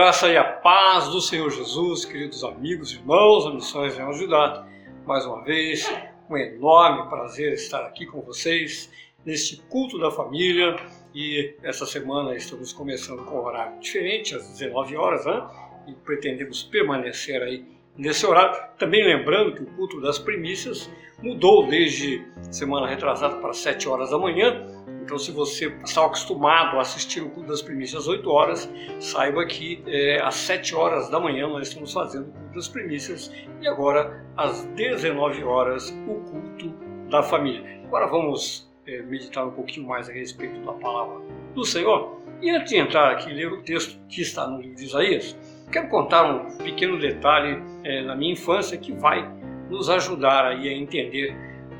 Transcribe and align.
Graça 0.00 0.30
e 0.30 0.36
a 0.38 0.44
paz 0.44 1.08
do 1.08 1.20
Senhor 1.20 1.50
Jesus, 1.50 2.06
queridos 2.06 2.42
amigos, 2.42 2.90
irmãos, 2.94 3.46
a 3.46 3.52
Missões 3.52 3.98
Ajudar. 3.98 4.66
Mais 5.04 5.26
uma 5.26 5.44
vez, 5.44 5.86
um 6.30 6.38
enorme 6.38 7.06
prazer 7.10 7.52
estar 7.52 7.84
aqui 7.84 8.06
com 8.06 8.22
vocês 8.22 8.90
neste 9.26 9.58
culto 9.68 9.98
da 9.98 10.10
família. 10.10 10.74
E 11.14 11.54
essa 11.62 11.84
semana 11.84 12.34
estamos 12.34 12.72
começando 12.72 13.26
com 13.26 13.34
um 13.34 13.44
horário 13.44 13.78
diferente, 13.78 14.34
às 14.34 14.48
19 14.48 14.96
horas, 14.96 15.26
né? 15.26 15.46
E 15.86 15.92
pretendemos 15.92 16.62
permanecer 16.62 17.42
aí 17.42 17.66
nesse 17.96 18.26
horário. 18.26 18.58
Também 18.78 19.04
lembrando 19.04 19.54
que 19.54 19.62
o 19.62 19.66
culto 19.66 20.00
das 20.00 20.18
primícias 20.18 20.90
mudou 21.22 21.66
desde 21.66 22.26
semana 22.50 22.86
retrasada 22.86 23.36
para 23.36 23.52
7 23.52 23.88
horas 23.88 24.10
da 24.10 24.18
manhã 24.18 24.66
então, 25.10 25.18
se 25.18 25.32
você 25.32 25.66
está 25.84 26.06
acostumado 26.06 26.78
a 26.78 26.82
assistir 26.82 27.20
o 27.20 27.30
culto 27.30 27.48
das 27.48 27.60
primícias 27.60 28.02
às 28.02 28.06
8 28.06 28.30
horas, 28.30 28.72
saiba 29.00 29.44
que 29.44 29.82
é, 29.84 30.20
às 30.22 30.36
7 30.36 30.72
horas 30.76 31.10
da 31.10 31.18
manhã 31.18 31.48
nós 31.48 31.66
estamos 31.66 31.92
fazendo 31.92 32.28
o 32.28 32.32
culto 32.32 32.54
das 32.54 32.68
primícias 32.68 33.28
e 33.60 33.66
agora 33.66 34.24
às 34.36 34.64
19 34.66 35.42
horas 35.42 35.90
o 36.06 36.14
culto 36.30 36.68
da 37.10 37.24
família. 37.24 37.80
Agora 37.86 38.06
vamos 38.06 38.70
é, 38.86 39.02
meditar 39.02 39.44
um 39.44 39.50
pouquinho 39.50 39.88
mais 39.88 40.08
a 40.08 40.12
respeito 40.12 40.60
da 40.60 40.74
palavra 40.74 41.20
do 41.56 41.64
Senhor. 41.64 42.16
E 42.40 42.48
antes 42.48 42.70
de 42.70 42.78
entrar 42.78 43.10
aqui 43.10 43.32
ler 43.32 43.52
o 43.52 43.62
texto 43.62 43.98
que 44.08 44.22
está 44.22 44.46
no 44.46 44.60
livro 44.60 44.76
de 44.76 44.84
Isaías, 44.84 45.36
quero 45.70 45.88
contar 45.88 46.24
um 46.24 46.56
pequeno 46.58 46.98
detalhe 46.98 47.62
é, 47.84 48.02
na 48.02 48.16
minha 48.16 48.32
infância 48.32 48.76
que 48.76 48.92
vai 48.92 49.28
nos 49.68 49.88
ajudar 49.88 50.46
aí 50.46 50.68
a 50.68 50.72
entender 50.72 51.34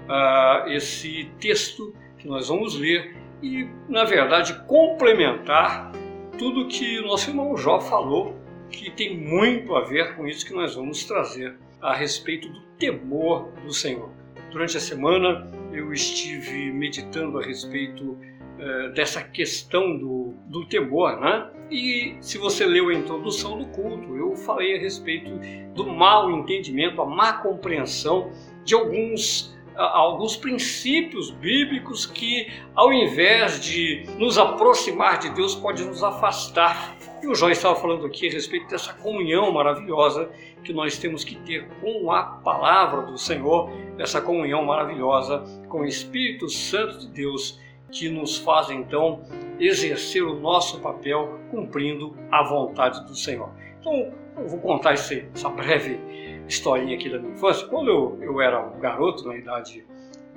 uh, 0.07 0.69
esse 0.69 1.31
texto 1.41 1.93
que 2.19 2.29
nós 2.29 2.49
vamos 2.49 2.79
ler 2.79 3.17
e, 3.43 3.67
na 3.89 4.05
verdade, 4.05 4.55
complementar 4.67 5.91
tudo 6.39 6.69
que 6.69 7.01
o 7.01 7.07
nosso 7.07 7.31
irmão 7.31 7.57
Jó 7.57 7.81
falou, 7.81 8.37
que 8.71 8.91
tem 8.91 9.17
muito 9.17 9.75
a 9.75 9.83
ver 9.83 10.15
com 10.15 10.27
isso 10.27 10.47
que 10.47 10.55
nós 10.55 10.75
vamos 10.75 11.05
trazer 11.05 11.57
a 11.81 11.95
respeito 11.95 12.49
do 12.49 12.61
temor 12.79 13.51
do 13.65 13.73
Senhor. 13.73 14.11
Durante 14.53 14.77
a 14.77 14.81
semana 14.81 15.51
eu 15.73 15.93
estive 15.93 16.71
meditando 16.73 17.39
a 17.39 17.43
respeito 17.43 18.19
dessa 18.95 19.23
questão 19.23 19.97
do, 19.97 20.35
do 20.47 20.67
temor, 20.67 21.19
né? 21.21 21.51
E 21.71 22.17
se 22.21 22.37
você 22.37 22.67
leu 22.67 22.89
a 22.89 22.95
introdução 22.95 23.59
do 23.59 23.67
culto, 23.67 24.17
eu 24.17 24.35
falei 24.35 24.77
a 24.77 24.81
respeito 24.81 25.31
do 25.75 25.87
mau 25.87 26.31
entendimento, 26.31 27.01
a 27.01 27.07
má 27.07 27.35
compreensão 27.35 28.31
de 28.65 28.75
alguns 28.75 29.59
alguns 29.77 30.37
princípios 30.37 31.31
bíblicos 31.31 32.05
que, 32.05 32.49
ao 32.75 32.93
invés 32.93 33.61
de 33.61 34.05
nos 34.19 34.37
aproximar 34.37 35.19
de 35.19 35.31
Deus, 35.31 35.55
pode 35.55 35.85
nos 35.85 36.03
afastar. 36.03 36.97
E 37.23 37.27
o 37.27 37.35
Jó 37.35 37.49
estava 37.49 37.77
falando 37.77 38.05
aqui 38.05 38.29
a 38.29 38.33
respeito 38.33 38.69
dessa 38.69 38.93
comunhão 38.95 39.51
maravilhosa 39.53 40.31
que 40.65 40.73
nós 40.73 40.99
temos 40.99 41.25
que 41.25 41.37
ter 41.37 41.67
com 41.81 42.11
a 42.13 42.23
palavra 42.23 43.03
do 43.03 43.17
Senhor, 43.17 43.71
essa 43.99 44.21
comunhão 44.21 44.65
maravilhosa 44.65 45.45
com 45.69 45.81
o 45.81 45.87
Espírito 45.87 46.49
Santo 46.49 46.99
de 46.99 47.09
Deus, 47.09 47.59
que 47.91 48.09
nos 48.09 48.39
faz 48.39 48.71
então 48.71 49.21
exercer 49.59 50.23
o 50.23 50.39
nosso 50.39 50.81
papel 50.81 51.39
cumprindo 51.51 52.17
a 52.31 52.43
vontade 52.43 53.05
do 53.07 53.15
Senhor. 53.15 53.51
Então, 53.81 54.13
eu 54.37 54.49
vou 54.49 54.61
contar 54.61 54.95
esse, 54.95 55.29
essa 55.35 55.49
breve 55.49 56.01
historinha 56.47 56.97
aqui 56.97 57.09
da 57.09 57.19
minha 57.19 57.35
infância. 57.35 57.67
Quando 57.67 57.89
eu, 57.89 58.19
eu 58.21 58.41
era 58.41 58.61
um 58.61 58.79
garoto, 58.79 59.27
na 59.27 59.37
idade 59.37 59.85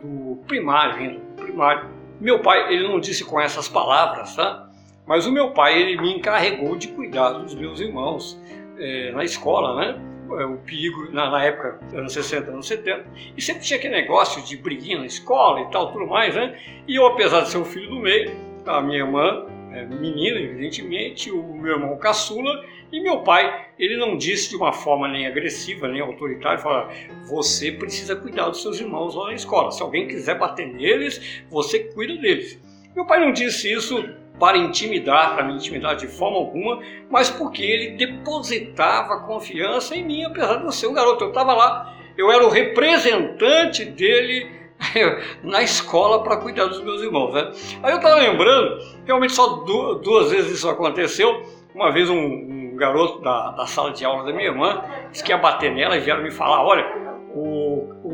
do 0.02 0.38
primário, 0.47 0.96
ainda 0.96 1.19
do 1.19 1.41
primário, 1.41 1.90
meu 2.19 2.40
pai, 2.41 2.74
ele 2.74 2.88
não 2.88 3.00
disse 3.00 3.24
com 3.25 3.40
essas 3.40 3.68
palavras, 3.68 4.35
tá? 4.35 4.70
Mas 5.06 5.25
o 5.25 5.31
meu 5.31 5.52
pai, 5.52 5.81
ele 5.81 6.02
me 6.02 6.16
encarregou 6.16 6.78
de 6.78 6.88
cuidar 6.90 7.31
dos 7.31 7.53
meus 7.53 7.80
irmãos 7.80 8.40
é, 8.78 9.12
na 9.12 9.24
escola, 9.24 9.75
né? 9.75 10.12
É, 10.39 10.45
o 10.45 10.57
perigo, 10.57 11.11
na, 11.11 11.29
na, 11.29 11.44
época, 11.44 11.79
anos 11.94 12.13
60, 12.13 12.51
anos 12.51 12.67
70, 12.67 13.06
e 13.35 13.41
sempre 13.41 13.63
tinha 13.63 13.78
aquele 13.78 13.95
negócio 13.95 14.41
de 14.44 14.57
briguinha 14.57 15.00
na 15.00 15.06
escola 15.06 15.61
e 15.61 15.72
tal, 15.72 15.91
tudo 15.91 16.07
mais, 16.07 16.35
né? 16.35 16.57
E 16.88 16.95
eu, 16.95 17.06
apesar 17.06 17.41
de 17.41 17.50
ser 17.50 17.57
o 17.57 17.66
filho 17.66 17.89
do 17.89 18.00
meio, 18.00 18.31
a 18.66 18.81
minha 18.81 19.00
irmã, 19.00 19.45
é, 19.72 19.85
menina, 19.85 20.39
evidentemente, 20.39 21.31
o 21.31 21.53
meu 21.53 21.73
irmão 21.73 21.97
caçula, 21.97 22.63
e 22.91 23.01
meu 23.01 23.22
pai, 23.22 23.67
ele 23.79 23.97
não 23.97 24.16
disse 24.16 24.50
de 24.51 24.56
uma 24.56 24.72
forma 24.72 25.07
nem 25.07 25.25
agressiva, 25.25 25.88
nem 25.88 26.00
autoritária, 26.00 26.59
fala, 26.59 26.90
você 27.28 27.72
precisa 27.72 28.16
cuidar 28.16 28.50
dos 28.50 28.61
seus 28.61 28.79
irmãos 28.79 29.16
lá 29.16 29.28
na 29.28 29.34
escola. 29.34 29.72
Se 29.72 29.81
alguém 29.81 30.07
quiser 30.07 30.38
bater 30.38 30.67
neles, 30.67 31.44
você 31.50 31.79
cuida 31.79 32.16
deles. 32.17 32.59
Meu 32.95 33.05
pai 33.05 33.19
não 33.19 33.34
disse 33.34 33.72
isso 33.72 34.07
para 34.40 34.58
intimidar, 34.58 35.36
para 35.36 35.46
me 35.46 35.54
intimidar 35.54 35.96
de 35.96 36.08
forma 36.08 36.38
alguma, 36.38 36.80
mas 37.10 37.30
porque 37.30 37.64
ele 37.64 37.98
depositava 37.98 39.22
confiança 39.22 39.96
em 39.96 40.04
mim, 40.04 40.24
apesar 40.24 40.58
de 40.58 40.66
eu 40.66 40.72
ser 40.72 40.88
um 40.88 40.94
garoto. 40.94 41.24
Eu 41.24 41.30
estava 41.30 41.54
lá, 41.54 41.96
eu 42.18 42.32
era 42.32 42.46
o 42.46 42.50
representante 42.50 43.86
dele 43.86 44.52
na 45.44 45.62
escola 45.62 46.24
para 46.24 46.38
cuidar 46.38 46.66
dos 46.66 46.82
meus 46.84 47.02
irmãos. 47.02 47.34
Né? 47.34 47.52
Aí 47.84 47.92
eu 47.92 47.98
estava 47.98 48.16
lembrando, 48.16 48.80
realmente 49.06 49.34
só 49.34 49.48
duas 49.58 50.32
vezes 50.32 50.52
isso 50.58 50.70
aconteceu. 50.70 51.44
Uma 51.74 51.92
vez 51.92 52.10
um, 52.10 52.16
um 52.16 52.76
garoto 52.76 53.22
da, 53.22 53.52
da 53.52 53.66
sala 53.66 53.92
de 53.92 54.06
aula 54.06 54.24
da 54.24 54.32
minha 54.32 54.48
irmã 54.48 54.84
disse 55.12 55.24
que 55.24 55.32
ia 55.32 55.38
bater 55.38 55.72
nela 55.72 55.98
e 55.98 56.02
vieram 56.02 56.22
me 56.22 56.32
falar: 56.32 56.64
olha, 56.64 56.86
o, 57.34 57.62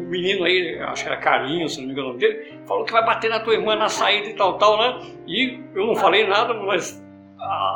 o 0.09 0.11
menino 0.11 0.43
aí, 0.43 0.79
acho 0.79 1.03
que 1.03 1.09
era 1.09 1.17
Carlinhos, 1.17 1.75
se 1.75 1.79
não 1.79 1.87
me 1.87 1.93
engano 1.93 2.07
o 2.07 2.11
nome 2.13 2.19
dele, 2.19 2.59
falou 2.65 2.83
que 2.83 2.91
vai 2.91 3.05
bater 3.05 3.29
na 3.29 3.39
tua 3.39 3.53
irmã 3.53 3.75
na 3.75 3.87
saída 3.87 4.27
e 4.27 4.33
tal, 4.33 4.57
tal, 4.57 4.77
né? 4.79 5.11
E 5.27 5.59
eu 5.75 5.85
não 5.85 5.95
falei 5.95 6.25
nada, 6.27 6.51
mas 6.55 6.99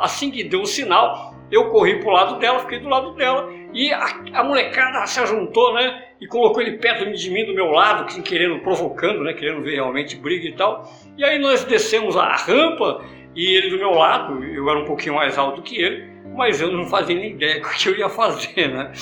assim 0.00 0.32
que 0.32 0.42
deu 0.42 0.62
o 0.62 0.66
sinal, 0.66 1.32
eu 1.50 1.70
corri 1.70 2.00
pro 2.00 2.10
lado 2.10 2.38
dela, 2.40 2.58
fiquei 2.58 2.80
do 2.80 2.88
lado 2.88 3.14
dela 3.14 3.48
e 3.72 3.92
a, 3.92 4.04
a 4.34 4.42
molecada 4.42 5.06
se 5.06 5.20
ajuntou, 5.20 5.72
né? 5.74 6.06
E 6.20 6.26
colocou 6.26 6.60
ele 6.60 6.78
perto 6.78 7.08
de 7.08 7.30
mim, 7.30 7.44
do 7.44 7.54
meu 7.54 7.66
lado, 7.66 8.04
querendo, 8.22 8.58
provocando, 8.60 9.22
né? 9.22 9.32
Querendo 9.32 9.62
ver 9.62 9.76
realmente 9.76 10.16
briga 10.16 10.48
e 10.48 10.52
tal. 10.54 10.90
E 11.16 11.24
aí 11.24 11.38
nós 11.38 11.62
descemos 11.64 12.16
a 12.16 12.34
rampa 12.34 13.04
e 13.36 13.56
ele 13.56 13.70
do 13.70 13.78
meu 13.78 13.90
lado, 13.90 14.42
eu 14.44 14.68
era 14.68 14.80
um 14.80 14.84
pouquinho 14.84 15.14
mais 15.14 15.38
alto 15.38 15.62
que 15.62 15.80
ele, 15.80 16.13
mas 16.34 16.60
eu 16.60 16.70
não 16.72 16.86
fazia 16.86 17.14
nem 17.14 17.32
ideia 17.32 17.60
do 17.60 17.68
que 17.68 17.88
eu 17.88 17.96
ia 17.96 18.08
fazer, 18.08 18.68
né? 18.68 18.92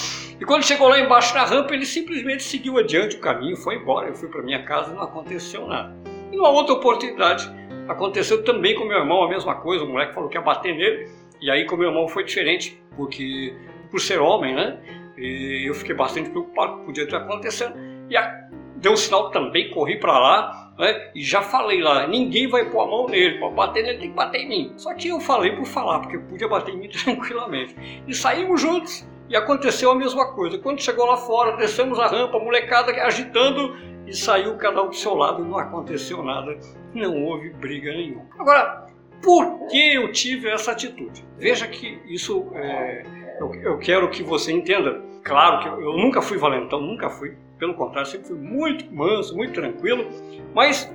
E 0.41 0.45
quando 0.45 0.65
chegou 0.65 0.89
lá 0.89 0.99
embaixo 0.99 1.33
da 1.35 1.45
rampa, 1.45 1.73
ele 1.73 1.87
simplesmente 1.87 2.43
seguiu 2.43 2.79
adiante 2.79 3.17
o 3.17 3.21
caminho, 3.21 3.57
foi 3.57 3.77
embora. 3.77 4.09
Eu 4.09 4.15
fui 4.15 4.29
para 4.29 4.43
minha 4.43 4.63
casa 4.65 4.93
e 4.93 4.95
não 4.95 5.03
aconteceu 5.03 5.67
nada. 5.67 5.95
E 6.31 6.39
uma 6.39 6.51
outra 6.51 6.75
oportunidade 6.75 7.51
aconteceu 7.89 8.45
também 8.45 8.75
com 8.75 8.85
meu 8.85 8.99
irmão, 8.99 9.23
a 9.23 9.29
mesma 9.29 9.55
coisa. 9.57 9.85
O 9.85 9.89
moleque 9.89 10.15
falou 10.15 10.29
que 10.29 10.37
ia 10.37 10.43
bater 10.43 10.75
nele, 10.75 11.09
e 11.41 11.51
aí 11.51 11.65
com 11.65 11.77
meu 11.77 11.89
irmão 11.89 12.09
foi 12.09 12.25
diferente, 12.25 12.81
porque 12.97 13.55
por 13.91 14.01
ser 14.01 14.21
homem, 14.21 14.55
né? 14.55 14.79
E 15.17 15.69
eu 15.69 15.75
fiquei 15.75 15.95
bastante 15.95 16.31
preocupado, 16.31 16.85
podia 16.85 17.07
ter 17.07 17.17
acontecendo. 17.17 17.75
E 18.11 18.17
a, 18.17 18.49
deu 18.77 18.93
um 18.93 18.97
sinal 18.97 19.31
também, 19.31 19.71
corri 19.71 19.99
para 19.99 20.19
lá, 20.19 20.62
né? 20.79 21.11
E 21.15 21.23
já 21.23 21.43
falei 21.43 21.81
lá, 21.81 22.07
ninguém 22.07 22.49
vai 22.49 22.69
pôr 22.69 22.83
a 22.83 22.87
mão 22.87 23.07
nele, 23.07 23.39
para 23.39 23.51
bater 23.51 23.83
nele 23.83 23.99
tem 23.99 24.11
que 24.11 24.17
bater 24.17 24.41
em 24.41 24.49
mim. 24.49 24.73
Só 24.77 24.95
que 24.95 25.09
eu 25.09 25.21
falei 25.21 25.53
por 25.53 25.67
falar, 25.67 26.01
porque 26.01 26.19
podia 26.19 26.49
bater 26.49 26.75
em 26.75 26.79
mim 26.79 26.89
tranquilamente. 27.05 27.77
E 28.07 28.15
saímos 28.15 28.61
juntos 28.61 29.07
e 29.29 29.37
aconteceu 29.37 29.91
a 29.91 29.95
mesma 29.95 30.33
coisa. 30.33 30.59
Quando 30.59 30.83
chegou 30.83 31.07
lá 31.07 31.17
fora, 31.17 31.57
descemos 31.57 31.99
a 31.99 32.07
rampa, 32.07 32.37
a 32.37 32.41
molecada 32.41 32.93
agitando 33.03 33.77
e 34.07 34.15
saiu 34.15 34.57
cada 34.57 34.83
um 34.83 34.89
do 34.89 34.97
seu 34.97 35.15
lado 35.15 35.45
não 35.45 35.59
aconteceu 35.59 36.23
nada, 36.23 36.59
não 36.93 37.25
houve 37.25 37.51
briga 37.51 37.93
nenhuma. 37.93 38.27
Agora, 38.39 38.87
por 39.23 39.69
que 39.69 39.95
eu 39.95 40.11
tive 40.13 40.49
essa 40.49 40.73
atitude? 40.73 41.25
Veja 41.39 41.67
que 41.67 42.01
isso 42.07 42.51
é, 42.55 43.05
eu, 43.41 43.55
eu, 43.55 43.79
quero 43.79 44.11
que 44.11 44.23
você 44.23 44.53
entenda. 44.53 45.01
Claro 45.23 45.63
que 45.63 45.69
eu, 45.69 45.81
eu 45.81 45.97
nunca 45.97 46.21
fui 46.21 46.37
valentão, 46.37 46.81
nunca 46.81 47.09
fui 47.09 47.37
pelo 47.63 47.75
contrário, 47.75 48.11
sempre 48.11 48.27
fui 48.27 48.37
muito 48.37 48.93
manso, 48.93 49.37
muito 49.37 49.53
tranquilo. 49.53 50.05
Mas 50.53 50.93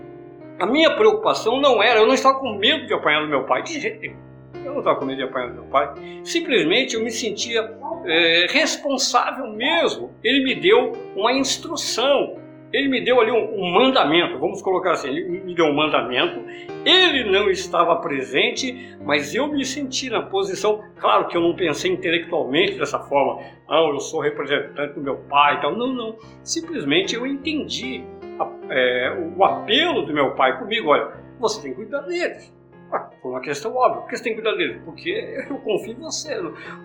a 0.60 0.66
minha 0.66 0.94
preocupação 0.98 1.62
não 1.62 1.81
era, 1.81 2.02
eu 2.02 2.06
não 2.06 2.14
estava 2.14 2.38
com 2.40 2.58
medo 2.58 2.86
de 2.86 2.94
apanhar 2.94 3.22
do 3.22 3.30
meu 3.30 3.46
pai, 3.46 3.64
de 3.64 3.80
jeito 3.80 4.02
nenhum. 4.02 4.18
Eu 4.66 4.74
não 4.74 4.80
estava 4.80 5.00
com 5.00 5.06
medo 5.06 5.16
de 5.16 5.24
apanhar 5.24 5.48
do 5.48 5.54
meu 5.54 5.64
pai. 5.64 5.94
Simplesmente 6.25 6.94
eu 6.96 7.02
me 7.02 7.10
sentia 7.10 7.74
é, 8.04 8.48
responsável 8.50 9.48
mesmo. 9.48 10.12
Ele 10.22 10.44
me 10.44 10.56
deu 10.56 10.92
uma 11.16 11.31
instrução 11.31 12.36
ele 12.78 12.88
me 12.88 13.04
deu 13.04 13.20
ali 13.20 13.32
um, 13.32 13.60
um, 13.60 13.74
mandamento, 13.74 14.38
vamos 14.38 14.62
colocar 14.62 14.92
assim, 14.92 15.10
ele 15.10 15.28
me 15.28 15.56
deu 15.56 15.66
um 15.66 15.74
mandamento, 15.74 16.40
ele 16.86 17.24
não 17.24 17.50
estava 17.50 17.96
presente, 17.98 18.96
mas 19.04 19.34
eu 19.34 19.48
me 19.48 19.66
senti 19.66 20.10
na 20.12 20.22
posição, 20.22 20.84
claro 20.98 21.28
que 21.28 21.36
eu 21.36 21.42
não 21.42 21.56
pensei 21.56 21.92
intelectualmente 21.92 22.78
dessa 22.78 23.00
forma, 23.00 23.42
não, 23.68 23.90
eu 23.90 24.00
sou 24.00 24.22
representante 24.22 24.94
do 24.94 25.02
meu 25.02 25.18
pai 25.28 25.58
e 25.58 25.62
tal, 25.62 25.76
não, 25.76 25.88
não, 25.88 26.16
simplesmente 26.44 27.16
eu 27.16 27.26
entendi 27.26 28.04
a, 28.40 28.48
é, 28.70 29.34
o 29.36 29.44
apelo 29.44 30.04
do 30.04 30.14
meu 30.14 30.36
pai 30.36 30.60
comigo, 30.60 30.90
olha, 30.90 31.14
você 31.40 31.62
tem 31.62 31.72
que 31.72 31.78
cuidar 31.78 32.02
deles, 32.02 32.56
ah, 32.92 33.10
foi 33.22 33.32
uma 33.32 33.42
questão 33.42 33.76
óbvia. 33.76 34.02
Por 34.02 34.10
que 34.10 34.18
você 34.18 34.24
tem 34.24 34.34
que 34.34 34.42
cuidar 34.42 34.56
dele? 34.56 34.80
Porque 34.86 35.10
eu 35.50 35.58
confio 35.58 35.92
em 35.92 36.00
você. 36.00 36.40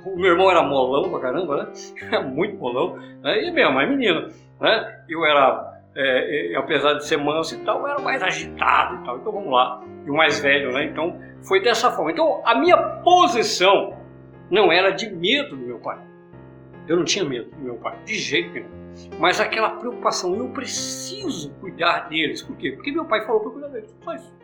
O 0.05 0.17
meu 0.17 0.33
irmão 0.33 0.51
era 0.51 0.61
molão 0.61 1.09
pra 1.09 1.21
caramba, 1.21 1.65
né? 1.65 2.23
Muito 2.27 2.57
molão. 2.57 2.97
Né? 3.21 3.45
E 3.45 3.53
minha 3.53 3.71
mãe 3.71 3.89
menina. 3.89 4.29
Né? 4.61 5.05
Eu 5.09 5.25
era 5.25 5.72
é, 5.95 6.55
apesar 6.57 6.95
de 6.95 7.07
ser 7.07 7.17
manso 7.17 7.55
e 7.55 7.59
tal, 7.59 7.87
era 7.87 8.01
mais 8.01 8.23
agitado 8.23 8.97
e 8.97 9.05
tal. 9.05 9.19
Então 9.19 9.33
vamos 9.33 9.53
lá. 9.53 9.83
E 10.07 10.11
o 10.11 10.15
mais 10.15 10.41
velho, 10.41 10.73
né? 10.73 10.85
Então 10.85 11.21
foi 11.43 11.61
dessa 11.63 11.91
forma. 11.91 12.11
Então 12.13 12.43
a 12.45 12.55
minha 12.55 12.77
posição 12.77 13.97
não 14.51 14.73
era 14.73 14.91
de 14.91 15.11
medo 15.11 15.57
do 15.57 15.67
meu 15.67 15.79
pai. 15.79 15.99
Eu 16.89 16.97
não 16.97 17.05
tinha 17.05 17.25
medo 17.25 17.51
do 17.51 17.59
meu 17.59 17.77
pai, 17.77 17.97
de 18.05 18.15
jeito 18.15 18.53
nenhum. 18.53 18.83
Mas 19.19 19.41
aquela 19.41 19.71
preocupação, 19.71 20.35
eu 20.35 20.49
preciso 20.51 21.51
cuidar 21.61 22.09
deles. 22.09 22.43
Por 22.43 22.57
quê? 22.57 22.73
Porque 22.73 22.91
meu 22.91 23.05
pai 23.05 23.25
falou 23.25 23.41
para 23.41 23.51
cuidar 23.51 23.69
deles. 23.69 23.97
Só 24.03 24.15
isso. 24.15 24.35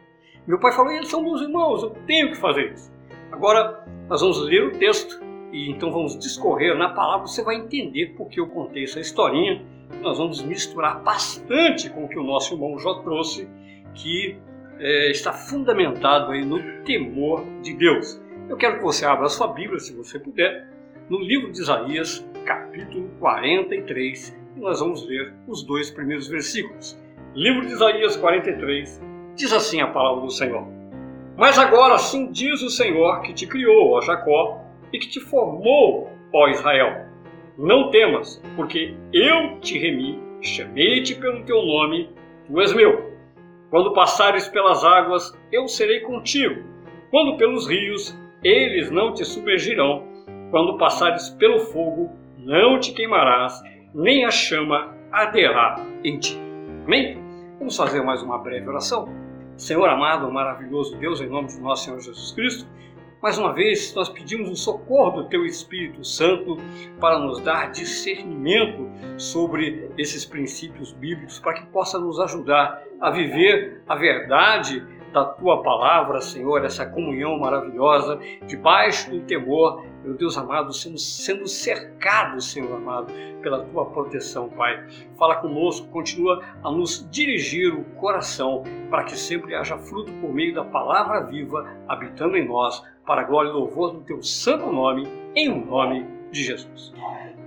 Meu 0.47 0.59
pai 0.59 0.73
falou, 0.73 0.93
eles 0.93 1.09
são 1.09 1.23
meus 1.23 1.43
irmãos, 1.43 1.83
eu 1.83 1.91
tenho 2.07 2.29
que 2.29 2.37
fazer 2.37 2.73
isso. 2.73 2.91
Agora, 3.31 3.85
nós 4.09 4.23
vamos 4.23 4.41
ler 4.45 4.65
o 4.65 4.73
texto 4.73 5.21
e 5.53 5.71
então 5.71 5.91
vamos 5.91 6.19
discorrer 6.19 6.77
na 6.77 6.91
palavra. 6.91 7.27
Você 7.27 7.43
vai 7.43 7.57
entender 7.57 8.15
por 8.17 8.29
que 8.29 8.41
eu 8.41 8.47
contei 8.49 8.85
essa 8.85 9.01
historinha. 9.01 9.63
Nós 10.01 10.19
vamos 10.19 10.43
misturar 10.43 11.03
bastante 11.03 11.89
com 11.91 12.05
o 12.05 12.09
que 12.09 12.19
o 12.19 12.23
nosso 12.23 12.55
irmão 12.55 12.79
já 12.79 12.95
trouxe, 13.03 13.49
que 13.95 14.37
é, 14.79 15.11
está 15.11 15.33
fundamentado 15.33 16.33
aí 16.33 16.45
no 16.45 16.61
temor 16.85 17.45
de 17.63 17.75
Deus. 17.75 18.21
Eu 18.49 18.57
quero 18.57 18.79
que 18.79 18.83
você 18.83 19.05
abra 19.05 19.27
a 19.27 19.31
sua 19.31 19.49
Bíblia, 19.49 19.79
se 19.79 19.95
você 19.95 20.19
puder, 20.19 20.69
no 21.09 21.19
livro 21.21 21.51
de 21.51 21.61
Isaías, 21.61 22.27
capítulo 22.45 23.09
43, 23.19 24.37
e 24.57 24.61
nós 24.61 24.81
vamos 24.81 25.07
ler 25.07 25.35
os 25.47 25.63
dois 25.63 25.91
primeiros 25.91 26.29
versículos. 26.29 26.99
Livro 27.35 27.67
de 27.67 27.73
Isaías 27.73 28.17
43, 28.17 29.03
diz 29.35 29.53
assim 29.53 29.81
a 29.81 29.87
palavra 29.87 30.23
do 30.23 30.31
Senhor. 30.31 30.67
Mas 31.37 31.59
agora 31.59 31.95
assim 31.95 32.31
diz 32.31 32.63
o 32.63 32.71
Senhor 32.71 33.23
que 33.23 33.33
te 33.33 33.47
criou, 33.47 33.93
ó 33.93 34.01
Jacó, 34.01 34.68
e 34.93 34.99
que 34.99 35.09
te 35.09 35.21
formou, 35.21 36.11
ó 36.33 36.49
Israel. 36.49 37.07
Não 37.57 37.91
temas, 37.91 38.43
porque 38.57 38.95
eu 39.13 39.59
te 39.61 39.79
remi, 39.79 40.21
chamei-te 40.41 41.15
pelo 41.15 41.45
teu 41.45 41.65
nome, 41.65 42.11
tu 42.47 42.61
és 42.61 42.73
meu. 42.73 43.13
Quando 43.71 43.93
passares 43.93 44.49
pelas 44.49 44.85
águas, 44.85 45.37
eu 45.53 45.69
serei 45.69 46.01
contigo. 46.01 46.63
Quando 47.11 47.37
pelos 47.37 47.69
rios, 47.69 48.17
eles 48.43 48.91
não 48.91 49.13
te 49.13 49.25
submergirão. 49.25 50.07
Quando 50.51 50.79
passares 50.79 51.31
pelo 51.31 51.59
fogo, 51.59 52.11
não 52.39 52.79
te 52.79 52.93
queimarás, 52.93 53.61
nem 53.95 54.25
a 54.25 54.31
chama 54.31 54.97
arderá 55.13 55.85
em 56.05 56.19
ti. 56.19 56.39
Amém? 56.87 57.19
Vamos 57.59 57.77
fazer 57.77 58.03
mais 58.03 58.23
uma 58.23 58.39
breve 58.39 58.69
oração. 58.69 59.09
Senhor 59.57 59.89
amado, 59.89 60.31
maravilhoso 60.33 60.97
Deus, 60.97 61.21
em 61.21 61.29
nome 61.29 61.49
de 61.49 61.61
nosso 61.61 61.85
Senhor 61.85 62.01
Jesus 62.01 62.33
Cristo, 62.33 62.67
mais 63.21 63.37
uma 63.37 63.53
vez 63.53 63.93
nós 63.95 64.09
pedimos 64.09 64.49
o 64.51 64.57
socorro 64.57 65.23
do 65.23 65.29
Teu 65.29 65.45
Espírito 65.45 66.05
Santo 66.05 66.57
para 67.01 67.19
nos 67.19 67.41
dar 67.41 67.73
discernimento 67.73 68.89
sobre 69.17 69.91
esses 69.99 70.25
princípios 70.25 70.93
bíblicos, 70.93 71.41
para 71.41 71.55
que 71.55 71.67
possa 71.67 71.99
nos 71.99 72.21
ajudar 72.21 72.83
a 73.01 73.11
viver 73.11 73.83
a 73.89 73.97
verdade 73.97 74.87
da 75.13 75.25
tua 75.25 75.63
palavra, 75.63 76.21
Senhor, 76.21 76.65
essa 76.65 76.85
comunhão 76.85 77.39
maravilhosa, 77.39 78.21
debaixo 78.47 79.11
do 79.11 79.21
temor, 79.23 79.83
meu 80.05 80.15
Deus 80.15 80.37
amado, 80.37 80.73
sendo, 80.73 80.99
sendo 80.99 81.49
cercado, 81.49 82.41
Senhor 82.41 82.77
amado, 82.77 83.13
pela 83.41 83.65
tua 83.65 83.87
proteção, 83.87 84.49
Pai. 84.51 84.87
Fala 85.19 85.37
conosco, 85.37 85.89
continua 85.89 86.45
a 86.63 86.71
nos 86.71 87.09
dirigir 87.11 87.75
o 87.75 87.85
coração, 87.97 88.63
para 88.91 89.05
que 89.05 89.17
sempre 89.17 89.55
haja 89.55 89.79
fruto 89.79 90.13
por 90.21 90.33
meio 90.33 90.55
da 90.55 90.65
palavra 90.65 91.21
viva 91.21 91.67
habitando 91.89 92.37
em 92.37 92.47
nós, 92.47 92.83
para 93.09 93.23
a 93.23 93.25
glória 93.25 93.49
e 93.49 93.53
louvor 93.53 93.95
do 93.95 94.01
teu 94.03 94.23
santo 94.23 94.71
nome, 94.71 95.09
em 95.35 95.65
nome 95.65 96.07
de 96.31 96.45
Jesus. 96.45 96.93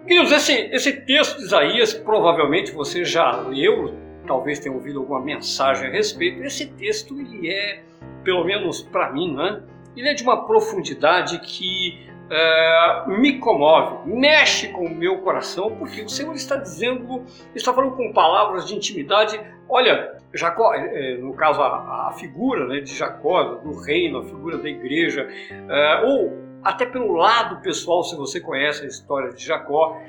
Queridos, 0.07 0.31
esse, 0.31 0.53
esse 0.73 0.91
texto 0.91 1.37
de 1.37 1.43
Isaías, 1.43 1.93
provavelmente 1.93 2.71
você 2.71 3.05
já 3.05 3.29
leu, 3.41 3.93
talvez 4.25 4.57
tenha 4.57 4.73
ouvido 4.73 4.99
alguma 4.99 5.21
mensagem 5.21 5.87
a 5.87 5.91
respeito. 5.91 6.43
Esse 6.43 6.65
texto 6.65 7.13
ele 7.19 7.47
é, 7.47 7.83
pelo 8.23 8.43
menos 8.43 8.81
para 8.81 9.13
mim, 9.13 9.35
né, 9.35 9.61
ele 9.95 10.09
é 10.09 10.13
de 10.15 10.23
uma 10.23 10.47
profundidade 10.47 11.39
que 11.39 12.09
é, 12.31 13.03
me 13.07 13.39
comove, 13.39 14.09
mexe 14.09 14.69
com 14.69 14.85
o 14.85 14.89
meu 14.89 15.17
coração, 15.17 15.75
porque 15.75 16.01
o 16.01 16.09
Senhor 16.09 16.33
está 16.33 16.55
dizendo, 16.55 17.25
está 17.53 17.73
falando 17.73 17.97
com 17.97 18.13
palavras 18.13 18.65
de 18.65 18.73
intimidade. 18.73 19.37
Olha, 19.67 20.17
Jacó, 20.33 20.73
é, 20.73 21.17
no 21.17 21.33
caso 21.33 21.61
a, 21.61 22.07
a 22.07 22.13
figura 22.13 22.65
né, 22.67 22.79
de 22.79 22.95
Jacó, 22.95 23.43
do 23.55 23.73
reino, 23.81 24.19
a 24.19 24.23
figura 24.23 24.57
da 24.57 24.69
igreja, 24.69 25.27
é, 25.51 26.01
ou 26.05 26.37
até 26.63 26.85
pelo 26.85 27.11
lado 27.11 27.61
pessoal, 27.61 28.01
se 28.01 28.15
você 28.15 28.39
conhece 28.39 28.85
a 28.85 28.87
história 28.87 29.33
de 29.33 29.45
Jacó, 29.45 29.99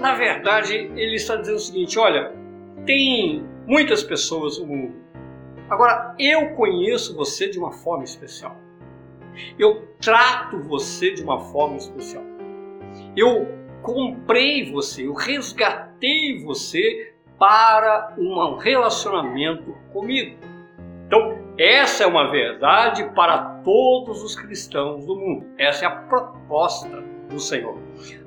na 0.00 0.14
verdade 0.14 0.74
ele 0.74 1.16
está 1.16 1.36
dizendo 1.36 1.56
o 1.56 1.60
seguinte: 1.60 1.98
olha, 1.98 2.32
tem 2.86 3.44
muitas 3.66 4.02
pessoas 4.02 4.58
no 4.58 4.66
mundo. 4.66 4.94
Agora, 5.68 6.14
eu 6.18 6.50
conheço 6.50 7.16
você 7.16 7.48
de 7.48 7.58
uma 7.58 7.72
forma 7.72 8.04
especial. 8.04 8.56
Eu 9.58 9.88
trato 10.00 10.58
você 10.60 11.12
de 11.12 11.22
uma 11.22 11.38
forma 11.38 11.76
especial. 11.76 12.24
Eu 13.16 13.48
comprei 13.82 14.70
você, 14.70 15.06
eu 15.06 15.14
resgatei 15.14 16.42
você 16.44 17.12
para 17.38 18.14
um 18.18 18.56
relacionamento 18.56 19.76
comigo. 19.92 20.36
Então, 21.06 21.38
essa 21.58 22.04
é 22.04 22.06
uma 22.06 22.30
verdade 22.30 23.04
para 23.14 23.60
todos 23.62 24.22
os 24.22 24.34
cristãos 24.34 25.04
do 25.04 25.16
mundo. 25.16 25.46
Essa 25.58 25.84
é 25.84 25.88
a 25.88 25.90
proposta 25.90 27.02
do 27.28 27.38
Senhor. 27.38 27.76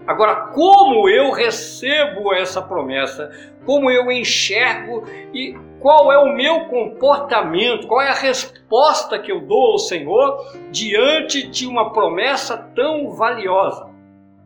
Agora, 0.06 0.48
como 0.54 1.10
eu 1.10 1.32
recebo 1.32 2.34
essa 2.34 2.62
promessa? 2.62 3.32
Como 3.66 3.90
eu 3.90 4.12
enxergo 4.12 5.04
e 5.34 5.58
qual 5.86 6.12
é 6.12 6.18
o 6.18 6.34
meu 6.36 6.62
comportamento? 6.62 7.86
Qual 7.86 8.02
é 8.02 8.10
a 8.10 8.16
resposta 8.16 9.20
que 9.20 9.32
eu 9.32 9.42
dou 9.42 9.74
ao 9.74 9.78
Senhor 9.78 10.44
diante 10.72 11.46
de 11.46 11.68
uma 11.68 11.94
promessa 11.94 12.58
tão 12.58 13.12
valiosa? 13.12 13.88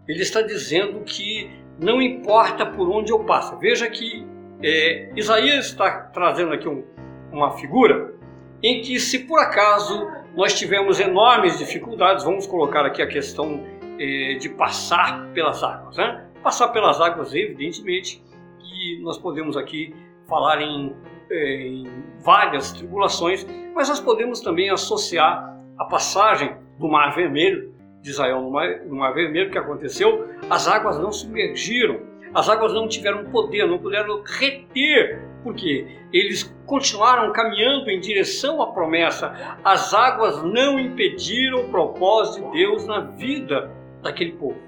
Ele 0.05 0.21
está 0.21 0.41
dizendo 0.41 0.99
que 1.05 1.49
não 1.81 2.01
importa 2.01 2.65
por 2.65 2.89
onde 2.89 3.13
eu 3.13 3.23
passo. 3.23 3.57
Veja 3.57 3.89
que 3.89 4.27
é, 4.61 5.13
Isaías 5.15 5.67
está 5.67 5.89
trazendo 6.11 6.51
aqui 6.51 6.67
um, 6.67 6.83
uma 7.31 7.51
figura 7.51 8.15
em 8.61 8.81
que, 8.81 8.99
se 8.99 9.19
por 9.19 9.39
acaso 9.39 10.11
nós 10.35 10.59
tivermos 10.59 10.99
enormes 10.99 11.57
dificuldades, 11.57 12.25
vamos 12.25 12.45
colocar 12.45 12.85
aqui 12.85 13.01
a 13.01 13.07
questão 13.07 13.63
é, 13.97 14.33
de 14.33 14.49
passar 14.49 15.29
pelas 15.33 15.63
águas. 15.63 15.95
Né? 15.95 16.21
Passar 16.43 16.67
pelas 16.67 16.99
águas, 16.99 17.33
evidentemente, 17.33 18.21
e 18.61 19.01
nós 19.01 19.17
podemos 19.17 19.55
aqui 19.55 19.95
falar 20.27 20.61
em, 20.61 20.93
em 21.31 21.87
várias 22.23 22.71
tribulações, 22.71 23.45
mas 23.75 23.89
nós 23.89 23.99
podemos 23.99 24.41
também 24.41 24.69
associar 24.69 25.57
a 25.77 25.85
passagem 25.85 26.55
do 26.77 26.87
Mar 26.87 27.13
Vermelho, 27.15 27.73
de 28.01 28.09
Israel 28.09 28.41
no 28.41 28.51
Mar, 28.51 28.67
no 28.85 28.95
Mar 28.95 29.13
Vermelho, 29.13 29.51
que 29.51 29.57
aconteceu, 29.57 30.27
as 30.49 30.67
águas 30.67 30.97
não 30.97 31.11
submergiram, 31.11 32.01
as 32.33 32.47
águas 32.47 32.73
não 32.73 32.87
tiveram 32.87 33.25
poder, 33.25 33.65
não 33.67 33.79
puderam 33.79 34.21
reter, 34.23 35.21
porque 35.43 35.87
eles 36.13 36.43
continuaram 36.65 37.31
caminhando 37.33 37.89
em 37.89 37.99
direção 37.99 38.61
à 38.61 38.71
promessa. 38.71 39.57
As 39.63 39.93
águas 39.93 40.43
não 40.43 40.79
impediram 40.79 41.61
o 41.61 41.69
propósito 41.69 42.45
de 42.51 42.57
Deus 42.57 42.85
na 42.85 43.01
vida 43.01 43.71
daquele 44.03 44.33
povo. 44.33 44.59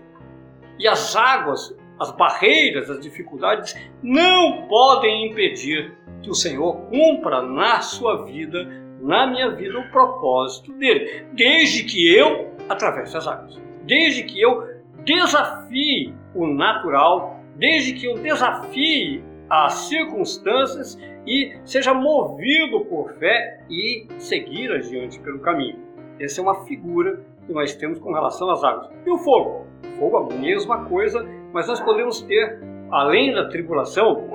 E 0.79 0.87
as 0.87 1.15
águas, 1.15 1.75
as 1.99 2.11
barreiras, 2.11 2.89
as 2.89 2.99
dificuldades 2.99 3.75
não 4.01 4.67
podem 4.67 5.27
impedir 5.27 5.93
que 6.21 6.29
o 6.29 6.35
Senhor 6.35 6.75
cumpra 6.89 7.41
na 7.41 7.81
sua 7.81 8.25
vida, 8.25 8.65
na 9.01 9.27
minha 9.27 9.49
vida, 9.51 9.79
o 9.79 9.91
propósito 9.91 10.71
dele, 10.73 11.25
desde 11.33 11.83
que 11.83 12.13
eu 12.15 12.51
atravesse 12.69 13.17
as 13.17 13.27
águas, 13.27 13.59
desde 13.83 14.23
que 14.23 14.39
eu 14.39 14.67
desafie 15.03 16.13
o 16.35 16.47
natural, 16.47 17.39
desde 17.55 17.93
que 17.93 18.05
eu 18.05 18.15
desafie 18.15 19.23
as 19.49 19.73
circunstâncias 19.89 20.97
e 21.25 21.53
seja 21.65 21.93
movido 21.93 22.85
por 22.85 23.11
fé 23.15 23.63
e 23.69 24.07
seguir 24.17 24.71
adiante 24.71 25.19
pelo 25.19 25.39
caminho. 25.39 25.79
Essa 26.19 26.39
é 26.39 26.43
uma 26.43 26.63
figura 26.65 27.19
que 27.45 27.53
nós 27.53 27.75
temos 27.75 27.99
com 27.99 28.13
relação 28.13 28.49
às 28.49 28.63
águas. 28.63 28.89
E 29.05 29.09
o 29.09 29.17
fogo? 29.17 29.67
O 29.83 29.99
fogo 29.99 30.31
é 30.31 30.35
a 30.35 30.39
mesma 30.39 30.85
coisa, 30.85 31.27
mas 31.51 31.67
nós 31.67 31.81
podemos 31.81 32.21
ter, 32.21 32.59
além 32.91 33.33
da 33.33 33.49
tribulação, 33.49 34.29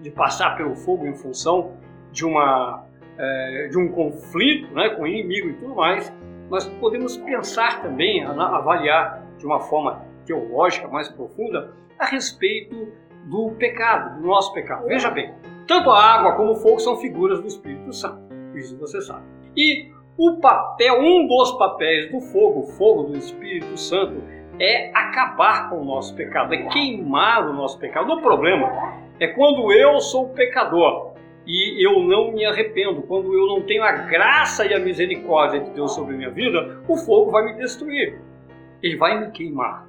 de 0.00 0.10
passar 0.10 0.56
pelo 0.56 0.74
fogo 0.74 1.06
em 1.06 1.14
função 1.14 1.72
de, 2.12 2.24
uma, 2.24 2.84
é, 3.18 3.68
de 3.70 3.78
um 3.78 3.88
conflito 3.88 4.72
né, 4.74 4.90
com 4.90 5.02
o 5.02 5.06
inimigo 5.06 5.48
e 5.48 5.54
tudo 5.54 5.74
mais, 5.74 6.12
nós 6.50 6.66
podemos 6.80 7.16
pensar 7.16 7.82
também, 7.82 8.24
avaliar 8.24 9.22
de 9.36 9.44
uma 9.44 9.60
forma 9.60 10.02
teológica 10.24 10.88
mais 10.88 11.08
profunda 11.08 11.72
a 11.98 12.06
respeito 12.06 12.92
do 13.24 13.50
pecado, 13.58 14.20
do 14.20 14.26
nosso 14.26 14.52
pecado. 14.52 14.86
Veja 14.86 15.10
bem, 15.10 15.34
tanto 15.66 15.90
a 15.90 16.02
água 16.02 16.36
como 16.36 16.52
o 16.52 16.56
fogo 16.56 16.78
são 16.78 16.96
figuras 16.96 17.40
do 17.40 17.46
Espírito 17.46 17.92
Santo, 17.92 18.22
isso 18.54 18.76
você 18.78 19.00
sabe. 19.02 19.24
E 19.56 19.92
o 20.16 20.40
papel, 20.40 21.00
um 21.00 21.26
dos 21.26 21.52
papéis 21.52 22.10
do 22.10 22.20
fogo, 22.20 22.60
o 22.60 22.66
fogo 22.66 23.04
do 23.04 23.18
Espírito 23.18 23.76
Santo, 23.76 24.22
é 24.60 24.90
acabar 24.92 25.70
com 25.70 25.80
o 25.80 25.84
nosso 25.84 26.14
pecado, 26.16 26.52
é 26.54 26.64
queimar 26.64 27.48
o 27.48 27.52
nosso 27.52 27.78
pecado. 27.78 28.12
O 28.12 28.20
problema 28.20 28.98
é 29.20 29.26
quando 29.28 29.72
eu 29.72 30.00
sou 30.00 30.28
pecador 30.30 31.14
e 31.46 31.84
eu 31.84 32.00
não 32.00 32.32
me 32.32 32.44
arrependo, 32.44 33.02
quando 33.02 33.32
eu 33.32 33.46
não 33.46 33.62
tenho 33.62 33.82
a 33.82 33.92
graça 33.92 34.66
e 34.66 34.74
a 34.74 34.78
misericórdia 34.78 35.60
de 35.60 35.70
Deus 35.70 35.92
sobre 35.94 36.14
a 36.14 36.18
minha 36.18 36.30
vida, 36.30 36.82
o 36.86 36.96
fogo 36.96 37.30
vai 37.30 37.44
me 37.46 37.54
destruir. 37.54 38.20
ele 38.82 38.96
vai 38.96 39.18
me 39.18 39.30
queimar. 39.32 39.88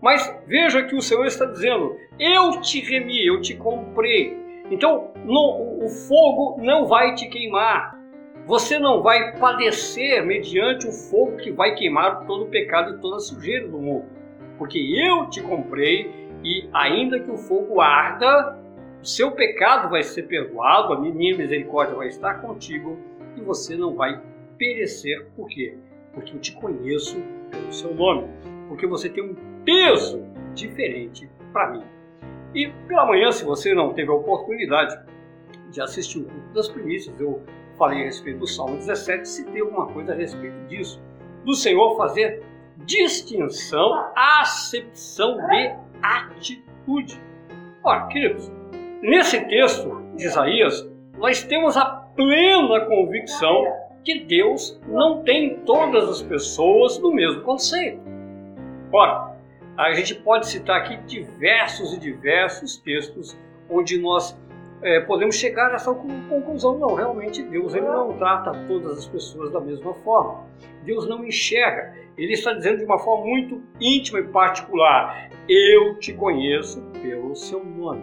Mas 0.00 0.38
veja 0.46 0.82
que 0.82 0.94
o 0.94 1.00
Senhor 1.00 1.24
está 1.24 1.46
dizendo: 1.46 1.96
eu 2.18 2.60
te 2.60 2.80
remi, 2.80 3.26
eu 3.26 3.40
te 3.40 3.54
comprei. 3.56 4.36
Então 4.70 5.12
o 5.26 5.88
fogo 5.88 6.60
não 6.62 6.86
vai 6.86 7.14
te 7.14 7.26
queimar. 7.28 7.98
Você 8.46 8.78
não 8.78 9.02
vai 9.02 9.38
padecer 9.38 10.24
mediante 10.24 10.86
o 10.86 10.92
fogo 10.92 11.38
que 11.38 11.50
vai 11.50 11.74
queimar 11.74 12.26
todo 12.26 12.44
o 12.44 12.48
pecado 12.48 12.94
e 12.94 13.00
toda 13.00 13.16
a 13.16 13.20
sujeira 13.20 13.66
do 13.66 13.78
mundo. 13.78 14.04
Porque 14.58 14.78
eu 14.78 15.30
te 15.30 15.42
comprei 15.42 16.23
e 16.44 16.68
ainda 16.74 17.18
que 17.18 17.30
o 17.30 17.38
fogo 17.38 17.80
arda, 17.80 18.58
o 19.00 19.06
seu 19.06 19.32
pecado 19.32 19.88
vai 19.88 20.02
ser 20.02 20.24
perdoado, 20.24 20.92
a 20.92 21.00
minha 21.00 21.36
misericórdia 21.36 21.96
vai 21.96 22.08
estar 22.08 22.42
contigo 22.42 22.98
e 23.34 23.40
você 23.40 23.74
não 23.76 23.94
vai 23.94 24.20
perecer. 24.58 25.26
Por 25.34 25.48
quê? 25.48 25.76
Porque 26.12 26.36
eu 26.36 26.40
te 26.40 26.52
conheço 26.52 27.16
pelo 27.50 27.72
seu 27.72 27.94
nome. 27.94 28.28
Porque 28.68 28.86
você 28.86 29.08
tem 29.08 29.24
um 29.24 29.34
peso 29.64 30.22
diferente 30.54 31.28
para 31.50 31.72
mim. 31.72 31.84
E 32.54 32.68
pela 32.86 33.06
manhã, 33.06 33.32
se 33.32 33.44
você 33.44 33.74
não 33.74 33.94
teve 33.94 34.10
a 34.10 34.14
oportunidade 34.14 34.98
de 35.70 35.80
assistir 35.80 36.20
o 36.20 36.24
culto 36.24 36.54
das 36.54 36.68
primícias, 36.68 37.18
eu 37.18 37.42
falei 37.78 38.02
a 38.02 38.04
respeito 38.04 38.40
do 38.40 38.46
Salmo 38.46 38.76
17, 38.76 39.26
citei 39.26 39.60
alguma 39.60 39.86
coisa 39.86 40.12
a 40.12 40.14
respeito 40.14 40.56
disso. 40.68 41.02
Do 41.44 41.54
Senhor 41.54 41.96
fazer 41.96 42.42
distinção, 42.84 44.12
acepção 44.14 45.36
de 45.48 45.83
atitude. 46.02 47.20
Ora, 47.82 48.06
queridos, 48.08 48.50
nesse 49.02 49.40
texto 49.46 50.02
de 50.16 50.24
Isaías, 50.24 50.88
nós 51.18 51.42
temos 51.42 51.76
a 51.76 51.84
plena 51.86 52.80
convicção 52.86 53.64
que 54.04 54.20
Deus 54.20 54.80
não 54.86 55.22
tem 55.22 55.56
todas 55.60 56.08
as 56.08 56.22
pessoas 56.22 56.98
no 56.98 57.12
mesmo 57.12 57.42
conceito. 57.42 58.00
Ora, 58.92 59.34
a 59.76 59.92
gente 59.92 60.14
pode 60.14 60.46
citar 60.46 60.80
aqui 60.80 60.96
diversos 61.06 61.94
e 61.94 61.98
diversos 61.98 62.76
textos 62.76 63.36
onde 63.68 63.98
nós 63.98 64.38
é, 64.84 65.00
podemos 65.00 65.36
chegar 65.36 65.70
a 65.72 65.76
essa 65.76 65.92
conclusão. 65.94 66.78
Não, 66.78 66.94
realmente 66.94 67.42
Deus 67.42 67.74
ele 67.74 67.86
não 67.86 68.12
trata 68.18 68.52
todas 68.68 68.98
as 68.98 69.06
pessoas 69.06 69.50
da 69.50 69.58
mesma 69.58 69.94
forma. 69.94 70.44
Deus 70.84 71.08
não 71.08 71.24
enxerga. 71.24 71.94
Ele 72.16 72.34
está 72.34 72.52
dizendo 72.52 72.78
de 72.78 72.84
uma 72.84 72.98
forma 72.98 73.24
muito 73.24 73.62
íntima 73.80 74.20
e 74.20 74.24
particular: 74.24 75.30
Eu 75.48 75.98
te 75.98 76.12
conheço 76.12 76.82
pelo 77.02 77.34
seu 77.34 77.64
nome. 77.64 78.02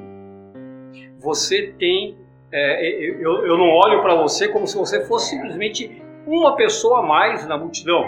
Você 1.19 1.73
tem. 1.77 2.17
É, 2.51 2.87
é 2.87 2.99
eu, 2.99 3.45
eu 3.45 3.57
não 3.57 3.69
olho 3.69 4.01
para 4.01 4.15
você 4.15 4.47
como 4.47 4.67
se 4.67 4.75
você 4.75 5.05
fosse 5.05 5.29
simplesmente 5.29 6.01
uma 6.25 6.55
pessoa 6.55 6.99
a 6.99 7.03
mais 7.03 7.47
na 7.47 7.57
multidão. 7.57 8.03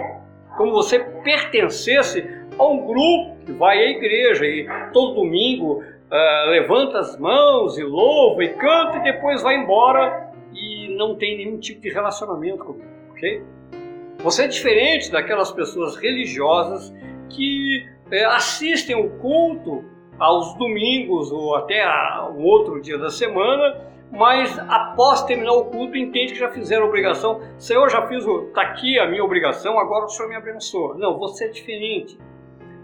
Como 0.58 0.72
você 0.72 1.00
pertencesse 1.00 2.28
a 2.58 2.66
um 2.66 2.86
grupo 2.86 3.38
que 3.46 3.52
vai 3.52 3.78
à 3.78 3.90
igreja 3.90 4.46
e 4.46 4.68
todo 4.92 5.16
domingo 5.16 5.84
uh, 6.14 6.50
levanta 6.50 7.00
as 7.00 7.18
mãos 7.18 7.78
e 7.78 7.84
louva 7.84 8.44
e 8.44 8.50
canta 8.50 8.98
e 9.00 9.04
depois 9.04 9.42
vai 9.42 9.56
embora 9.56 10.32
e 10.54 10.96
não 10.96 11.16
tem 11.16 11.38
nenhum 11.38 11.60
tipo 11.60 11.82
de 11.82 11.90
relacionamento 11.90 12.64
comigo, 12.64 12.88
ok? 13.12 13.44
Você 14.20 14.44
é 14.44 14.48
diferente 14.48 15.12
daquelas 15.12 15.52
pessoas 15.52 15.96
religiosas 15.96 16.94
que 17.30 17.90
é, 18.12 18.24
assistem 18.26 18.96
o 18.96 19.10
culto 19.18 19.84
aos 20.20 20.54
domingos 20.56 21.32
ou 21.32 21.56
até 21.56 21.84
a, 21.84 22.30
um 22.32 22.44
outro 22.44 22.80
dia 22.80 22.98
da 22.98 23.10
semana, 23.10 23.82
mas 24.12 24.58
após 24.60 25.24
terminar 25.24 25.54
o 25.54 25.66
culto 25.66 25.98
entende 25.98 26.34
que 26.34 26.40
já 26.40 26.50
fizeram 26.50 26.86
a 26.86 26.88
obrigação. 26.88 27.42
Senhor, 27.58 27.90
já 27.90 28.08
fiz, 28.08 28.24
está 28.24 28.62
aqui 28.62 29.00
a 29.00 29.08
minha 29.08 29.24
obrigação, 29.24 29.80
agora 29.80 30.06
o 30.06 30.10
Senhor 30.10 30.30
me 30.30 30.36
abençoa. 30.36 30.96
Não, 30.96 31.18
você 31.18 31.46
é 31.46 31.48
diferente. 31.48 32.18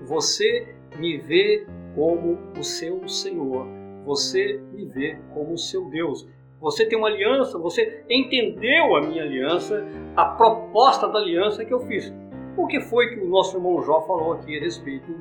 Você 0.07 0.75
me 0.97 1.17
vê 1.19 1.67
como 1.99 2.39
o 2.57 2.63
seu 2.63 3.05
Senhor. 3.09 3.67
Você 4.05 4.63
me 4.71 4.85
vê 4.85 5.19
como 5.33 5.51
o 5.51 5.57
seu 5.57 5.89
Deus. 5.89 6.25
Você 6.61 6.85
tem 6.85 6.97
uma 6.97 7.09
aliança, 7.09 7.59
você 7.59 8.05
entendeu 8.09 8.95
a 8.95 9.01
minha 9.01 9.21
aliança, 9.21 9.85
a 10.15 10.25
proposta 10.25 11.09
da 11.09 11.19
aliança 11.19 11.65
que 11.65 11.73
eu 11.73 11.81
fiz. 11.81 12.13
O 12.55 12.67
que 12.67 12.79
foi 12.79 13.09
que 13.09 13.19
o 13.19 13.27
nosso 13.27 13.57
irmão 13.57 13.81
Jó 13.83 13.99
falou 14.03 14.31
aqui 14.31 14.57
a 14.57 14.61
respeito 14.61 15.13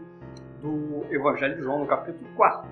do 0.63 1.05
Evangelho 1.13 1.57
de 1.57 1.63
João, 1.63 1.81
no 1.81 1.87
capítulo 1.87 2.29
4? 2.37 2.71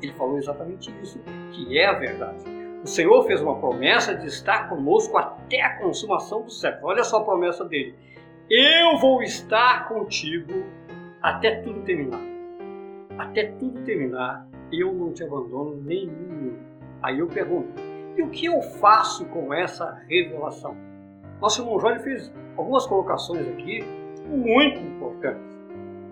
Ele 0.00 0.12
falou 0.12 0.38
exatamente 0.38 0.94
isso, 1.02 1.18
que 1.50 1.76
é 1.76 1.86
a 1.86 1.98
verdade. 1.98 2.44
O 2.84 2.86
Senhor 2.86 3.24
fez 3.24 3.40
uma 3.42 3.58
promessa 3.58 4.14
de 4.14 4.26
estar 4.28 4.68
conosco 4.68 5.18
até 5.18 5.60
a 5.62 5.78
consumação 5.78 6.42
do 6.42 6.50
século. 6.50 6.90
Olha 6.90 7.02
só 7.02 7.18
a 7.18 7.24
promessa 7.24 7.64
dele. 7.64 7.96
Eu 8.48 8.98
vou 8.98 9.20
estar 9.20 9.88
contigo 9.88 10.64
até 11.20 11.56
tudo 11.56 11.82
terminar 11.82 12.31
até 13.22 13.52
tudo 13.52 13.80
terminar, 13.82 14.48
eu 14.72 14.92
não 14.92 15.12
te 15.12 15.22
abandono 15.22 15.76
nenhum. 15.76 16.56
Aí 17.00 17.20
eu 17.20 17.28
pergunto, 17.28 17.68
e 18.16 18.22
o 18.22 18.28
que 18.28 18.46
eu 18.46 18.60
faço 18.60 19.24
com 19.26 19.54
essa 19.54 20.02
revelação? 20.08 20.76
Nosso 21.40 21.62
irmão 21.62 21.78
João 21.78 21.98
fez 22.00 22.32
algumas 22.56 22.84
colocações 22.84 23.46
aqui 23.48 23.84
muito 24.26 24.80
importantes. 24.80 25.56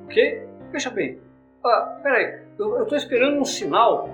Ok? 0.05 0.47
Veja 0.71 0.91
bem, 0.91 1.19
ah, 1.65 1.99
peraí, 2.01 2.43
eu 2.59 2.83
estou 2.83 2.97
esperando 2.97 3.41
um 3.41 3.45
sinal, 3.45 4.11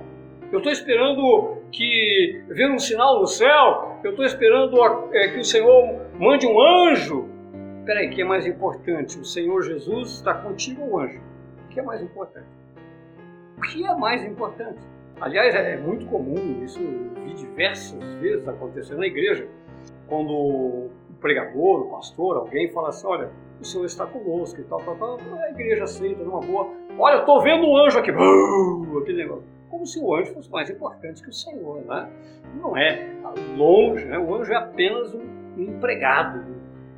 eu 0.51 0.59
estou 0.59 0.73
esperando 0.73 1.59
que 1.71 2.43
venha 2.49 2.73
um 2.73 2.79
sinal 2.79 3.21
no 3.21 3.27
céu, 3.27 3.99
eu 4.03 4.11
estou 4.11 4.25
esperando 4.25 4.75
é, 5.13 5.29
que 5.29 5.41
o 5.41 5.45
Senhor 5.45 6.01
mande 6.19 6.47
um 6.47 6.59
anjo. 6.61 7.29
Peraí, 7.85 8.09
o 8.09 8.11
que 8.11 8.23
é 8.23 8.25
mais 8.25 8.47
importante? 8.47 9.19
O 9.19 9.25
Senhor 9.25 9.63
Jesus 9.63 10.13
está 10.13 10.33
contigo 10.33 10.83
ou 10.83 10.93
o 10.93 11.01
anjo? 11.01 11.21
O 11.67 11.69
que 11.69 11.79
é 11.79 11.83
mais 11.83 12.03
importante? 12.03 12.56
O 13.57 13.61
que 13.63 13.87
é 13.87 13.95
mais 13.95 14.23
importante? 14.25 14.79
Aliás, 15.21 15.55
é 15.55 15.79
muito 15.79 16.07
comum, 16.07 16.63
isso 16.63 16.79
vi 17.25 17.33
diversas 17.35 18.05
vezes 18.21 18.47
acontecer 18.47 18.95
na 18.97 19.07
igreja, 19.07 19.49
quando 20.07 20.31
o 20.31 20.91
pregador, 21.21 21.87
o 21.87 21.91
pastor, 21.91 22.37
alguém 22.37 22.71
fala 22.71 22.91
assim, 22.91 23.07
olha, 23.07 23.31
o 23.59 23.65
Senhor 23.65 23.87
está 23.87 24.07
conosco 24.07 24.61
e 24.61 24.65
tal, 24.65 24.81
tal, 24.83 24.97
tal, 24.97 25.19
a 25.41 25.51
igreja 25.51 25.85
aceita 25.85 26.23
numa 26.23 26.41
boa, 26.41 26.71
olha, 26.99 27.21
estou 27.21 27.41
vendo 27.43 27.67
um 27.67 27.77
anjo 27.79 27.99
aqui, 27.99 28.11
aquele 29.01 29.23
negócio. 29.23 29.45
Como 29.71 29.87
se 29.87 29.99
o 29.99 30.15
anjo 30.15 30.35
fosse 30.35 30.51
mais 30.51 30.69
importante 30.69 31.23
que 31.23 31.31
o 31.31 31.33
Senhor, 31.33 31.83
né? 31.87 32.09
Não 32.61 32.77
é 32.77 33.09
longe, 33.57 34.05
né? 34.05 34.19
o 34.19 34.35
anjo 34.35 34.53
é 34.53 34.57
apenas 34.57 35.15
um 35.15 35.23
empregado 35.57 36.45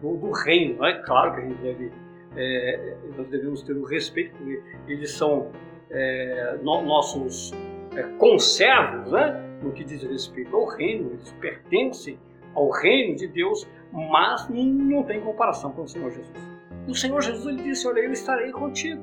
do, 0.02 0.16
do 0.16 0.30
reino, 0.32 0.84
é 0.84 1.00
claro 1.02 1.34
que 1.34 1.40
a 1.40 1.44
gente 1.44 1.62
deve, 1.62 1.92
é, 2.36 2.96
nós 3.16 3.28
devemos 3.28 3.62
ter 3.62 3.72
o 3.74 3.84
respeito, 3.84 4.36
porque 4.36 4.60
eles 4.88 5.12
são 5.12 5.50
é, 5.90 6.58
no, 6.62 6.82
nossos 6.82 7.52
é, 7.96 8.02
conservos, 8.18 9.10
né, 9.12 9.44
no 9.62 9.72
que 9.72 9.84
diz 9.84 10.02
respeito 10.02 10.54
ao 10.56 10.66
reino, 10.66 11.10
eles 11.12 11.32
pertencem 11.40 12.18
ao 12.54 12.70
reino 12.70 13.16
de 13.16 13.26
Deus, 13.26 13.68
mas 13.92 14.48
não 14.48 15.02
tem 15.02 15.20
comparação 15.20 15.72
com 15.72 15.82
o 15.82 15.88
Senhor 15.88 16.10
Jesus. 16.10 16.58
O 16.86 16.94
Senhor 16.94 17.22
Jesus 17.22 17.46
ele 17.46 17.62
disse: 17.62 17.86
Olha, 17.86 18.00
eu 18.00 18.12
estarei 18.12 18.50
contigo. 18.50 19.02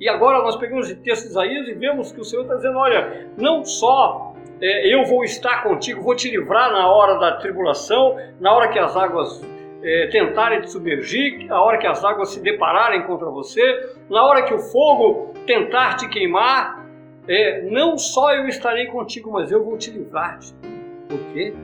E 0.00 0.08
agora 0.08 0.42
nós 0.42 0.56
pegamos 0.56 0.90
o 0.90 0.96
texto 0.96 1.24
de 1.24 1.28
Isaías 1.30 1.68
e 1.68 1.74
vemos 1.74 2.12
que 2.12 2.20
o 2.20 2.24
Senhor 2.24 2.42
está 2.42 2.56
dizendo: 2.56 2.78
Olha, 2.78 3.28
não 3.36 3.64
só 3.64 4.34
é, 4.60 4.94
eu 4.94 5.04
vou 5.04 5.24
estar 5.24 5.62
contigo, 5.62 6.02
vou 6.02 6.14
te 6.14 6.30
livrar 6.30 6.72
na 6.72 6.90
hora 6.90 7.18
da 7.18 7.36
tribulação, 7.36 8.16
na 8.40 8.52
hora 8.52 8.68
que 8.68 8.78
as 8.78 8.96
águas 8.96 9.42
é, 9.84 10.06
tentarem 10.06 10.62
te 10.62 10.70
submergir, 10.70 11.52
a 11.52 11.60
hora 11.60 11.76
que 11.76 11.86
as 11.86 12.02
águas 12.02 12.30
se 12.30 12.40
depararem 12.40 13.02
contra 13.02 13.28
você, 13.28 13.62
na 14.08 14.24
hora 14.24 14.42
que 14.42 14.54
o 14.54 14.58
fogo 14.58 15.34
tentar 15.46 15.96
te 15.96 16.08
queimar, 16.08 16.82
é, 17.28 17.62
não 17.70 17.98
só 17.98 18.34
eu 18.34 18.48
estarei 18.48 18.86
contigo, 18.86 19.30
mas 19.30 19.52
eu 19.52 19.62
vou 19.62 19.76
te 19.76 19.90
livrar 19.90 20.38
tudo. 20.40 20.74
Por 21.08 21.18
quê? 21.32 21.54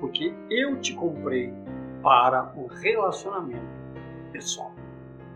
Porque 0.00 0.32
eu 0.48 0.80
te 0.80 0.94
comprei 0.94 1.52
para 2.00 2.52
o 2.56 2.66
relacionamento 2.66 3.66
pessoal. 4.30 4.72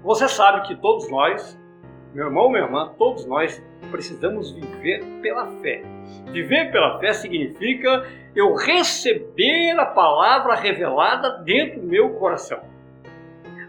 Você 0.04 0.28
sabe 0.28 0.66
que 0.68 0.76
todos 0.76 1.10
nós, 1.10 1.58
meu 2.14 2.26
irmão, 2.26 2.48
minha 2.48 2.62
irmã, 2.62 2.94
todos 2.96 3.26
nós 3.26 3.60
precisamos 3.90 4.52
viver 4.52 5.04
pela 5.20 5.48
fé. 5.60 5.82
Viver 6.30 6.70
pela 6.70 6.98
fé 7.00 7.12
significa 7.12 8.06
eu 8.34 8.54
receber 8.54 9.78
a 9.78 9.86
palavra 9.86 10.54
revelada 10.54 11.42
dentro 11.44 11.80
do 11.80 11.86
meu 11.86 12.10
coração. 12.14 12.60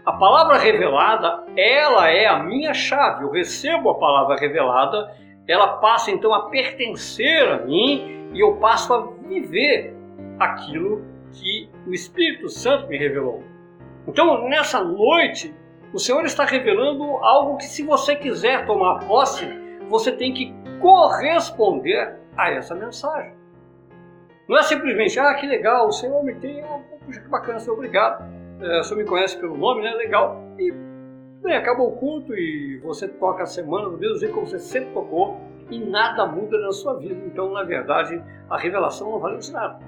A 0.04 0.12
palavra 0.12 0.58
revelada, 0.58 1.44
ela 1.56 2.10
é 2.10 2.26
a 2.26 2.42
minha 2.42 2.74
chave. 2.74 3.24
Eu 3.24 3.30
recebo 3.30 3.90
a 3.90 3.98
palavra 3.98 4.36
revelada, 4.36 5.14
ela 5.48 5.78
passa 5.78 6.10
então 6.10 6.32
a 6.34 6.48
pertencer 6.48 7.48
a 7.48 7.58
mim 7.58 8.30
e 8.32 8.40
eu 8.40 8.56
passo 8.56 8.92
a 8.92 9.06
viver 9.26 9.94
aquilo 10.38 11.04
que 11.32 11.70
o 11.86 11.92
Espírito 11.92 12.48
Santo 12.48 12.88
me 12.88 12.98
revelou. 12.98 13.42
Então, 14.06 14.48
nessa 14.48 14.82
noite, 14.82 15.54
o 15.92 15.98
Senhor 15.98 16.24
está 16.24 16.44
revelando 16.44 17.02
algo 17.24 17.56
que, 17.56 17.64
se 17.64 17.82
você 17.82 18.14
quiser 18.14 18.66
tomar 18.66 19.06
posse, 19.06 19.46
você 19.88 20.12
tem 20.12 20.32
que 20.32 20.54
corresponder 20.80 22.18
a 22.36 22.50
essa 22.50 22.74
mensagem. 22.74 23.43
Não 24.48 24.58
é 24.58 24.62
simplesmente, 24.62 25.18
ah, 25.18 25.34
que 25.34 25.46
legal, 25.46 25.86
o 25.86 25.92
Senhor 25.92 26.22
me 26.22 26.34
tem, 26.34 26.62
puxa, 27.04 27.20
que 27.20 27.28
bacana, 27.28 27.58
Senhor, 27.58 27.74
obrigado. 27.74 28.24
É, 28.60 28.80
o 28.80 28.84
Senhor 28.84 28.98
me 28.98 29.08
conhece 29.08 29.38
pelo 29.38 29.56
nome, 29.56 29.82
né? 29.82 29.92
Legal. 29.94 30.42
E 30.58 30.72
Bem, 31.44 31.58
acabou 31.58 31.88
o 31.88 31.96
culto 31.96 32.34
e 32.34 32.78
você 32.78 33.06
toca 33.06 33.42
a 33.42 33.46
semana 33.46 33.90
do 33.90 33.98
mesmo 33.98 34.16
jeito 34.16 34.32
que 34.32 34.40
você 34.40 34.58
sempre 34.58 34.94
tocou 34.94 35.38
e 35.70 35.78
nada 35.78 36.24
muda 36.24 36.58
na 36.58 36.72
sua 36.72 36.94
vida. 36.94 37.22
Então, 37.26 37.52
na 37.52 37.62
verdade, 37.62 38.18
a 38.48 38.56
revelação 38.56 39.10
não 39.10 39.18
vale 39.18 39.36
de 39.36 39.52
nada. 39.52 39.78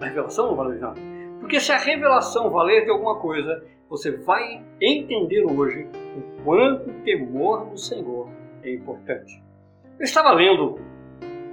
A 0.00 0.04
revelação 0.04 0.46
não 0.46 0.54
vale 0.54 0.74
de 0.74 0.80
nada. 0.80 1.00
Porque 1.40 1.58
se 1.58 1.72
a 1.72 1.76
revelação 1.76 2.50
valer 2.50 2.84
de 2.84 2.90
alguma 2.92 3.16
coisa, 3.16 3.64
você 3.88 4.12
vai 4.12 4.62
entender 4.80 5.42
hoje 5.42 5.88
o 6.16 6.44
quanto 6.44 6.88
o 6.88 6.94
temor 7.02 7.66
do 7.66 7.76
Senhor 7.76 8.28
é 8.62 8.72
importante. 8.72 9.42
Eu 9.98 10.04
estava 10.04 10.30
lendo 10.30 10.78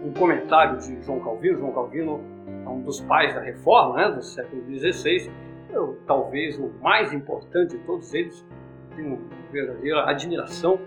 um 0.03 0.13
comentário 0.13 0.79
de 0.79 1.01
João 1.03 1.19
Calvino. 1.19 1.57
João 1.57 1.71
Calvino 1.71 2.21
é 2.65 2.69
um 2.69 2.81
dos 2.81 3.01
pais 3.01 3.33
da 3.33 3.41
reforma 3.41 3.95
né, 3.97 4.11
do 4.11 4.21
século 4.21 4.63
XVI, 4.63 5.31
eu, 5.71 5.99
talvez 6.07 6.57
o 6.57 6.71
mais 6.81 7.11
importante 7.13 7.77
de 7.77 7.83
todos 7.83 8.13
eles. 8.13 8.45
Tenho 8.95 9.19
verdadeira 9.51 10.09
admiração 10.09 10.79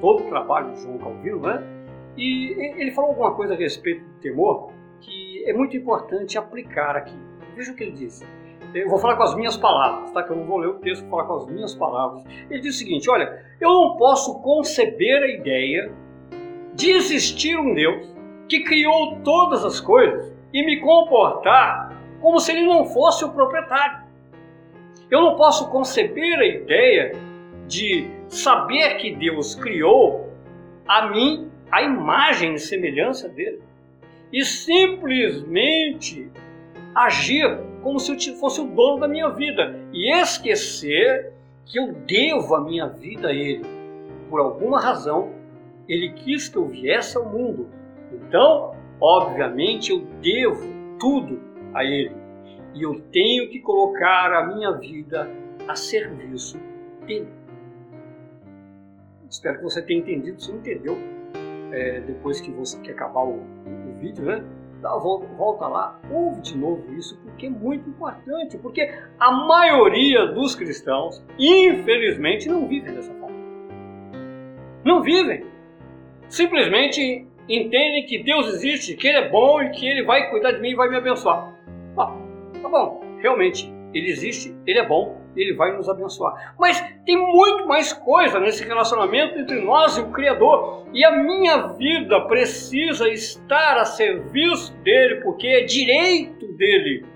todo 0.00 0.24
o 0.24 0.28
trabalho 0.28 0.72
de 0.72 0.82
João 0.82 0.98
Calvino, 0.98 1.40
né? 1.40 1.62
E 2.16 2.52
ele 2.80 2.90
falou 2.92 3.10
alguma 3.10 3.34
coisa 3.34 3.54
a 3.54 3.56
respeito 3.56 4.04
do 4.04 4.20
temor 4.20 4.72
que 5.00 5.44
é 5.46 5.52
muito 5.52 5.76
importante 5.76 6.38
aplicar 6.38 6.96
aqui. 6.96 7.16
Veja 7.54 7.72
o 7.72 7.76
que 7.76 7.84
ele 7.84 7.92
disse. 7.92 8.26
Eu 8.74 8.88
vou 8.88 8.98
falar 8.98 9.16
com 9.16 9.22
as 9.22 9.34
minhas 9.34 9.56
palavras, 9.56 10.10
tá? 10.10 10.22
Que 10.22 10.32
eu 10.32 10.36
não 10.36 10.44
vou 10.44 10.58
ler 10.58 10.68
o 10.68 10.74
texto, 10.74 11.02
vou 11.02 11.10
falar 11.10 11.24
com 11.24 11.34
as 11.34 11.46
minhas 11.46 11.74
palavras. 11.74 12.24
Ele 12.50 12.60
diz 12.60 12.74
o 12.74 12.78
seguinte: 12.78 13.08
olha, 13.08 13.44
eu 13.60 13.70
não 13.70 13.96
posso 13.96 14.40
conceber 14.40 15.22
a 15.22 15.28
ideia 15.28 15.92
de 16.74 16.90
existir 16.90 17.56
um 17.56 17.74
Deus 17.74 18.15
que 18.48 18.64
criou 18.64 19.16
todas 19.24 19.64
as 19.64 19.80
coisas 19.80 20.32
e 20.52 20.64
me 20.64 20.80
comportar 20.80 21.96
como 22.20 22.40
se 22.40 22.52
ele 22.52 22.62
não 22.62 22.84
fosse 22.84 23.24
o 23.24 23.30
proprietário. 23.30 24.06
Eu 25.10 25.20
não 25.20 25.36
posso 25.36 25.68
conceber 25.70 26.38
a 26.38 26.46
ideia 26.46 27.12
de 27.66 28.08
saber 28.28 28.96
que 28.96 29.14
Deus 29.14 29.54
criou 29.54 30.32
a 30.86 31.08
mim 31.08 31.50
a 31.70 31.82
imagem 31.82 32.54
e 32.54 32.58
semelhança 32.58 33.28
dele 33.28 33.60
e 34.32 34.44
simplesmente 34.44 36.30
agir 36.94 37.58
como 37.82 38.00
se 38.00 38.12
eu 38.12 38.36
fosse 38.36 38.60
o 38.60 38.66
dono 38.66 39.00
da 39.00 39.08
minha 39.08 39.28
vida 39.28 39.78
e 39.92 40.12
esquecer 40.12 41.32
que 41.64 41.78
eu 41.78 41.92
devo 41.92 42.54
a 42.54 42.60
minha 42.60 42.88
vida 42.88 43.28
a 43.28 43.32
ele. 43.32 43.64
Por 44.28 44.40
alguma 44.40 44.80
razão, 44.80 45.32
ele 45.88 46.10
quis 46.10 46.48
que 46.48 46.56
eu 46.56 46.66
viesse 46.66 47.16
ao 47.16 47.26
mundo. 47.26 47.68
Então, 48.28 48.74
obviamente, 49.00 49.92
eu 49.92 50.00
devo 50.20 50.66
tudo 50.98 51.40
a 51.72 51.84
ele. 51.84 52.14
E 52.74 52.82
eu 52.82 53.00
tenho 53.12 53.48
que 53.48 53.60
colocar 53.60 54.32
a 54.32 54.46
minha 54.46 54.72
vida 54.72 55.28
a 55.66 55.74
serviço 55.74 56.58
dele. 57.06 57.28
Espero 59.30 59.58
que 59.58 59.64
você 59.64 59.82
tenha 59.82 60.00
entendido. 60.00 60.40
Se 60.40 60.50
não 60.50 60.58
entendeu, 60.58 60.98
é, 61.72 62.00
depois 62.00 62.40
que 62.40 62.50
você 62.50 62.78
quer 62.80 62.92
acabar 62.92 63.22
o, 63.22 63.40
o 63.40 63.94
vídeo, 63.98 64.24
né? 64.24 64.44
Dá 64.80 64.94
volta, 64.96 65.26
volta 65.34 65.66
lá, 65.66 65.98
ouve 66.10 66.42
de 66.42 66.56
novo 66.56 66.92
isso, 66.94 67.18
porque 67.22 67.46
é 67.46 67.50
muito 67.50 67.88
importante. 67.88 68.58
Porque 68.58 68.92
a 69.18 69.32
maioria 69.32 70.26
dos 70.26 70.54
cristãos, 70.54 71.24
infelizmente, 71.38 72.48
não 72.48 72.68
vivem 72.68 72.94
dessa 72.94 73.12
forma. 73.14 73.36
Não 74.84 75.02
vivem. 75.02 75.46
Simplesmente 76.28 77.26
entendem 77.48 78.04
que 78.06 78.22
Deus 78.22 78.48
existe, 78.48 78.96
que 78.96 79.08
Ele 79.08 79.18
é 79.18 79.28
bom 79.28 79.62
e 79.62 79.70
que 79.70 79.86
Ele 79.86 80.04
vai 80.04 80.30
cuidar 80.30 80.52
de 80.52 80.60
mim 80.60 80.70
e 80.70 80.74
vai 80.74 80.88
me 80.88 80.96
abençoar. 80.96 81.54
Ah, 81.96 82.12
tá 82.60 82.68
bom, 82.68 83.02
realmente, 83.20 83.72
Ele 83.94 84.10
existe, 84.10 84.54
Ele 84.66 84.78
é 84.78 84.86
bom, 84.86 85.20
Ele 85.36 85.54
vai 85.54 85.76
nos 85.76 85.88
abençoar. 85.88 86.54
Mas 86.58 86.80
tem 87.04 87.16
muito 87.16 87.66
mais 87.66 87.92
coisa 87.92 88.40
nesse 88.40 88.64
relacionamento 88.64 89.38
entre 89.38 89.60
nós 89.60 89.96
e 89.96 90.00
o 90.00 90.10
Criador. 90.10 90.86
E 90.92 91.04
a 91.04 91.12
minha 91.12 91.68
vida 91.68 92.20
precisa 92.22 93.08
estar 93.08 93.78
a 93.78 93.84
serviço 93.84 94.74
dele, 94.78 95.16
porque 95.22 95.46
é 95.46 95.64
direito 95.64 96.52
dele. 96.52 97.06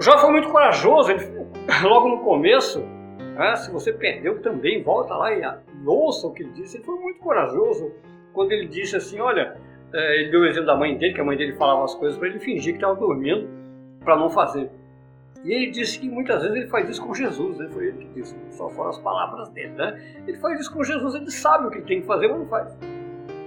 Jó 0.00 0.16
foi 0.18 0.30
muito 0.30 0.48
corajoso, 0.48 1.10
ele, 1.10 1.24
logo 1.82 2.08
no 2.08 2.20
começo, 2.20 2.80
né, 3.34 3.56
se 3.56 3.70
você 3.72 3.92
perdeu 3.92 4.40
também, 4.40 4.82
volta 4.82 5.14
lá 5.14 5.32
e 5.32 5.42
ouça 5.84 6.28
o 6.28 6.32
que 6.32 6.44
ele 6.44 6.52
disse. 6.52 6.76
Ele 6.76 6.84
foi 6.84 6.96
muito 7.00 7.18
corajoso 7.18 7.92
quando 8.38 8.52
ele 8.52 8.68
disse 8.68 8.94
assim: 8.94 9.18
Olha, 9.18 9.56
é, 9.92 10.20
ele 10.20 10.30
deu 10.30 10.42
o 10.42 10.46
exemplo 10.46 10.66
da 10.66 10.76
mãe 10.76 10.96
dele, 10.96 11.12
que 11.12 11.20
a 11.20 11.24
mãe 11.24 11.36
dele 11.36 11.54
falava 11.54 11.82
as 11.82 11.94
coisas 11.96 12.16
para 12.16 12.28
ele 12.28 12.38
fingir 12.38 12.72
que 12.72 12.78
estava 12.78 12.94
dormindo 12.94 13.48
para 14.04 14.16
não 14.16 14.30
fazer. 14.30 14.70
E 15.44 15.52
ele 15.52 15.72
disse 15.72 15.98
que 15.98 16.08
muitas 16.08 16.42
vezes 16.42 16.56
ele 16.56 16.68
faz 16.68 16.88
isso 16.88 17.04
com 17.04 17.12
Jesus, 17.12 17.58
né? 17.58 17.68
foi 17.72 17.88
ele 17.88 17.98
que 17.98 18.20
disse, 18.20 18.36
só 18.50 18.68
foram 18.70 18.90
as 18.90 18.98
palavras 18.98 19.48
dele. 19.48 19.70
Né? 19.70 20.00
Ele 20.24 20.36
faz 20.38 20.60
isso 20.60 20.72
com 20.72 20.84
Jesus, 20.84 21.16
ele 21.16 21.30
sabe 21.32 21.66
o 21.66 21.70
que 21.70 21.78
ele 21.78 21.86
tem 21.86 22.00
que 22.00 22.06
fazer, 22.06 22.28
mas 22.28 22.38
não 22.38 22.46
faz. 22.46 22.78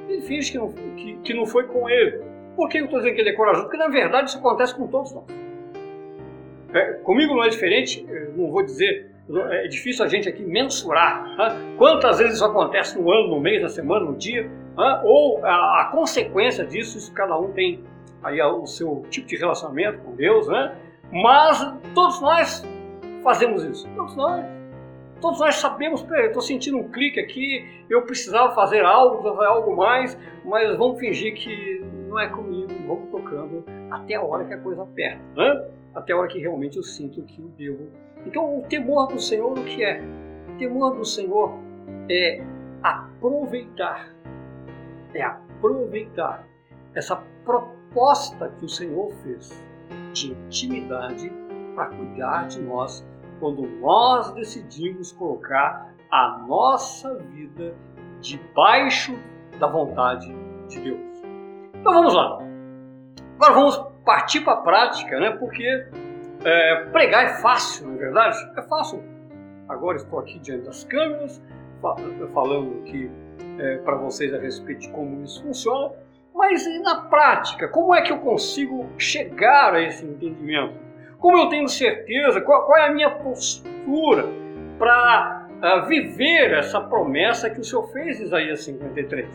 Ele 0.10 0.22
finge 0.22 0.52
que 0.52 0.58
não, 0.58 0.72
que, 0.72 1.18
que 1.24 1.34
não 1.34 1.46
foi 1.46 1.64
com 1.68 1.90
ele. 1.90 2.22
Por 2.58 2.68
que 2.68 2.80
eu 2.80 2.86
estou 2.86 3.00
dizendo 3.00 3.16
que 3.16 3.22
ele 3.22 3.30
é 3.30 3.34
corajoso? 3.34 3.64
Porque 3.64 3.78
na 3.78 3.88
verdade 3.88 4.30
isso 4.30 4.40
acontece 4.40 4.76
com 4.76 4.88
todos 4.88 5.14
nós. 5.14 5.26
É, 6.74 6.94
comigo 6.96 7.34
não 7.34 7.46
é 7.46 7.50
diferente, 7.50 8.06
não 8.36 8.52
vou 8.52 8.64
dizer, 8.64 9.10
é 9.52 9.68
difícil 9.68 10.04
a 10.04 10.08
gente 10.08 10.28
aqui 10.28 10.44
mensurar 10.44 11.36
né? 11.38 11.76
quantas 11.78 12.20
vezes 12.20 12.36
isso 12.36 12.46
acontece 12.46 13.00
no 13.00 13.10
ano, 13.10 13.30
no 13.30 13.40
mês, 13.40 13.62
na 13.62 13.70
semana, 13.70 14.06
no 14.06 14.16
dia, 14.16 14.50
ou 15.04 15.44
a, 15.46 15.82
a, 15.82 15.86
consequência 15.92 16.66
disso, 16.66 16.98
isso 16.98 17.12
cada 17.14 17.38
um 17.38 17.52
tem 17.52 17.84
aí 18.24 18.42
o 18.42 18.66
seu 18.66 19.04
tipo 19.10 19.28
de 19.28 19.38
relacionamento 19.38 20.00
com 20.00 20.16
Deus, 20.16 20.48
né? 20.48 20.76
Mas 21.12 21.60
todos 21.94 22.22
nós 22.22 22.64
fazemos 23.24 23.64
isso. 23.64 23.88
Todos 23.96 24.16
nós. 24.16 24.46
Todos 25.20 25.40
nós 25.40 25.56
sabemos, 25.58 26.04
estou 26.10 26.42
sentindo 26.42 26.80
um 26.80 26.90
clique 26.90 27.20
aqui, 27.20 27.86
eu 27.88 28.02
precisava 28.02 28.56
fazer 28.56 28.84
algo, 28.84 29.22
fazer 29.22 29.46
algo 29.46 29.76
mais, 29.76 30.18
mas 30.44 30.76
vamos 30.76 31.00
fingir 31.00 31.36
que 31.36 31.80
não 32.08 32.20
é 32.20 32.28
comigo, 32.28 32.74
vamos 32.88 33.08
tocando 33.12 33.64
até 33.92 34.16
a 34.16 34.24
hora 34.24 34.44
que 34.46 34.54
a 34.54 34.58
coisa 34.58 34.82
aperta, 34.82 35.22
né? 35.36 35.64
até 35.94 36.14
a 36.14 36.18
hora 36.18 36.28
que 36.28 36.40
realmente 36.40 36.78
eu 36.78 36.84
sinto 36.84 37.22
que 37.22 37.40
eu 37.40 37.48
devo. 37.50 37.88
Então, 38.26 38.60
o 38.60 38.64
temor 38.64 39.10
do 39.10 39.20
Senhor, 39.20 39.52
o 39.52 39.64
que 39.64 39.84
é? 39.84 40.02
O 40.50 40.58
temor 40.58 40.96
do 40.96 41.06
Senhor 41.06 41.54
é 42.10 42.44
aproveitar, 42.82 44.14
é 45.13 45.24
aproveitar 45.24 46.45
essa 46.93 47.15
proposta 47.45 48.50
que 48.58 48.65
o 48.65 48.69
Senhor 48.69 49.12
fez 49.24 49.52
de 50.13 50.32
intimidade 50.32 51.32
para 51.76 51.88
cuidar 51.88 52.47
de 52.47 52.62
nós 52.62 53.06
quando 53.39 53.67
nós 53.80 54.32
decidimos 54.34 55.12
colocar 55.12 55.93
a 56.12 56.38
nossa 56.47 57.15
vida 57.15 57.74
debaixo 58.19 59.17
da 59.60 59.67
vontade 59.67 60.32
de 60.67 60.80
Deus. 60.80 61.24
Então 61.74 61.93
vamos 61.93 62.13
lá. 62.13 62.38
Agora 63.36 63.54
vamos 63.54 63.78
partir 64.06 64.41
para 64.41 64.54
a 64.54 64.58
prática, 64.58 65.19
né? 65.19 65.32
Porque 65.32 65.65
é, 66.43 66.86
pregar 66.91 67.26
é 67.26 67.34
fácil, 67.41 67.88
não 67.88 67.95
é 67.95 67.97
verdade? 67.97 68.38
É 68.58 68.62
fácil. 68.63 69.04
Agora 69.67 69.97
estou 69.97 70.19
aqui 70.19 70.38
diante 70.39 70.65
das 70.65 70.84
câmeras, 70.84 71.41
falando 72.34 72.82
aqui 72.82 73.10
é, 73.62 73.78
para 73.78 73.95
vocês 73.95 74.34
a 74.34 74.39
respeito 74.39 74.82
de 74.82 74.89
como 74.89 75.24
isso 75.24 75.41
funciona. 75.43 75.91
Mas 76.34 76.65
na 76.82 77.02
prática, 77.02 77.67
como 77.67 77.93
é 77.93 78.02
que 78.02 78.12
eu 78.12 78.17
consigo 78.17 78.89
chegar 78.97 79.76
a 79.76 79.82
esse 79.82 80.04
entendimento? 80.06 80.74
Como 81.19 81.38
eu 81.38 81.50
tenho 81.50 81.67
certeza, 81.67 82.41
qual, 82.41 82.65
qual 82.65 82.80
é 82.80 82.88
a 82.88 82.93
minha 82.93 83.10
postura 83.10 84.26
para 84.80 85.47
uh, 85.62 85.65
ah, 85.65 85.80
viver 85.88 86.54
essa 86.54 86.82
promessa 86.82 87.50
que 87.50 87.60
o 87.60 87.63
Senhor 87.63 87.88
fez 87.91 88.19
Isaías 88.19 88.63
53? 88.63 89.28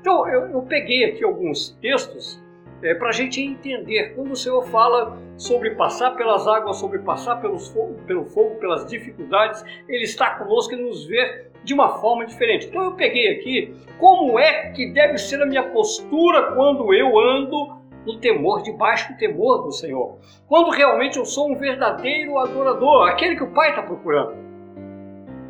Então, 0.00 0.28
eu, 0.28 0.50
eu 0.50 0.62
peguei 0.62 1.04
aqui 1.04 1.24
alguns 1.24 1.70
textos 1.80 2.42
é, 2.82 2.94
para 2.94 3.08
a 3.08 3.12
gente 3.12 3.40
entender. 3.40 4.14
Quando 4.14 4.32
o 4.32 4.36
Senhor 4.36 4.62
fala 4.66 5.18
sobre 5.36 5.70
passar 5.70 6.12
pelas 6.12 6.46
águas, 6.46 6.76
sobre 6.76 7.00
passar 7.00 7.36
pelos 7.36 7.68
fogo, 7.68 7.94
pelo 8.06 8.24
fogo, 8.24 8.56
pelas 8.56 8.86
dificuldades, 8.86 9.64
Ele 9.88 10.04
está 10.04 10.30
conosco 10.36 10.74
e 10.74 10.76
nos 10.76 11.06
vê 11.06 11.46
de 11.62 11.74
uma 11.74 12.00
forma 12.00 12.26
diferente. 12.26 12.66
Então 12.66 12.84
eu 12.84 12.92
peguei 12.92 13.36
aqui 13.36 13.74
como 13.98 14.38
é 14.38 14.70
que 14.70 14.92
deve 14.92 15.18
ser 15.18 15.42
a 15.42 15.46
minha 15.46 15.62
postura 15.62 16.52
quando 16.54 16.92
eu 16.94 17.18
ando 17.18 17.80
no 18.06 18.18
temor, 18.18 18.62
debaixo 18.62 19.12
do 19.12 19.18
temor 19.18 19.62
do 19.62 19.72
Senhor. 19.72 20.18
Quando 20.48 20.70
realmente 20.70 21.18
eu 21.18 21.24
sou 21.24 21.50
um 21.50 21.56
verdadeiro 21.56 22.38
adorador, 22.38 23.08
aquele 23.08 23.36
que 23.36 23.44
o 23.44 23.52
Pai 23.52 23.70
está 23.70 23.82
procurando. 23.82 24.34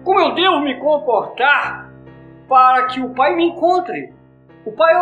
Como 0.04 0.20
eu 0.20 0.34
devo 0.34 0.60
me 0.60 0.78
comportar 0.80 1.92
para 2.48 2.86
que 2.86 3.00
o 3.00 3.10
Pai 3.10 3.36
me 3.36 3.44
encontre? 3.44 4.12
O 4.66 4.72
Pai 4.72 4.92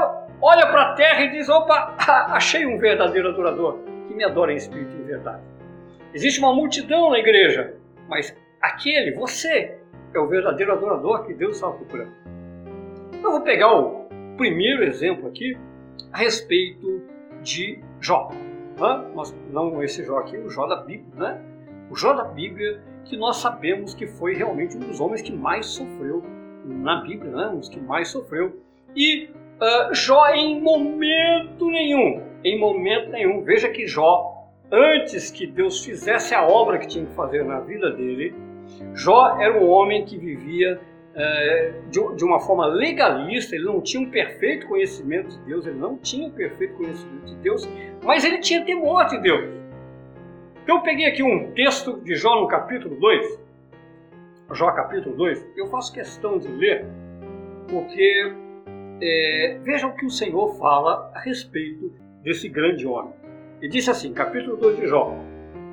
olha 0.41 0.67
para 0.67 0.83
a 0.83 0.93
terra 0.95 1.25
e 1.25 1.31
diz: 1.31 1.49
opa, 1.49 1.95
achei 2.31 2.67
um 2.67 2.79
verdadeiro 2.79 3.29
adorador 3.29 3.79
que 4.07 4.15
me 4.15 4.25
adora 4.25 4.53
em 4.53 4.57
espírito 4.57 4.95
e 4.97 5.01
em 5.01 5.05
verdade. 5.05 5.43
Existe 6.15 6.41
uma 6.41 6.55
multidão 6.55 7.11
na 7.11 7.19
igreja, 7.19 7.75
mas 8.09 8.37
aquele, 8.61 9.13
você, 9.13 9.77
é 10.15 10.19
o 10.19 10.27
verdadeiro 10.27 10.73
adorador 10.73 11.25
que 11.27 11.35
Deus 11.35 11.57
está 11.57 11.71
procurando. 11.71 12.13
Eu 13.13 13.31
vou 13.31 13.41
pegar 13.43 13.75
o 13.75 14.09
primeiro 14.37 14.85
exemplo 14.85 15.29
aqui 15.29 15.57
a 16.13 16.19
respeito 16.19 17.03
de 17.43 17.81
Jó. 18.01 18.31
Não 19.51 19.83
esse 19.83 20.05
Jó 20.05 20.19
aqui, 20.19 20.39
o 20.39 20.49
Jó 20.49 20.67
da 20.67 20.77
Bíblia. 20.77 21.15
Né? 21.15 21.43
o 21.91 21.97
Jó 21.97 22.13
da 22.13 22.25
Bíblia, 22.25 22.81
que 23.05 23.17
nós 23.17 23.37
sabemos 23.39 23.95
que 23.95 24.07
foi 24.07 24.35
realmente 24.35 24.77
um 24.77 24.81
dos 24.81 25.01
homens 25.01 25.23
que 25.23 25.33
mais 25.33 25.67
sofreu 25.67 26.23
na 26.65 27.01
Bíblia, 27.01 27.31
né? 27.33 27.47
um 27.49 27.59
dos 27.59 27.69
que 27.69 27.81
mais 27.81 28.09
sofreu. 28.09 28.61
E 28.95 29.31
uh, 29.61 29.95
Jó, 29.95 30.29
em 30.29 30.61
momento 30.61 31.67
nenhum, 31.69 32.23
em 32.45 32.59
momento 32.59 33.11
nenhum, 33.11 33.43
veja 33.43 33.69
que 33.69 33.87
Jó, 33.87 34.49
antes 34.71 35.31
que 35.31 35.47
Deus 35.47 35.85
fizesse 35.85 36.35
a 36.35 36.47
obra 36.47 36.79
que 36.79 36.87
tinha 36.87 37.07
que 37.07 37.15
fazer 37.15 37.45
na 37.45 37.61
vida 37.61 37.91
dele, 37.91 38.35
Jó 38.95 39.39
era 39.41 39.59
um 39.59 39.69
homem 39.69 40.05
que 40.05 40.17
vivia 40.17 40.81
é, 41.15 41.73
de, 41.91 42.17
de, 42.17 42.25
uma 42.25 42.39
forma 42.39 42.67
legalista, 42.67 43.57
ele 43.57 43.65
não 43.65 43.81
tinha 43.81 44.01
um 44.01 44.09
perfeito 44.09 44.69
conhecimento 44.69 45.31
de 45.31 45.39
Deus, 45.47 45.67
ele 45.67 45.79
não 45.79 45.97
tinha 45.97 46.29
um 46.29 46.31
perfeito 46.31 46.75
conhecimento 46.75 47.27
de 47.27 47.35
Deus, 47.37 47.69
mas 48.05 48.25
ele 48.25 48.39
tinha 48.39 48.65
temor 48.65 49.07
de 49.07 49.19
Deus. 49.19 49.51
Então 50.63 50.77
eu 50.77 50.83
peguei 50.83 51.07
aqui 51.07 51.23
um 51.23 51.51
texto 51.53 52.01
de 52.05 52.15
Jó 52.15 52.41
no 52.41 52.47
capítulo 52.47 52.95
2, 53.01 53.41
Jó 54.53 54.71
capítulo 54.71 55.17
2, 55.17 55.45
eu 55.57 55.67
faço 55.67 55.93
questão 55.93 56.39
de 56.39 56.47
ler, 56.47 56.87
porque 57.69 58.33
é, 59.01 59.59
vejam 59.63 59.91
o 59.91 59.97
que 59.97 60.07
o 60.07 60.11
Senhor 60.11 60.55
fala 60.59 61.11
a 61.15 61.21
respeito 61.21 61.93
desse 62.23 62.49
grande 62.49 62.87
homem. 62.87 63.13
Ele 63.61 63.71
disse 63.71 63.91
assim, 63.91 64.13
capítulo 64.13 64.57
2 64.57 64.77
de 64.77 64.87
Jó, 64.87 65.15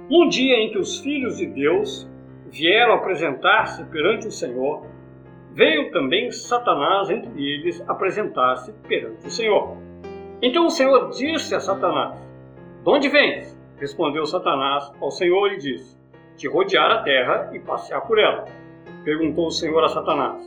um 0.10 0.28
dia 0.28 0.56
em 0.58 0.72
que 0.72 0.78
os 0.78 1.00
filhos 1.00 1.38
de 1.38 1.46
Deus 1.48 2.10
vieram 2.52 2.94
apresentar-se 2.94 3.84
perante 3.86 4.28
o 4.28 4.32
Senhor, 4.32 4.86
veio 5.52 5.92
também 5.92 6.32
Satanás 6.32 7.10
entre 7.10 7.44
eles 7.44 7.84
apresentar-se 7.88 8.72
perante 8.88 9.28
o 9.28 9.32
Senhor. 9.32 9.78
Então 10.42 10.68
o 10.68 10.72
Senhor 10.72 11.10
disse 11.10 11.56
a 11.56 11.60
Satanás: 11.60 12.18
De 12.84 12.90
onde 12.90 13.10
vens? 13.10 13.58
Respondeu 13.78 14.26
Satanás 14.26 14.92
ao 15.02 15.12
Senhor 15.12 15.54
e 15.54 15.58
disse: 15.58 15.98
De 16.38 16.48
rodear 16.48 16.92
a 16.92 17.04
terra 17.04 17.50
e 17.54 17.60
passear 17.60 18.02
por 18.02 18.20
ela. 18.20 18.46
Perguntou 19.04 19.48
o 19.48 19.52
Senhor 19.52 19.84
a 19.84 19.90
Satanás: 19.90 20.44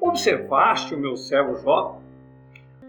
Observaste 0.00 0.94
o 0.94 0.98
meu 0.98 1.16
servo 1.16 1.56
Jó? 1.56 2.01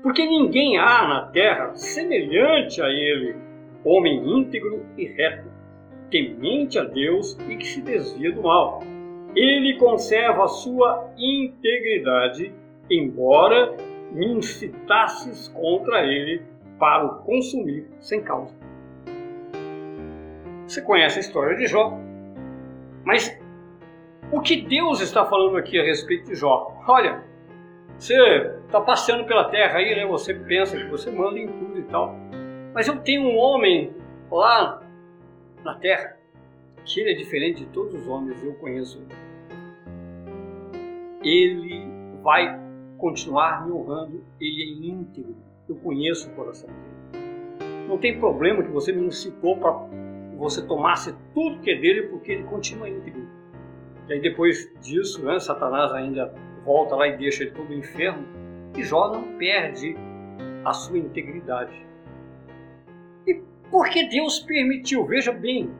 Porque 0.03 0.25
ninguém 0.25 0.77
há 0.77 1.07
na 1.07 1.21
terra 1.31 1.73
semelhante 1.73 2.81
a 2.81 2.89
ele, 2.89 3.35
homem 3.83 4.37
íntegro 4.37 4.85
e 4.97 5.05
reto, 5.05 5.49
temente 6.11 6.77
a 6.77 6.83
Deus 6.83 7.35
e 7.49 7.55
que 7.55 7.65
se 7.65 7.81
desvia 7.81 8.31
do 8.31 8.43
mal 8.43 8.83
ele 9.35 9.77
conserva 9.77 10.43
a 10.43 10.47
sua 10.47 11.11
integridade, 11.17 12.53
embora 12.89 13.75
me 14.11 14.27
incitasses 14.27 15.47
contra 15.49 16.03
ele 16.03 16.43
para 16.77 17.05
o 17.05 17.15
consumir 17.23 17.87
sem 17.99 18.21
causa. 18.21 18.53
Você 20.67 20.81
conhece 20.81 21.19
a 21.19 21.21
história 21.21 21.57
de 21.57 21.67
Jó, 21.67 21.97
mas 23.03 23.39
o 24.31 24.39
que 24.39 24.61
Deus 24.61 25.01
está 25.01 25.25
falando 25.25 25.57
aqui 25.57 25.79
a 25.79 25.83
respeito 25.83 26.25
de 26.25 26.35
Jó? 26.35 26.71
Olha, 26.87 27.23
você 27.97 28.59
está 28.73 28.81
passeando 28.81 29.23
pela 29.25 29.49
terra 29.49 29.77
aí, 29.77 29.95
né? 29.95 30.03
Você 30.07 30.33
pensa 30.33 30.75
que 30.75 30.85
você 30.85 31.11
manda 31.11 31.37
em 31.37 31.47
tudo 31.47 31.77
e 31.77 31.83
tal. 31.83 32.15
Mas 32.73 32.87
eu 32.87 32.97
tenho 33.01 33.21
um 33.21 33.37
homem 33.37 33.93
lá 34.31 34.81
na 35.63 35.75
terra 35.75 36.17
que 36.83 36.99
ele 36.99 37.11
é 37.11 37.13
diferente 37.13 37.63
de 37.63 37.65
todos 37.67 37.93
os 37.93 38.07
homens, 38.07 38.43
eu 38.43 38.55
conheço 38.55 38.99
ele. 41.23 41.87
vai 42.23 42.59
continuar 42.97 43.65
me 43.65 43.71
honrando, 43.71 44.23
ele 44.41 44.63
é 44.63 44.87
íntegro, 44.87 45.35
eu 45.69 45.75
conheço 45.75 46.29
o 46.29 46.33
coração 46.33 46.67
dele. 46.67 47.85
Não 47.87 47.97
tem 47.99 48.17
problema 48.19 48.63
que 48.63 48.71
você 48.71 48.91
me 48.91 49.05
incitou 49.05 49.57
para 49.57 49.71
você 50.35 50.65
tomasse 50.65 51.15
tudo 51.33 51.59
que 51.59 51.69
é 51.69 51.75
dele, 51.75 52.07
porque 52.07 52.31
ele 52.31 52.43
continua 52.43 52.89
íntegro. 52.89 53.27
E 54.09 54.13
aí 54.13 54.19
depois 54.19 54.73
disso, 54.81 55.23
né, 55.23 55.39
Satanás 55.39 55.91
ainda 55.91 56.33
volta 56.65 56.95
lá 56.95 57.07
e 57.07 57.17
deixa 57.17 57.43
ele 57.43 57.51
todo 57.51 57.73
inferno, 57.73 58.42
e 58.75 58.83
Jó 58.83 59.11
não 59.11 59.37
perde 59.37 59.95
a 60.65 60.73
sua 60.73 60.97
integridade. 60.97 61.73
E 63.27 63.41
por 63.69 63.89
que 63.89 64.07
Deus 64.07 64.39
permitiu? 64.39 65.05
Veja 65.05 65.31
bem, 65.31 65.71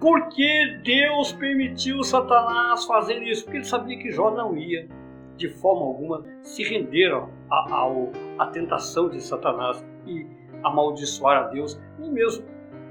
por 0.00 0.28
que 0.28 0.78
Deus 0.84 1.32
permitiu 1.32 2.02
Satanás 2.02 2.84
fazer 2.84 3.22
isso? 3.22 3.44
Porque 3.44 3.58
ele 3.58 3.64
sabia 3.64 3.98
que 3.98 4.10
Jó 4.10 4.30
não 4.30 4.56
ia, 4.56 4.88
de 5.36 5.48
forma 5.48 5.86
alguma, 5.86 6.24
se 6.42 6.62
render 6.64 7.12
à 7.50 8.46
tentação 8.46 9.08
de 9.08 9.20
Satanás 9.20 9.84
e 10.06 10.26
amaldiçoar 10.64 11.44
a 11.44 11.48
Deus, 11.48 11.80
nem 11.98 12.10
mesmo 12.10 12.44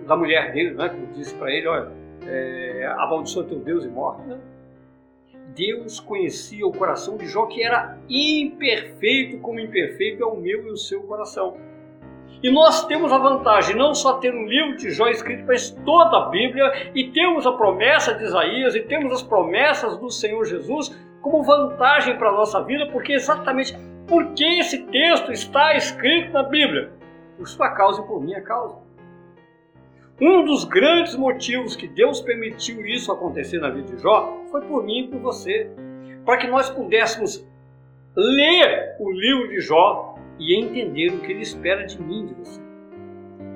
da 0.07 0.15
mulher 0.15 0.51
dele, 0.53 0.73
né, 0.73 0.89
que 0.89 1.05
disse 1.17 1.35
para 1.35 1.51
ele: 1.51 1.67
olha, 1.67 1.91
é, 2.25 2.85
amaldiçoa 2.97 3.43
teu 3.45 3.59
Deus 3.59 3.85
e 3.85 3.89
morre. 3.89 4.23
Não. 4.25 4.50
Deus 5.55 5.99
conhecia 5.99 6.65
o 6.65 6.71
coração 6.71 7.17
de 7.17 7.27
Jó, 7.27 7.45
que 7.45 7.63
era 7.63 7.97
imperfeito 8.09 9.39
como 9.39 9.59
imperfeito 9.59 10.23
é 10.23 10.25
o 10.25 10.35
meu 10.35 10.67
e 10.67 10.71
o 10.71 10.77
seu 10.77 11.01
coração. 11.03 11.57
E 12.43 12.49
nós 12.49 12.85
temos 12.85 13.11
a 13.11 13.17
vantagem 13.17 13.75
não 13.75 13.93
só 13.93 14.13
ter 14.13 14.33
um 14.33 14.47
livro 14.47 14.75
de 14.77 14.89
Jó 14.89 15.07
escrito, 15.07 15.43
mas 15.45 15.69
toda 15.85 16.17
a 16.17 16.29
Bíblia, 16.29 16.91
e 16.95 17.11
temos 17.11 17.45
a 17.45 17.51
promessa 17.51 18.15
de 18.15 18.23
Isaías, 18.23 18.73
e 18.73 18.79
temos 18.81 19.13
as 19.13 19.21
promessas 19.21 19.97
do 19.97 20.09
Senhor 20.09 20.43
Jesus 20.45 20.97
como 21.21 21.43
vantagem 21.43 22.17
para 22.17 22.29
a 22.29 22.33
nossa 22.33 22.63
vida, 22.63 22.87
porque 22.87 23.13
exatamente 23.13 23.77
por 24.07 24.33
que 24.33 24.59
esse 24.59 24.83
texto 24.87 25.31
está 25.31 25.75
escrito 25.75 26.33
na 26.33 26.43
Bíblia? 26.43 26.91
Por 27.37 27.47
sua 27.47 27.69
causa 27.69 28.01
e 28.01 28.05
por 28.07 28.21
minha 28.21 28.41
causa. 28.41 28.80
Um 30.19 30.45
dos 30.45 30.65
grandes 30.65 31.15
motivos 31.15 31.75
que 31.75 31.87
Deus 31.87 32.21
permitiu 32.21 32.85
isso 32.85 33.11
acontecer 33.11 33.59
na 33.59 33.69
vida 33.69 33.95
de 33.95 34.01
Jó 34.01 34.43
foi 34.51 34.61
por 34.61 34.83
mim 34.83 35.05
e 35.05 35.07
por 35.07 35.19
você, 35.19 35.71
para 36.25 36.37
que 36.37 36.47
nós 36.47 36.69
pudéssemos 36.69 37.47
ler 38.15 38.95
o 38.99 39.09
livro 39.09 39.49
de 39.49 39.61
Jó 39.61 40.15
e 40.37 40.59
entender 40.59 41.09
o 41.09 41.19
que 41.19 41.31
Ele 41.31 41.41
espera 41.41 41.85
de 41.85 42.01
mim, 42.01 42.25
de 42.25 42.33
você. 42.35 42.61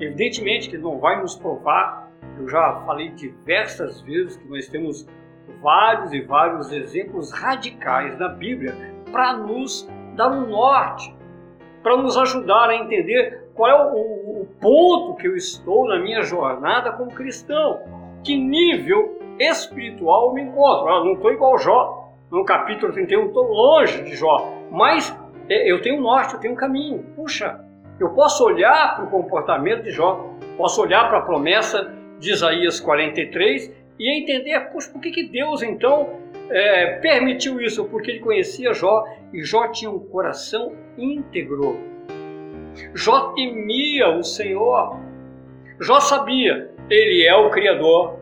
Evidentemente 0.00 0.68
que 0.68 0.78
não 0.78 0.98
vai 0.98 1.20
nos 1.20 1.36
provar, 1.36 2.10
eu 2.38 2.48
já 2.48 2.82
falei 2.84 3.10
diversas 3.10 4.00
vezes 4.02 4.36
que 4.36 4.48
nós 4.48 4.68
temos 4.68 5.06
vários 5.62 6.12
e 6.12 6.20
vários 6.20 6.72
exemplos 6.72 7.30
radicais 7.32 8.18
na 8.18 8.28
Bíblia 8.28 8.74
para 9.10 9.36
nos 9.36 9.88
dar 10.16 10.30
um 10.30 10.48
norte, 10.48 11.14
para 11.82 11.96
nos 11.96 12.16
ajudar 12.16 12.70
a 12.70 12.76
entender 12.76 13.45
qual 13.56 13.70
é 13.70 13.74
o, 13.74 14.42
o, 14.42 14.46
ponto 14.60 15.16
que 15.16 15.26
eu 15.26 15.34
estou 15.34 15.88
na 15.88 15.98
minha 15.98 16.22
jornada 16.22 16.92
como 16.92 17.10
cristão, 17.10 17.80
que 18.22 18.36
nível 18.36 19.18
espiritual 19.38 20.28
eu 20.28 20.34
me 20.34 20.42
encontro. 20.42 20.88
Eu 20.88 21.04
não 21.04 21.12
estou 21.14 21.32
igual 21.32 21.58
Jó, 21.58 22.12
no 22.30 22.44
capítulo 22.44 22.92
31 22.92 23.26
estou 23.26 23.44
longe 23.44 24.02
de 24.02 24.14
Jó, 24.14 24.52
mas 24.70 25.16
é, 25.48 25.70
eu 25.70 25.80
tenho 25.80 25.98
um 25.98 26.02
norte, 26.02 26.34
eu 26.34 26.40
tenho 26.40 26.52
um 26.52 26.56
caminho. 26.56 27.02
Puxa, 27.16 27.58
eu 27.98 28.10
posso 28.10 28.44
olhar 28.44 28.94
para 28.94 29.04
o 29.06 29.10
comportamento 29.10 29.84
de 29.84 29.90
Jó, 29.90 30.30
posso 30.56 30.82
olhar 30.82 31.08
para 31.08 31.18
a 31.18 31.22
promessa 31.22 31.92
de 32.18 32.32
Isaías 32.32 32.78
43 32.78 33.72
e 33.98 34.22
entender, 34.22 34.60
puxa, 34.70 34.90
por 34.90 35.00
que, 35.00 35.10
que 35.10 35.28
Deus 35.28 35.62
então 35.62 36.10
é, 36.50 36.98
permitiu 37.00 37.58
isso? 37.60 37.86
Porque 37.86 38.10
ele 38.10 38.20
conhecia 38.20 38.74
Jó 38.74 39.04
e 39.32 39.42
Jó 39.42 39.68
tinha 39.68 39.90
um 39.90 39.98
coração 39.98 40.72
íntegro. 40.98 41.95
Jó 42.94 43.32
temia 43.34 44.08
o 44.10 44.22
Senhor. 44.22 44.98
Jó 45.80 46.00
sabia, 46.00 46.70
ele 46.88 47.26
é 47.26 47.34
o 47.34 47.50
Criador, 47.50 48.18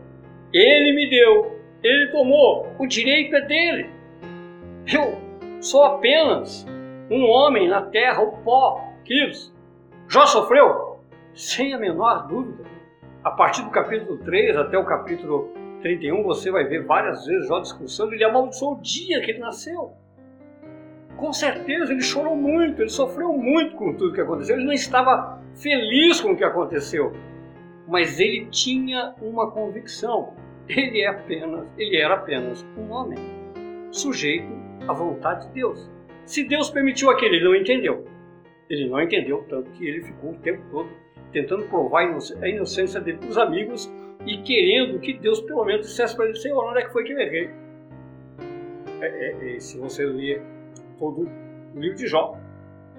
ele 0.53 0.93
me 0.93 1.09
deu, 1.09 1.59
ele 1.83 2.11
tomou, 2.11 2.67
o 2.79 2.87
direito 2.87 3.35
é 3.35 3.41
dele. 3.41 3.89
Eu 4.91 5.17
sou 5.61 5.83
apenas 5.83 6.65
um 7.09 7.25
homem 7.29 7.67
na 7.67 7.81
terra, 7.83 8.21
o 8.21 8.37
pó, 8.37 8.83
queridos. 9.03 9.53
Jó 10.07 10.25
sofreu? 10.25 10.99
Sem 11.33 11.73
a 11.73 11.77
menor 11.77 12.27
dúvida. 12.27 12.63
A 13.23 13.31
partir 13.31 13.63
do 13.63 13.71
capítulo 13.71 14.17
3 14.19 14.55
até 14.57 14.77
o 14.77 14.85
capítulo 14.85 15.51
31, 15.81 16.23
você 16.23 16.51
vai 16.51 16.63
ver 16.63 16.85
várias 16.85 17.25
vezes 17.25 17.47
Jó 17.47 17.59
discursando, 17.59 18.13
ele 18.13 18.23
amaldiçoou 18.23 18.73
o 18.73 18.81
dia 18.81 19.21
que 19.21 19.31
ele 19.31 19.39
nasceu. 19.39 19.93
Com 21.17 21.31
certeza 21.31 21.91
ele 21.91 22.01
chorou 22.01 22.35
muito, 22.35 22.81
ele 22.81 22.89
sofreu 22.89 23.31
muito 23.33 23.75
com 23.75 23.93
tudo 23.93 24.13
que 24.13 24.21
aconteceu, 24.21 24.55
ele 24.55 24.65
não 24.65 24.73
estava 24.73 25.41
feliz 25.55 26.19
com 26.19 26.31
o 26.31 26.37
que 26.37 26.43
aconteceu, 26.43 27.13
mas 27.87 28.19
ele 28.19 28.47
tinha 28.47 29.13
uma 29.21 29.51
convicção. 29.51 30.33
Ele 30.67 31.01
é 31.01 31.07
apenas, 31.07 31.67
ele 31.77 31.95
era 31.95 32.15
apenas 32.15 32.65
um 32.75 32.91
homem, 32.91 33.19
sujeito 33.91 34.47
à 34.87 34.93
vontade 34.93 35.47
de 35.47 35.53
Deus. 35.53 35.91
Se 36.25 36.43
Deus 36.43 36.71
permitiu 36.71 37.11
aquele, 37.11 37.35
ele 37.35 37.45
não 37.45 37.55
entendeu. 37.55 38.03
Ele 38.67 38.89
não 38.89 38.99
entendeu, 38.99 39.45
tanto 39.47 39.69
que 39.71 39.87
ele 39.87 40.01
ficou 40.01 40.31
o 40.31 40.37
tempo 40.37 40.63
todo 40.71 40.89
tentando 41.31 41.65
provar 41.65 42.07
a 42.41 42.47
inocência 42.47 42.99
dele 42.99 43.17
para 43.17 43.29
os 43.29 43.37
amigos 43.37 43.93
e 44.25 44.37
querendo 44.37 44.99
que 44.99 45.13
Deus 45.13 45.41
pelo 45.41 45.65
menos 45.65 45.85
dissesse 45.85 46.15
para 46.15 46.25
ele, 46.25 46.35
Senhor, 46.35 46.63
onde 46.63 46.79
é 46.79 46.85
que 46.85 46.91
foi 46.91 47.03
que 47.03 47.13
eu 47.13 47.19
errei? 47.19 47.49
É, 49.01 49.05
é, 49.05 49.55
é, 49.55 49.59
se 49.59 49.77
você 49.77 50.05
ler 50.05 50.41
todo 50.97 51.29
o 51.75 51.79
livro 51.79 51.97
de 51.97 52.07
Jó, 52.07 52.37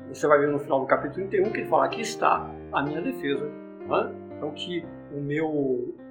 você 0.08 0.26
vai 0.26 0.38
ver 0.38 0.48
no 0.48 0.58
final 0.58 0.80
do 0.80 0.86
capítulo 0.86 1.26
31 1.28 1.50
que 1.50 1.60
ele 1.60 1.68
fala, 1.68 1.86
aqui 1.86 2.00
está 2.00 2.48
a 2.72 2.82
minha 2.82 3.00
defesa. 3.00 3.44
Né? 3.44 4.14
Então 4.36 4.50
que 4.52 4.84
o 5.12 5.20
meu, 5.20 5.48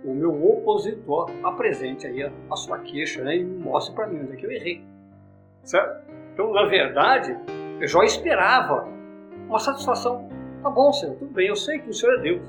o 0.03 0.13
meu 0.13 0.31
opositor 0.31 1.29
apresente 1.43 2.07
aí 2.07 2.23
a, 2.23 2.31
a 2.51 2.55
sua 2.55 2.79
queixa 2.79 3.23
né, 3.23 3.37
e 3.37 3.45
mostre 3.45 3.95
para 3.95 4.07
mim 4.07 4.21
onde 4.21 4.33
é 4.33 4.35
que 4.35 4.45
eu 4.45 4.51
errei. 4.51 4.83
Certo? 5.63 6.05
Então, 6.33 6.51
na 6.51 6.65
verdade, 6.65 7.37
já 7.81 8.03
esperava 8.03 8.87
uma 9.47 9.59
satisfação. 9.59 10.27
Tá 10.61 10.69
bom, 10.69 10.91
Senhor, 10.91 11.15
tudo 11.15 11.31
bem, 11.31 11.47
eu 11.47 11.55
sei 11.55 11.79
que 11.79 11.89
o 11.89 11.93
Senhor 11.93 12.19
é 12.19 12.21
Deus. 12.21 12.41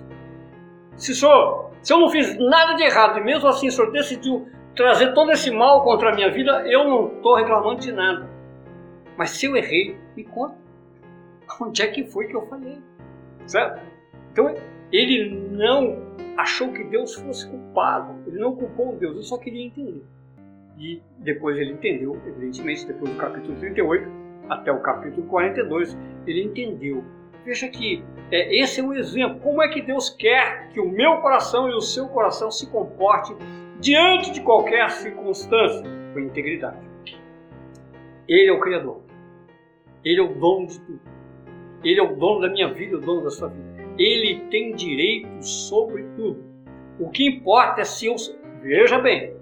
Se, 0.97 1.15
senhor, 1.15 1.71
se 1.83 1.93
eu 1.93 1.99
não 2.01 2.09
fiz 2.09 2.37
nada 2.39 2.75
de 2.75 2.83
errado 2.83 3.19
e 3.19 3.23
mesmo 3.23 3.49
assim 3.49 3.69
o 3.69 3.73
Senhor 3.73 3.93
decidiu 3.93 4.49
trazer 4.75 5.13
todo 5.13 5.31
esse 5.31 5.51
mal 5.51 5.85
contra 5.85 6.11
a 6.11 6.15
minha 6.15 6.31
vida, 6.31 6.63
eu 6.67 6.85
não 6.85 7.17
estou 7.17 7.35
reclamando 7.37 7.81
de 7.81 7.93
nada. 7.93 8.36
Mas 9.17 9.31
se 9.31 9.47
eu 9.47 9.57
errei, 9.57 9.97
me 10.17 10.25
conta. 10.25 10.57
Onde 11.61 11.83
é 11.83 11.87
que 11.89 12.05
foi 12.05 12.27
que 12.27 12.35
eu 12.35 12.47
falei? 12.47 12.79
Certo? 13.47 13.81
Então, 14.33 14.55
ele 14.93 15.49
não 15.51 16.15
achou 16.37 16.73
que 16.73 16.85
Deus 16.85 17.15
fosse 17.15 17.49
culpado. 17.49 18.15
Ele 18.27 18.39
não 18.39 18.55
culpou 18.55 18.95
Deus, 18.97 19.15
ele 19.15 19.25
só 19.25 19.39
queria 19.39 19.65
entender. 19.65 20.05
E 20.79 21.03
depois 21.19 21.57
ele 21.57 21.73
entendeu, 21.73 22.21
evidentemente, 22.27 22.87
depois 22.87 23.11
do 23.11 23.17
capítulo 23.17 23.57
38 23.59 24.07
até 24.49 24.71
o 24.71 24.81
capítulo 24.81 25.27
42, 25.27 25.97
ele 26.27 26.45
entendeu. 26.45 27.03
Veja 27.45 27.69
que 27.69 28.05
é, 28.31 28.61
esse 28.61 28.81
é 28.81 28.83
um 28.83 28.93
exemplo. 28.93 29.41
Como 29.41 29.63
é 29.63 29.69
que 29.69 29.81
Deus 29.81 30.11
quer 30.11 30.69
que 30.71 30.81
o 30.81 30.89
meu 30.89 31.19
coração 31.19 31.71
e 31.71 31.75
o 31.75 31.81
seu 31.81 32.09
coração 32.09 32.51
se 32.51 32.67
comportem 32.71 33.37
diante 33.81 34.33
de 34.33 34.41
qualquer 34.41 34.91
circunstância? 34.91 35.83
Com 36.13 36.21
integridade. 36.21 36.87
Ele 38.29 38.49
é 38.49 38.53
o 38.53 38.61
Criador. 38.61 39.06
Ele 40.07 40.21
é 40.21 40.23
o 40.23 40.33
dono 40.33 40.69
de 40.69 40.79
tudo. 40.79 41.01
Ele 41.83 41.99
é 41.99 42.03
o 42.03 42.15
dono 42.15 42.41
da 42.43 42.49
minha 42.49 42.73
vida, 42.73 42.97
o 42.97 43.01
dono 43.01 43.25
da 43.25 43.31
sua 43.31 43.49
vida. 43.49 43.85
Ele 43.99 44.39
tem 44.49 44.73
direito 44.73 45.43
sobre 45.43 46.05
tudo. 46.15 46.45
O 47.01 47.11
que 47.11 47.27
importa 47.27 47.81
é 47.81 47.85
se 47.85 48.07
eu. 48.07 48.15
Veja 48.63 49.01
bem 49.01 49.35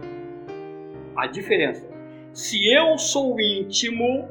a 1.15 1.27
diferença. 1.27 1.87
Se 2.33 2.67
eu 2.73 2.97
sou 2.97 3.39
íntimo, 3.39 4.27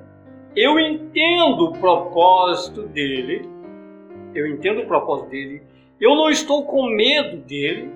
eu 0.55 0.79
entendo 0.79 1.65
o 1.65 1.73
propósito 1.73 2.81
dele, 2.87 3.47
eu 4.33 4.47
entendo 4.47 4.81
o 4.81 4.87
propósito 4.87 5.29
dele, 5.29 5.61
eu 6.01 6.15
não 6.15 6.29
estou 6.29 6.65
com 6.65 6.87
medo 6.89 7.37
dele, 7.37 7.91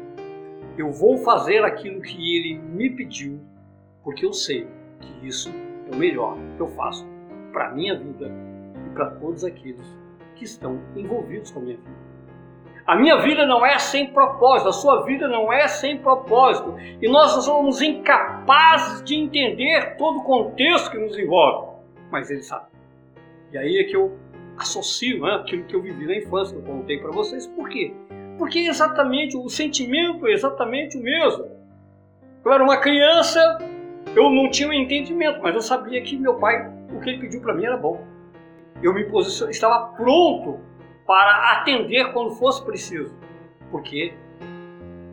eu 0.77 0.91
vou 0.91 1.17
fazer 1.17 1.63
aquilo 1.63 2.01
que 2.01 2.37
ele 2.37 2.57
me 2.57 2.89
pediu, 2.89 3.39
porque 4.03 4.25
eu 4.25 4.31
sei 4.31 4.67
que 5.01 5.27
isso 5.27 5.51
é 5.91 5.95
o 5.95 5.97
melhor 5.97 6.37
que 6.55 6.61
eu 6.61 6.67
faço 6.67 7.16
para 7.51 7.69
a 7.69 7.71
minha 7.71 7.97
vida 7.97 8.31
e 8.85 8.89
para 8.93 9.11
todos 9.11 9.43
aqueles 9.43 9.85
que 10.35 10.45
estão 10.45 10.79
envolvidos 10.95 11.51
com 11.51 11.59
a 11.59 11.63
minha 11.63 11.77
vida. 11.77 12.07
A 12.87 12.95
minha 12.95 13.17
vida 13.17 13.45
não 13.45 13.65
é 13.65 13.77
sem 13.79 14.13
propósito, 14.13 14.69
a 14.69 14.73
sua 14.73 15.03
vida 15.03 15.27
não 15.27 15.51
é 15.51 15.67
sem 15.67 15.97
propósito. 15.97 16.73
E 17.01 17.09
nós 17.09 17.31
somos 17.43 17.81
incapazes 17.81 19.03
de 19.03 19.13
entender 19.13 19.97
todo 19.97 20.19
o 20.19 20.23
contexto 20.23 20.89
que 20.89 20.97
nos 20.97 21.17
envolve. 21.19 21.75
Mas 22.09 22.31
ele 22.31 22.41
sabe. 22.41 22.67
E 23.51 23.57
aí 23.57 23.77
é 23.79 23.83
que 23.83 23.95
eu 23.95 24.17
associo 24.57 25.21
né, 25.21 25.35
aquilo 25.35 25.65
que 25.65 25.75
eu 25.75 25.81
vivi 25.81 26.05
na 26.05 26.15
infância, 26.15 26.55
que 26.55 26.61
eu 26.61 26.73
contei 26.75 26.97
para 26.97 27.11
vocês. 27.11 27.45
Por 27.45 27.67
quê? 27.67 27.93
Porque 28.37 28.59
é 28.59 28.67
exatamente 28.67 29.35
o 29.35 29.49
sentimento 29.49 30.25
é 30.25 30.31
exatamente 30.31 30.97
o 30.97 31.01
mesmo. 31.01 31.45
Eu 32.45 32.53
era 32.53 32.63
uma 32.63 32.77
criança, 32.77 33.57
eu 34.15 34.29
não 34.29 34.49
tinha 34.49 34.69
um 34.69 34.73
entendimento, 34.73 35.41
mas 35.41 35.53
eu 35.53 35.61
sabia 35.61 36.01
que 36.01 36.15
meu 36.15 36.35
pai, 36.35 36.71
o 36.91 36.99
que 36.99 37.09
ele 37.09 37.19
pediu 37.19 37.41
para 37.41 37.53
mim 37.53 37.65
era 37.65 37.77
bom. 37.77 38.05
Eu 38.81 38.93
me 38.93 39.03
posicionei, 39.05 39.51
estava 39.51 39.87
pronto 39.93 40.59
para 41.05 41.53
atender 41.53 42.11
quando 42.13 42.31
fosse 42.31 42.63
preciso. 42.63 43.15
Porque 43.71 44.13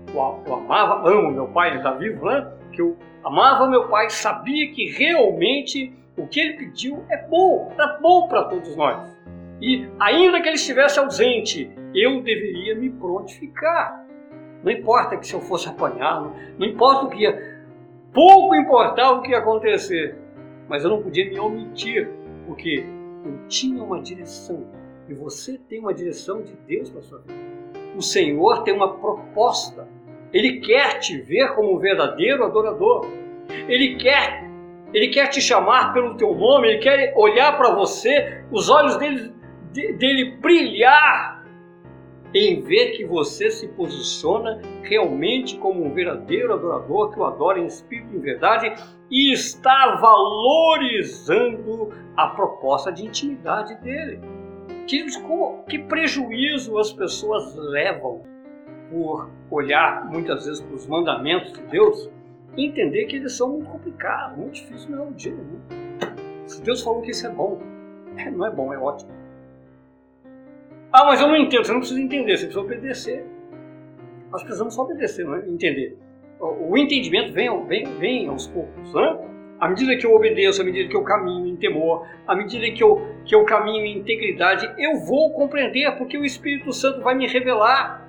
eu, 0.09 0.43
eu 0.47 0.55
amava, 0.55 1.09
amo 1.09 1.31
meu 1.31 1.49
pai, 1.49 1.71
ele 1.71 1.79
está 1.79 1.93
vivo, 1.93 2.27
né? 2.27 2.53
Que 2.73 2.83
eu 2.83 2.97
amava 3.25 3.69
meu 3.69 3.89
pai, 3.89 4.11
sabia 4.11 4.71
que 4.73 4.91
realmente 4.91 5.93
o 6.17 6.27
que 6.27 6.41
ele 6.41 6.55
pediu 6.55 7.05
é 7.09 7.17
bom, 7.27 7.73
é 7.79 8.01
bom 8.01 8.29
para 8.29 8.45
todos 8.45 8.77
nós. 8.77 9.15
E 9.61 9.89
ainda 9.99 10.41
que 10.41 10.49
ele 10.49 10.57
estivesse 10.57 10.99
ausente, 10.99 11.71
eu 11.95 12.21
deveria 12.23 12.75
me 12.75 12.91
prontificar. 12.91 14.05
Não 14.63 14.71
importa 14.71 15.17
que 15.17 15.27
se 15.27 15.35
eu 15.35 15.41
fosse 15.41 15.69
apanhado, 15.69 16.33
não 16.59 16.67
importa 16.67 17.07
o 17.07 17.11
que 17.11 17.23
ia, 17.23 17.63
pouco 18.13 18.55
importava 18.55 19.19
o 19.19 19.23
que 19.23 19.31
ia 19.31 19.39
acontecer, 19.39 20.19
mas 20.69 20.85
eu 20.85 20.91
não 20.91 21.03
podia 21.03 21.29
me 21.29 21.39
omitir, 21.39 22.09
porque 22.47 22.85
eu 23.25 23.49
tinha 23.49 23.83
uma 23.83 24.01
direção 24.01 24.67
e 25.09 25.15
você 25.15 25.59
tem 25.59 25.81
uma 25.81 25.93
direção 25.93 26.43
de 26.43 26.55
Deus 26.67 26.91
para 26.91 27.03
sua 27.03 27.19
vida. 27.19 27.35
O 27.97 28.03
Senhor 28.03 28.63
tem 28.63 28.75
uma 28.75 28.95
proposta. 28.95 29.87
Ele 30.33 30.61
quer 30.61 30.99
te 30.99 31.19
ver 31.21 31.55
como 31.55 31.77
um 31.77 31.79
verdadeiro 31.79 32.45
adorador. 32.45 33.07
Ele 33.69 33.97
quer, 33.97 34.49
ele 34.93 35.09
quer 35.09 35.29
te 35.29 35.41
chamar 35.41 35.93
pelo 35.93 36.17
teu 36.17 36.35
nome, 36.35 36.69
ele 36.69 36.79
quer 36.79 37.13
olhar 37.17 37.57
para 37.57 37.75
você, 37.75 38.43
os 38.51 38.69
olhos 38.69 38.97
dele, 38.97 39.33
dele 39.73 40.37
brilhar 40.41 41.34
em 42.35 42.61
ver 42.61 42.93
que 42.97 43.05
você 43.05 43.49
se 43.51 43.69
posiciona 43.69 44.61
realmente 44.83 45.57
como 45.59 45.85
um 45.85 45.95
verdadeiro 45.95 46.53
adorador 46.53 47.13
que 47.13 47.21
o 47.21 47.25
adora 47.25 47.61
em 47.61 47.67
espírito 47.67 48.13
e 48.13 48.17
em 48.17 48.21
verdade 48.21 48.75
e 49.09 49.33
está 49.33 49.95
valorizando 50.01 51.91
a 52.17 52.27
proposta 52.29 52.91
de 52.91 53.07
intimidade 53.07 53.77
dele. 53.77 54.21
Que 55.69 55.79
prejuízo 55.79 56.77
as 56.79 56.93
pessoas 56.93 57.55
levam 57.55 58.23
por 58.91 59.31
olhar 59.51 60.05
muitas 60.07 60.45
vezes 60.45 60.61
para 60.61 60.75
os 60.75 60.87
mandamentos 60.87 61.53
de 61.53 61.63
Deus 61.63 62.11
e 62.57 62.67
entender 62.67 63.07
que 63.07 63.17
eles 63.17 63.37
são 63.37 63.51
muito 63.51 63.71
complicados, 63.71 64.37
muito 64.37 64.55
difíceis, 64.55 64.89
não 64.89 65.05
é 65.05 65.07
um 65.07 65.13
dia 65.13 65.33
nenhum. 65.33 65.61
Se 66.47 66.63
Deus 66.63 66.83
falou 66.83 67.01
que 67.01 67.13
isso 67.13 67.27
é 67.27 67.31
bom, 67.31 67.61
é, 68.17 68.31
não 68.31 68.45
é 68.45 68.51
bom, 68.51 68.73
é 68.73 68.79
ótimo. 68.79 69.24
Ah, 70.97 71.05
mas 71.07 71.21
eu 71.21 71.27
não 71.27 71.35
entendo, 71.35 71.65
você 71.65 71.73
não 71.73 71.81
precisa 71.81 72.01
entender, 72.01 72.37
você 72.37 72.45
precisa 72.45 72.61
obedecer. 72.61 73.27
Nós 74.31 74.45
precisamos 74.45 74.75
só 74.75 74.83
obedecer, 74.83 75.27
não 75.27 75.35
é? 75.35 75.39
entender. 75.49 75.99
O, 76.39 76.79
entendimento 76.79 77.33
vem, 77.33 77.67
vem, 77.67 77.85
vem 77.99 78.29
aos 78.29 78.47
poucos, 78.47 78.95
né? 78.95 79.19
À 79.59 79.69
medida 79.69 79.97
que 79.97 80.07
eu 80.07 80.15
obedeço, 80.15 80.63
à 80.63 80.65
medida 80.65 80.89
que 80.89 80.97
eu 80.97 81.03
caminho 81.03 81.49
em 81.49 81.57
temor, 81.57 82.07
à 82.29 82.37
medida 82.37 82.71
que 82.71 82.81
eu, 82.81 83.05
que 83.25 83.35
eu 83.35 83.45
caminho 83.45 83.85
em 83.85 83.99
integridade, 83.99 84.73
eu 84.79 85.01
vou 85.01 85.33
compreender, 85.33 85.91
porque 85.99 86.17
o 86.17 86.25
Espírito 86.25 86.73
Santo 86.73 87.01
vai 87.01 87.17
me 87.17 87.27
revelar. 87.27 88.09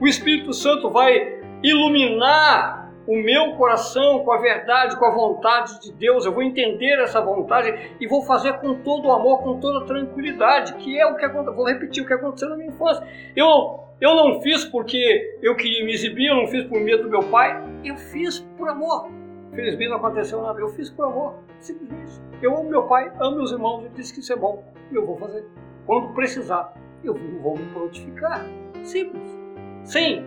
O 0.00 0.06
Espírito 0.06 0.54
Santo 0.54 0.88
vai 0.88 1.38
iluminar 1.62 2.85
o 3.06 3.16
meu 3.16 3.54
coração 3.56 4.24
com 4.24 4.32
a 4.32 4.38
verdade, 4.38 4.96
com 4.96 5.04
a 5.04 5.14
vontade 5.14 5.80
de 5.80 5.92
Deus. 5.92 6.24
Eu 6.24 6.32
vou 6.32 6.42
entender 6.42 7.00
essa 7.00 7.20
vontade 7.20 7.96
e 8.00 8.06
vou 8.06 8.22
fazer 8.22 8.54
com 8.54 8.74
todo 8.82 9.08
o 9.08 9.12
amor, 9.12 9.42
com 9.42 9.60
toda 9.60 9.84
a 9.84 9.86
tranquilidade, 9.86 10.74
que 10.74 10.98
é 10.98 11.06
o 11.06 11.16
que 11.16 11.24
aconteceu. 11.24 11.54
Vou 11.54 11.66
repetir 11.66 12.02
o 12.02 12.06
que 12.06 12.12
aconteceu 12.12 12.48
na 12.48 12.56
minha 12.56 12.70
infância. 12.70 13.06
Eu, 13.34 13.80
eu 14.00 14.14
não 14.14 14.40
fiz 14.40 14.64
porque 14.64 15.38
eu 15.40 15.54
queria 15.54 15.84
me 15.84 15.92
exibir, 15.92 16.26
eu 16.26 16.36
não 16.36 16.46
fiz 16.48 16.64
por 16.64 16.80
medo 16.80 17.04
do 17.04 17.10
meu 17.10 17.22
pai, 17.24 17.62
eu 17.84 17.96
fiz 17.96 18.40
por 18.58 18.68
amor. 18.68 19.08
Felizmente 19.54 19.90
não 19.90 19.96
aconteceu 19.96 20.42
nada. 20.42 20.60
Eu 20.60 20.68
fiz 20.70 20.90
por 20.90 21.06
amor, 21.06 21.34
simplesmente. 21.60 22.20
Eu 22.42 22.54
amo 22.56 22.68
meu 22.68 22.82
pai, 22.82 23.10
amo 23.20 23.36
meus 23.36 23.52
irmãos, 23.52 23.84
ele 23.84 23.94
disse 23.94 24.12
que 24.12 24.20
isso 24.20 24.32
é 24.32 24.36
bom. 24.36 24.62
E 24.90 24.94
eu 24.94 25.06
vou 25.06 25.16
fazer. 25.16 25.44
Quando 25.86 26.12
precisar, 26.12 26.74
eu 27.02 27.14
vou 27.14 27.56
me 27.56 27.64
prontificar. 27.72 28.44
Simples. 28.82 29.22
Sim, 29.84 30.26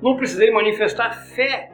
não 0.00 0.16
precisei 0.16 0.50
manifestar 0.50 1.12
fé. 1.34 1.72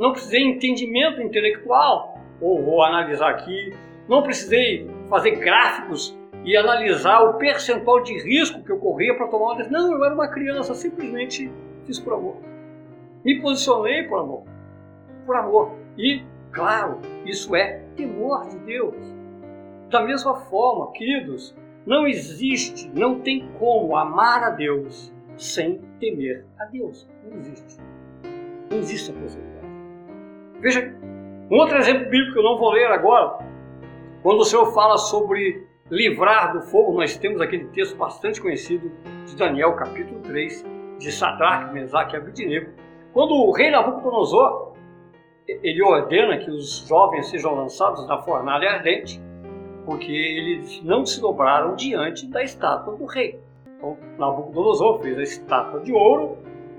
Não 0.00 0.10
precisei 0.10 0.42
entendimento 0.42 1.22
intelectual. 1.22 2.18
Ou 2.40 2.60
vou 2.60 2.82
analisar 2.82 3.30
aqui. 3.30 3.72
Não 4.08 4.22
precisei 4.22 4.90
fazer 5.08 5.36
gráficos 5.36 6.18
e 6.44 6.56
analisar 6.56 7.20
o 7.20 7.34
percentual 7.34 8.02
de 8.02 8.18
risco 8.18 8.64
que 8.64 8.72
eu 8.72 8.78
corria 8.78 9.14
para 9.14 9.28
tomar 9.28 9.52
uma 9.52 9.56
decisão. 9.58 9.80
Não, 9.80 9.92
eu 9.96 10.04
era 10.04 10.14
uma 10.14 10.26
criança, 10.26 10.74
simplesmente 10.74 11.48
fiz 11.86 12.00
por 12.00 12.14
amor. 12.14 12.36
Me 13.24 13.40
posicionei 13.40 14.02
por 14.04 14.18
amor. 14.18 14.44
Por 15.24 15.36
amor. 15.36 15.78
E 15.96 16.24
Claro, 16.52 16.98
isso 17.24 17.54
é 17.54 17.80
temor 17.96 18.48
de 18.48 18.58
Deus. 18.58 18.96
Da 19.88 20.02
mesma 20.02 20.34
forma, 20.34 20.92
queridos, 20.92 21.54
não 21.86 22.06
existe, 22.06 22.90
não 22.92 23.20
tem 23.20 23.48
como 23.58 23.96
amar 23.96 24.42
a 24.42 24.50
Deus 24.50 25.12
sem 25.36 25.80
temer 26.00 26.44
a 26.58 26.64
Deus. 26.64 27.08
Não 27.24 27.38
existe. 27.38 27.80
Não 28.68 28.78
existe 28.78 29.10
a 29.10 29.14
possibilidade. 29.14 29.49
Veja, 30.60 30.94
um 31.50 31.56
outro 31.56 31.78
exemplo 31.78 32.04
bíblico 32.10 32.34
que 32.34 32.38
eu 32.38 32.42
não 32.42 32.58
vou 32.58 32.70
ler 32.70 32.86
agora, 32.86 33.38
quando 34.22 34.40
o 34.40 34.44
Senhor 34.44 34.66
fala 34.72 34.98
sobre 34.98 35.66
livrar 35.90 36.52
do 36.52 36.62
fogo, 36.62 36.92
nós 36.92 37.16
temos 37.16 37.40
aquele 37.40 37.64
texto 37.68 37.96
bastante 37.96 38.40
conhecido 38.40 38.92
de 39.26 39.34
Daniel, 39.36 39.74
capítulo 39.74 40.20
3, 40.20 40.64
de 40.98 41.10
Sadraque, 41.10 41.72
Mesaque 41.72 42.14
e 42.14 42.18
Abidinego. 42.18 42.70
Quando 43.12 43.32
o 43.32 43.50
rei 43.52 43.70
Nabucodonosor 43.70 44.70
ele 45.48 45.82
ordena 45.82 46.38
que 46.38 46.50
os 46.50 46.86
jovens 46.86 47.28
sejam 47.28 47.54
lançados 47.54 48.06
na 48.06 48.18
fornalha 48.18 48.70
ardente, 48.70 49.20
porque 49.84 50.12
eles 50.12 50.82
não 50.84 51.04
se 51.04 51.20
dobraram 51.20 51.74
diante 51.74 52.26
da 52.26 52.42
estátua 52.42 52.94
do 52.94 53.06
rei. 53.06 53.40
Então, 53.76 53.96
Nabucodonosor 54.18 55.00
fez 55.00 55.18
a 55.18 55.22
estátua 55.22 55.80
de 55.80 55.92
ouro 55.92 56.38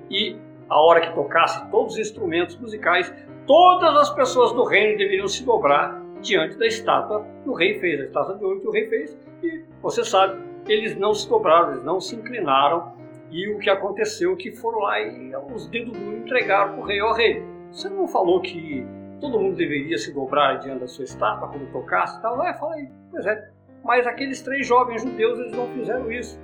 e 0.09 0.37
a 0.69 0.79
hora 0.79 1.01
que 1.01 1.13
tocasse 1.13 1.69
todos 1.69 1.93
os 1.93 1.99
instrumentos 1.99 2.55
musicais, 2.57 3.13
todas 3.45 3.95
as 3.95 4.09
pessoas 4.11 4.51
do 4.53 4.63
reino 4.63 4.97
deveriam 4.97 5.27
se 5.27 5.43
dobrar 5.43 6.01
diante 6.21 6.57
da 6.57 6.67
estátua 6.67 7.25
que 7.43 7.49
o 7.49 7.53
rei 7.53 7.79
fez, 7.79 7.99
a 7.99 8.03
estátua 8.03 8.37
de 8.37 8.43
ouro 8.43 8.61
que 8.61 8.67
o 8.67 8.71
rei 8.71 8.87
fez. 8.87 9.17
E 9.43 9.63
você 9.81 10.03
sabe, 10.03 10.39
eles 10.67 10.95
não 10.97 11.13
se 11.13 11.27
dobraram, 11.27 11.71
eles 11.71 11.83
não 11.83 11.99
se 11.99 12.15
inclinaram. 12.15 12.93
E 13.31 13.49
o 13.49 13.59
que 13.59 13.69
aconteceu 13.69 14.33
é 14.33 14.35
que 14.35 14.51
foram 14.51 14.79
lá 14.79 14.99
e 14.99 15.33
os 15.53 15.67
dedos 15.67 15.97
duros 15.97 16.19
entregaram 16.19 16.73
para 16.73 16.81
o 16.81 16.85
rei. 16.85 17.01
Ó 17.01 17.13
rei, 17.13 17.43
você 17.71 17.89
não 17.89 18.07
falou 18.07 18.41
que 18.41 18.85
todo 19.19 19.39
mundo 19.39 19.55
deveria 19.55 19.97
se 19.97 20.13
dobrar 20.13 20.59
diante 20.59 20.81
da 20.81 20.87
sua 20.87 21.05
estátua 21.05 21.47
quando 21.47 21.71
tocasse 21.71 22.17
e 22.19 22.21
tal? 22.21 22.43
É, 22.45 22.53
falei, 22.53 22.89
pois 23.09 23.25
é. 23.25 23.49
Mas 23.83 24.05
aqueles 24.05 24.41
três 24.41 24.67
jovens 24.67 25.01
judeus, 25.01 25.39
eles 25.39 25.53
não 25.53 25.67
fizeram 25.69 26.11
isso. 26.11 26.39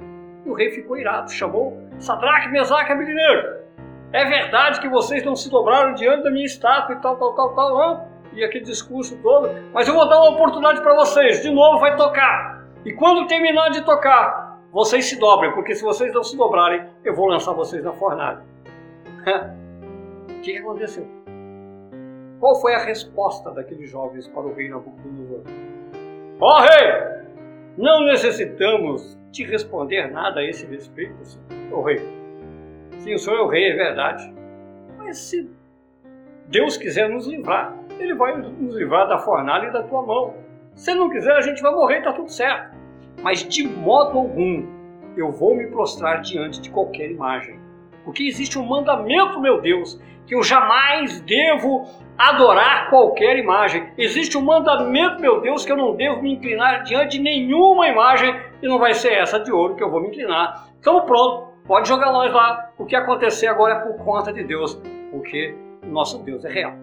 E 0.46 0.50
o 0.50 0.54
rei 0.54 0.72
ficou 0.72 0.98
irado, 0.98 1.30
chamou 1.32 1.78
Sadraque, 2.00 2.50
Mesaque 2.50 2.90
e 2.90 2.94
Abednego. 2.94 3.66
É 4.13 4.24
verdade 4.26 4.80
que 4.80 4.88
vocês 4.88 5.24
não 5.24 5.36
se 5.36 5.50
dobraram 5.50 5.93
diante 5.93 6.24
da 6.24 6.32
minha 6.32 6.46
estátua 6.46 6.96
e 6.96 7.02
tal, 7.02 7.17
tal, 7.17 7.34
tal, 7.34 7.56
tal, 7.56 7.78
não? 7.78 8.08
E 8.34 8.43
aquele 8.43 8.63
discurso 8.63 9.17
todo. 9.22 9.50
Mas 9.74 9.88
eu 9.88 9.93
vou 9.93 10.08
dar 10.08 10.22
uma 10.22 10.32
oportunidade 10.32 10.82
para 10.82 10.96
vocês. 10.96 11.41
De 11.41 11.50
novo 11.50 11.80
vai 11.80 11.96
tocar. 11.96 12.65
E 12.86 12.93
quando 12.93 13.28
terminar 13.28 13.70
de 13.70 13.84
tocar, 13.84 14.60
vocês 14.72 15.06
se 15.06 15.20
dobrem, 15.20 15.52
porque 15.54 15.76
se 15.76 15.84
vocês 15.84 16.13
não 16.13 16.24
se 16.24 16.38
dobrarem, 16.38 16.86
eu 17.04 17.15
vou 17.15 17.28
lançar 17.28 17.52
vocês 17.54 17.84
na 17.84 17.91
fornalha. 17.91 18.41
o 20.30 20.41
que, 20.41 20.58
aconteceu? 20.58 21.06
Qual 22.39 22.62
foi 22.62 22.76
a 22.76 22.80
resposta 22.80 23.52
daqueles 23.52 23.89
jovens 23.89 24.28
para 24.28 24.41
o 24.41 24.54
rei 24.54 24.70
Nabucodonosor? 24.70 25.41
Ó 26.39 26.58
oh, 26.58 26.62
rei! 26.62 27.17
Não 27.78 28.06
necessitamos 28.06 29.17
te 29.32 29.43
responder 29.43 30.10
nada 30.12 30.39
a 30.39 30.43
esse 30.43 30.65
respeito, 30.65 31.26
senhor. 31.26 31.80
O 31.80 31.82
rei. 31.84 32.16
Sim, 33.08 33.13
o 33.13 33.20
senhor 33.20 33.38
é 33.38 33.41
o 33.41 33.48
rei, 33.48 33.72
é 33.72 33.74
verdade. 33.74 34.34
Mas 34.98 35.17
se 35.17 35.50
Deus 36.48 36.76
quiser 36.76 37.08
nos 37.08 37.26
livrar, 37.26 37.74
Ele 37.98 38.13
vai 38.13 38.36
nos 38.36 38.76
livrar 38.76 39.08
da 39.08 39.17
fornalha 39.17 39.67
e 39.67 39.72
da 39.72 39.82
tua 39.82 40.06
mão. 40.06 40.34
Se 40.76 40.93
não 40.93 41.10
quiser, 41.10 41.32
a 41.32 41.39
gente 41.39 41.62
vai 41.62 41.72
morrer, 41.72 42.00
está 42.00 42.12
tudo 42.12 42.30
certo. 42.30 42.76
Mas 43.24 43.48
de 43.48 43.65
modo 43.65 44.17
algum 44.17 44.67
eu 45.15 45.32
vou 45.32 45.56
me 45.56 45.67
prostrar 45.67 46.20
diante 46.20 46.60
de 46.60 46.70
qualquer 46.70 47.10
imagem. 47.10 47.58
Porque 48.04 48.24
existe 48.24 48.60
um 48.60 48.65
mandamento, 48.65 49.39
meu 49.39 49.62
Deus, 49.62 49.98
que 50.26 50.36
eu 50.36 50.43
jamais 50.43 51.22
devo 51.22 51.88
adorar 52.17 52.89
qualquer 52.89 53.39
imagem. 53.39 53.88
Existe 53.98 54.38
um 54.38 54.41
mandamento, 54.41 55.22
meu 55.22 55.39
Deus, 55.39 55.65
que 55.65 55.72
eu 55.72 55.78
não 55.78 55.96
devo 55.96 56.22
me 56.22 56.34
inclinar 56.34 56.84
diante 56.84 57.17
de 57.17 57.24
nenhuma 57.24 57.88
imagem 57.88 58.38
e 58.62 58.67
não 58.67 58.78
vai 58.78 58.93
ser 58.93 59.13
essa 59.13 59.39
de 59.39 59.50
ouro 59.50 59.78
que 59.78 59.84
eu 59.84 59.89
vou 59.89 60.02
me 60.02 60.10
inclinar. 60.10 60.67
Então 60.78 61.06
pronto, 61.06 61.47
pode 61.67 61.88
jogar 61.88 62.12
nós 62.12 62.34
lá. 62.34 62.71
O 62.77 62.86
que 62.86 62.95
acontecer 62.95 63.47
agora 63.47 63.75
é 63.75 63.80
por 63.80 64.03
conta 64.03 64.32
de 64.32 64.43
Deus, 64.43 64.82
porque 65.12 65.56
o 65.84 65.88
nosso 65.88 66.23
Deus 66.23 66.45
é 66.45 66.49
real. 66.49 66.73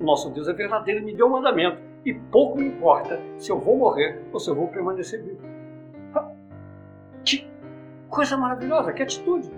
O 0.00 0.04
nosso 0.04 0.30
Deus 0.30 0.48
é 0.48 0.52
verdadeiro, 0.52 1.00
e 1.00 1.04
me 1.04 1.14
deu 1.14 1.26
um 1.26 1.30
mandamento 1.30 1.78
e 2.04 2.12
pouco 2.12 2.58
me 2.58 2.66
importa 2.66 3.20
se 3.38 3.50
eu 3.50 3.58
vou 3.58 3.76
morrer 3.76 4.20
ou 4.32 4.40
se 4.40 4.50
eu 4.50 4.54
vou 4.54 4.68
permanecer 4.68 5.22
vivo. 5.22 5.40
Que 7.24 7.48
coisa 8.10 8.36
maravilhosa, 8.36 8.92
que 8.92 9.02
atitude! 9.02 9.48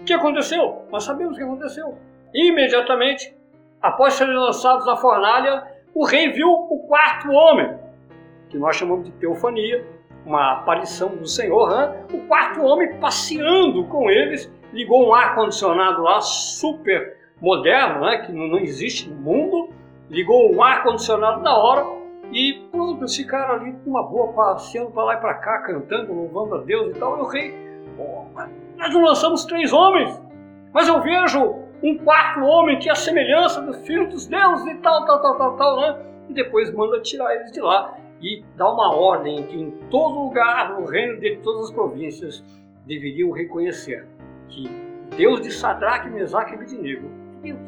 O 0.00 0.04
que 0.04 0.12
aconteceu? 0.12 0.82
Nós 0.90 1.04
sabemos 1.04 1.34
o 1.34 1.38
que 1.38 1.44
aconteceu. 1.44 1.96
Imediatamente 2.34 3.34
após 3.80 4.14
serem 4.14 4.34
lançados 4.34 4.86
na 4.86 4.96
fornalha, 4.96 5.62
o 5.94 6.04
rei 6.04 6.30
viu 6.32 6.48
o 6.48 6.78
quarto 6.88 7.30
homem, 7.30 7.78
que 8.48 8.58
nós 8.58 8.76
chamamos 8.76 9.04
de 9.04 9.12
teofania, 9.12 9.86
uma 10.24 10.52
aparição 10.52 11.16
do 11.16 11.26
Senhor, 11.26 11.96
o 12.12 12.18
quarto 12.26 12.62
homem 12.62 12.96
passeando 12.98 13.84
com 13.84 14.10
eles, 14.10 14.50
ligou 14.72 15.06
um 15.06 15.14
ar-condicionado 15.14 16.02
lá 16.02 16.20
super 16.20 17.16
moderno, 17.40 18.00
né? 18.00 18.18
que 18.18 18.32
não 18.32 18.58
existe 18.58 19.08
no 19.08 19.16
mundo, 19.16 19.70
ligou 20.08 20.52
um 20.54 20.62
ar-condicionado 20.62 21.42
na 21.42 21.56
hora 21.56 21.84
e 22.32 22.66
pronto, 22.72 23.00
eles 23.00 23.14
ficaram 23.14 23.54
ali 23.54 23.72
com 23.84 23.90
uma 23.90 24.02
boa, 24.02 24.32
passeando 24.32 24.90
para 24.90 25.04
lá 25.04 25.14
e 25.14 25.18
para 25.18 25.34
cá, 25.34 25.58
cantando, 25.58 26.12
louvando 26.12 26.56
a 26.56 26.58
Deus 26.58 26.96
e 26.96 26.98
tal. 26.98 27.18
E 27.18 27.20
o 27.20 27.26
rei, 27.26 27.54
nós 28.76 28.92
não 28.92 29.04
lançamos 29.04 29.44
três 29.44 29.72
homens, 29.72 30.20
mas 30.72 30.88
eu 30.88 31.00
vejo 31.00 31.64
um 31.82 31.98
quarto 31.98 32.40
homem 32.40 32.78
que 32.78 32.88
é 32.88 32.92
a 32.92 32.96
semelhança 32.96 33.60
do 33.60 33.74
filho 33.74 34.08
dos 34.08 34.26
deuses 34.26 34.66
e 34.66 34.76
tal, 34.76 35.04
tal, 35.04 35.20
tal, 35.20 35.36
tal, 35.36 35.56
tal, 35.56 35.80
né? 35.80 35.98
E 36.30 36.32
depois 36.32 36.72
manda 36.72 36.98
tirar 37.00 37.34
eles 37.34 37.52
de 37.52 37.60
lá 37.60 37.94
e 38.24 38.42
dá 38.56 38.72
uma 38.72 38.96
ordem 38.96 39.42
que 39.42 39.54
em 39.54 39.70
todo 39.90 40.18
lugar, 40.18 40.80
no 40.80 40.86
reino 40.86 41.20
de 41.20 41.36
todas 41.36 41.64
as 41.64 41.70
províncias, 41.70 42.42
deveriam 42.86 43.30
reconhecer 43.30 44.06
que 44.48 44.66
Deus 45.14 45.42
de 45.42 45.52
Sadraque, 45.52 46.08
Mesaque 46.08 46.52
e 46.52 46.54
Abednego 46.54 47.10
Deus. 47.42 47.58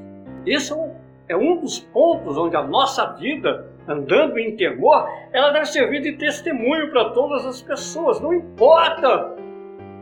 Esse 0.46 0.72
é 0.72 0.76
um, 0.76 0.94
é 1.28 1.36
um 1.36 1.60
dos 1.60 1.80
pontos 1.80 2.38
onde 2.38 2.56
a 2.56 2.62
nossa 2.62 3.04
vida, 3.12 3.70
andando 3.86 4.38
em 4.38 4.56
temor, 4.56 5.06
ela 5.30 5.50
deve 5.50 5.66
servir 5.66 6.00
de 6.00 6.12
testemunho 6.12 6.90
para 6.90 7.10
todas 7.10 7.44
as 7.44 7.60
pessoas. 7.60 8.18
Não 8.18 8.32
importa 8.32 9.36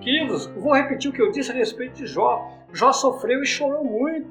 Queridos, 0.00 0.46
vou 0.58 0.74
repetir 0.74 1.10
o 1.10 1.14
que 1.14 1.22
eu 1.22 1.32
disse 1.32 1.50
a 1.50 1.54
respeito 1.54 1.94
de 1.94 2.06
Jó. 2.06 2.46
Jó 2.74 2.92
sofreu 2.92 3.42
e 3.42 3.46
chorou 3.46 3.82
muito. 3.82 4.28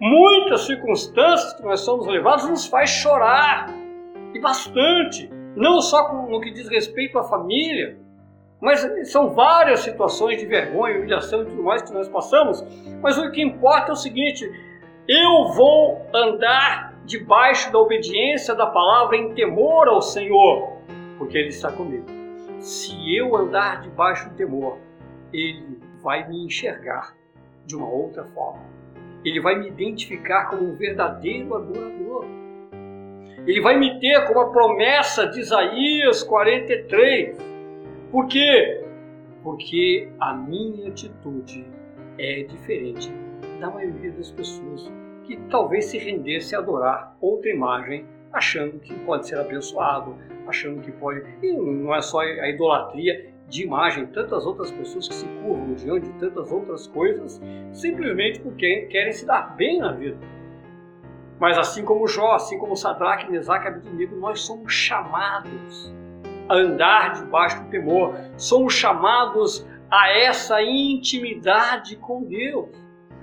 Muitas 0.00 0.66
circunstâncias 0.66 1.52
que 1.54 1.64
nós 1.64 1.80
somos 1.80 2.06
levados 2.06 2.48
nos 2.48 2.66
faz 2.66 2.90
chorar. 2.90 3.66
E 4.32 4.38
bastante. 4.38 5.28
Não 5.56 5.80
só 5.80 6.12
no 6.12 6.40
que 6.40 6.50
diz 6.50 6.68
respeito 6.68 7.18
à 7.18 7.24
família, 7.24 7.98
mas 8.60 8.86
são 9.10 9.30
várias 9.30 9.80
situações 9.80 10.38
de 10.38 10.46
vergonha, 10.46 10.98
humilhação 10.98 11.42
e 11.42 11.46
tudo 11.46 11.62
mais 11.62 11.82
que 11.82 11.92
nós 11.92 12.08
passamos. 12.08 12.64
Mas 13.00 13.16
o 13.18 13.30
que 13.30 13.42
importa 13.42 13.90
é 13.90 13.92
o 13.92 13.96
seguinte: 13.96 14.50
eu 15.08 15.48
vou 15.54 16.06
andar 16.14 16.94
debaixo 17.04 17.72
da 17.72 17.78
obediência 17.78 18.54
da 18.54 18.66
palavra 18.66 19.16
em 19.16 19.34
temor 19.34 19.88
ao 19.88 20.02
Senhor, 20.02 20.76
porque 21.18 21.36
Ele 21.38 21.48
está 21.48 21.72
comigo. 21.72 22.06
Se 22.60 23.16
eu 23.16 23.34
andar 23.34 23.80
debaixo 23.80 24.28
do 24.28 24.36
temor, 24.36 24.78
ele 25.32 25.80
vai 26.02 26.28
me 26.28 26.44
enxergar 26.44 27.16
de 27.64 27.74
uma 27.74 27.88
outra 27.88 28.24
forma. 28.24 28.62
Ele 29.24 29.40
vai 29.40 29.58
me 29.58 29.68
identificar 29.68 30.50
como 30.50 30.64
um 30.64 30.74
verdadeiro 30.74 31.54
adorador. 31.54 32.26
Ele 33.46 33.60
vai 33.60 33.78
me 33.78 33.98
ter 33.98 34.26
como 34.26 34.40
a 34.40 34.50
promessa 34.50 35.26
de 35.26 35.40
Isaías 35.40 36.22
43. 36.22 37.38
Por 38.10 38.26
quê? 38.26 38.84
Porque 39.42 40.08
a 40.20 40.34
minha 40.34 40.88
atitude 40.88 41.66
é 42.18 42.42
diferente 42.42 43.10
da 43.58 43.70
maioria 43.70 44.10
das 44.12 44.30
pessoas 44.30 44.90
que 45.24 45.36
talvez 45.48 45.86
se 45.86 45.98
rendesse 45.98 46.54
a 46.54 46.58
adorar 46.58 47.16
outra 47.20 47.50
imagem, 47.50 48.04
achando 48.32 48.78
que 48.78 48.94
pode 49.00 49.28
ser 49.28 49.38
abençoado, 49.38 50.16
achando 50.46 50.82
que 50.82 50.92
pode. 50.92 51.22
E 51.42 51.52
não 51.52 51.94
é 51.94 52.02
só 52.02 52.20
a 52.20 52.48
idolatria, 52.48 53.30
de 53.48 53.64
imagem 53.64 54.06
tantas 54.06 54.46
outras 54.46 54.70
pessoas 54.70 55.08
que 55.08 55.14
se 55.14 55.26
curvam 55.26 55.74
diante 55.74 56.06
de 56.06 56.18
tantas 56.20 56.52
outras 56.52 56.86
coisas, 56.86 57.40
simplesmente 57.72 58.38
porque 58.40 58.86
querem 58.90 59.12
se 59.12 59.26
dar 59.26 59.56
bem 59.56 59.80
na 59.80 59.92
vida. 59.92 60.16
Mas 61.40 61.56
assim 61.56 61.82
como 61.82 62.06
Jó, 62.06 62.34
assim 62.34 62.58
como 62.58 62.76
Sadraque, 62.76 63.30
Mesaque 63.30 63.64
e 63.64 63.68
Abednego, 63.68 64.14
nós 64.16 64.42
somos 64.42 64.74
chamados 64.74 65.90
a 66.46 66.54
andar 66.54 67.14
debaixo 67.14 67.62
do 67.62 67.70
temor, 67.70 68.14
somos 68.36 68.74
chamados 68.74 69.66
a 69.90 70.10
essa 70.10 70.62
intimidade 70.62 71.96
com 71.96 72.22
Deus. 72.22 72.68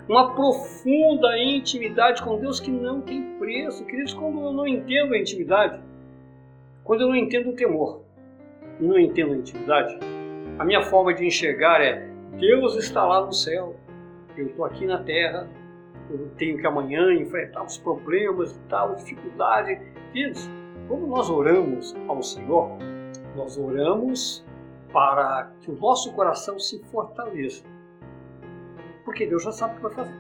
Uma 0.10 0.34
profunda 0.34 1.38
intimidade 1.38 2.24
com 2.24 2.40
Deus 2.40 2.60
que 2.60 2.72
não 2.72 3.02
tem 3.02 3.38
preço. 3.38 3.86
Queridos, 3.86 4.14
quando 4.14 4.40
eu 4.42 4.52
não 4.52 4.66
entendo 4.66 5.14
a 5.14 5.18
intimidade, 5.18 5.80
quando 6.84 7.02
eu 7.02 7.10
não 7.10 7.16
entendo 7.16 7.50
o 7.50 7.56
temor, 7.56 8.02
e 8.80 8.84
não 8.84 8.98
entendo 8.98 9.34
a 9.34 9.38
intimidade, 9.38 10.00
a 10.58 10.66
minha 10.66 10.82
forma 10.82 11.14
de 11.14 11.26
enxergar 11.26 11.82
é: 11.82 12.08
Deus 12.40 12.76
está 12.78 13.06
lá 13.06 13.24
no 13.24 13.34
céu, 13.34 13.76
eu 14.36 14.48
estou 14.48 14.66
aqui 14.66 14.86
na 14.86 15.04
terra, 15.04 15.48
eu 16.10 16.30
tenho 16.38 16.58
que 16.58 16.66
amanhã 16.66 17.14
enfrentar 17.14 17.64
os 17.64 17.78
problemas 17.78 18.56
e 18.56 18.60
tal, 18.70 18.96
dificuldade. 18.96 19.80
Queridos, 20.12 20.50
quando 20.88 21.06
nós 21.08 21.30
oramos 21.30 21.96
ao 22.08 22.24
Senhor, 22.24 22.78
nós 23.36 23.58
oramos 23.58 24.46
para 24.94 25.52
que 25.62 25.70
o 25.70 25.76
nosso 25.76 26.14
coração 26.14 26.58
se 26.58 26.82
fortaleça. 26.86 27.66
Porque 29.04 29.26
Deus 29.26 29.44
já 29.44 29.52
sabe 29.52 29.74
o 29.74 29.76
que 29.78 29.84
vai 29.84 29.94
fazer. 29.94 30.20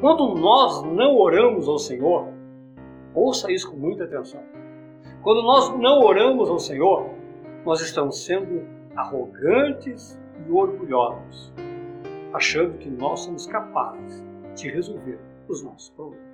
Quando 0.00 0.34
nós 0.34 0.82
não 0.82 1.16
oramos 1.16 1.68
ao 1.68 1.78
Senhor, 1.78 2.28
ouça 3.14 3.50
isso 3.52 3.70
com 3.70 3.76
muita 3.76 4.04
atenção. 4.04 4.42
Quando 5.22 5.42
nós 5.42 5.70
não 5.78 6.00
oramos 6.00 6.50
ao 6.50 6.58
Senhor, 6.58 7.08
nós 7.64 7.80
estamos 7.80 8.24
sendo 8.24 8.66
arrogantes 8.96 10.20
e 10.44 10.50
orgulhosos, 10.50 11.52
achando 12.32 12.76
que 12.78 12.90
nós 12.90 13.20
somos 13.20 13.46
capazes 13.46 14.31
de 14.54 14.70
resolver 14.70 15.18
os 15.48 15.62
nossos 15.62 15.90
problemas. 15.90 16.32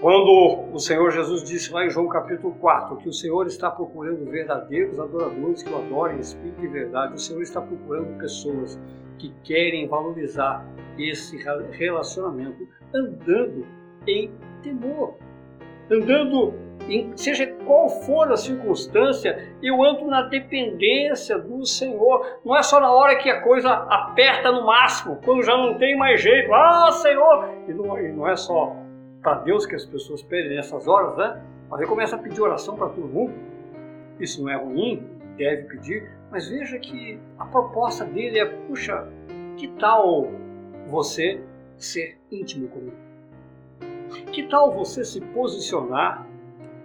Quando 0.00 0.74
o 0.74 0.78
Senhor 0.78 1.10
Jesus 1.10 1.42
disse 1.42 1.72
lá 1.72 1.86
em 1.86 1.90
João 1.90 2.06
capítulo 2.08 2.54
4 2.60 2.98
que 2.98 3.08
o 3.08 3.12
Senhor 3.12 3.46
está 3.46 3.70
procurando 3.70 4.30
verdadeiros 4.30 5.00
adoradores 5.00 5.62
que 5.62 5.70
o 5.70 5.78
adorem 5.78 6.18
em 6.18 6.20
espírito 6.20 6.62
e 6.62 6.68
verdade, 6.68 7.14
o 7.14 7.18
Senhor 7.18 7.40
está 7.40 7.62
procurando 7.62 8.18
pessoas 8.18 8.78
que 9.18 9.32
querem 9.42 9.88
valorizar 9.88 10.66
esse 10.98 11.38
relacionamento 11.72 12.68
andando 12.94 13.66
em 14.06 14.30
temor, 14.62 15.16
andando 15.90 16.54
em 16.88 17.16
seja 17.16 17.46
qual 17.64 17.88
for 17.88 18.30
a 18.30 18.36
circunstância, 18.36 19.52
eu 19.62 19.82
ando 19.82 20.06
na 20.06 20.22
dependência 20.22 21.38
do 21.38 21.64
Senhor. 21.66 22.38
Não 22.44 22.56
é 22.56 22.62
só 22.62 22.80
na 22.80 22.90
hora 22.92 23.16
que 23.16 23.28
a 23.28 23.40
coisa 23.40 23.70
aperta 23.70 24.52
no 24.52 24.64
máximo, 24.64 25.18
quando 25.24 25.42
já 25.42 25.56
não 25.56 25.74
tem 25.74 25.96
mais 25.96 26.20
jeito. 26.20 26.52
Ah, 26.52 26.92
Senhor! 26.92 27.50
E 27.68 27.72
não, 27.72 27.98
e 27.98 28.12
não 28.12 28.28
é 28.28 28.36
só 28.36 28.76
para 29.20 29.34
Deus 29.38 29.66
que 29.66 29.74
as 29.74 29.84
pessoas 29.84 30.22
pedem 30.22 30.54
nessas 30.54 30.86
horas, 30.86 31.16
né? 31.16 31.42
Mas 31.68 31.80
ele 31.80 31.88
começa 31.88 32.14
a 32.14 32.18
pedir 32.18 32.40
oração 32.40 32.76
para 32.76 32.88
todo 32.88 33.08
mundo. 33.08 33.34
Isso 34.20 34.42
não 34.42 34.50
é 34.50 34.56
ruim, 34.56 35.04
deve 35.36 35.64
pedir, 35.64 36.08
mas 36.30 36.48
veja 36.48 36.78
que 36.78 37.18
a 37.38 37.44
proposta 37.44 38.04
dele 38.04 38.38
é: 38.38 38.44
puxa, 38.44 39.06
que 39.56 39.68
tal 39.68 40.30
você 40.86 41.40
ser 41.76 42.18
íntimo 42.30 42.68
comigo? 42.68 42.96
Que 44.32 44.44
tal 44.44 44.72
você 44.72 45.04
se 45.04 45.20
posicionar 45.20 46.26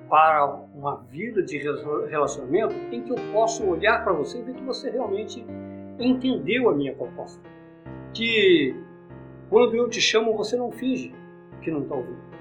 para 0.10 0.46
uma 0.76 0.98
vida 1.10 1.42
de 1.42 1.58
relacionamento 1.58 2.76
em 2.92 3.02
que 3.02 3.12
eu 3.12 3.18
posso 3.32 3.66
olhar 3.66 4.04
para 4.04 4.14
você 4.14 4.40
e 4.40 4.42
ver 4.42 4.56
que 4.56 4.64
você 4.64 4.90
realmente 4.90 5.46
entendeu 6.00 6.70
a 6.70 6.74
minha 6.74 6.94
proposta? 6.94 7.42
Que 8.14 8.76
quando 9.50 9.76
eu 9.76 9.90
te 9.90 10.02
chamo, 10.02 10.36
você 10.36 10.56
não 10.58 10.72
finge 10.72 11.14
que 11.62 11.72
não 11.72 11.84
está 11.84 11.96
ouvindo 11.96 12.32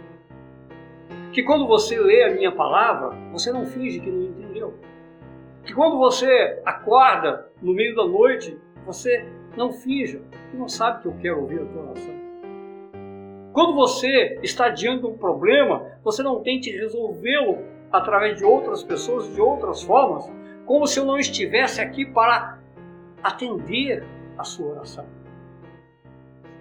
que 1.32 1.42
quando 1.44 1.66
você 1.66 1.98
lê 1.98 2.24
a 2.24 2.34
minha 2.34 2.52
palavra, 2.52 3.16
você 3.32 3.52
não 3.52 3.64
finge 3.64 4.00
que 4.00 4.10
não 4.10 4.22
entendeu. 4.22 4.74
Que 5.64 5.72
quando 5.72 5.96
você 5.98 6.60
acorda 6.64 7.48
no 7.62 7.72
meio 7.72 7.94
da 7.94 8.04
noite, 8.04 8.58
você 8.84 9.24
não 9.56 9.72
finja 9.72 10.20
que 10.50 10.56
não 10.56 10.68
sabe 10.68 11.02
que 11.02 11.08
eu 11.08 11.14
quero 11.20 11.42
ouvir 11.42 11.60
a 11.60 11.64
tua 11.66 11.82
oração. 11.82 12.19
Quando 13.52 13.74
você 13.74 14.38
está 14.42 14.68
diante 14.68 15.00
de 15.00 15.06
um 15.06 15.16
problema, 15.16 15.86
você 16.04 16.22
não 16.22 16.40
tente 16.40 16.70
resolvê-lo 16.70 17.58
através 17.90 18.38
de 18.38 18.44
outras 18.44 18.82
pessoas, 18.82 19.32
de 19.34 19.40
outras 19.40 19.82
formas, 19.82 20.30
como 20.64 20.86
se 20.86 21.00
eu 21.00 21.04
não 21.04 21.18
estivesse 21.18 21.80
aqui 21.80 22.04
para 22.04 22.58
atender 23.22 24.04
a 24.38 24.44
sua 24.44 24.72
oração. 24.72 25.04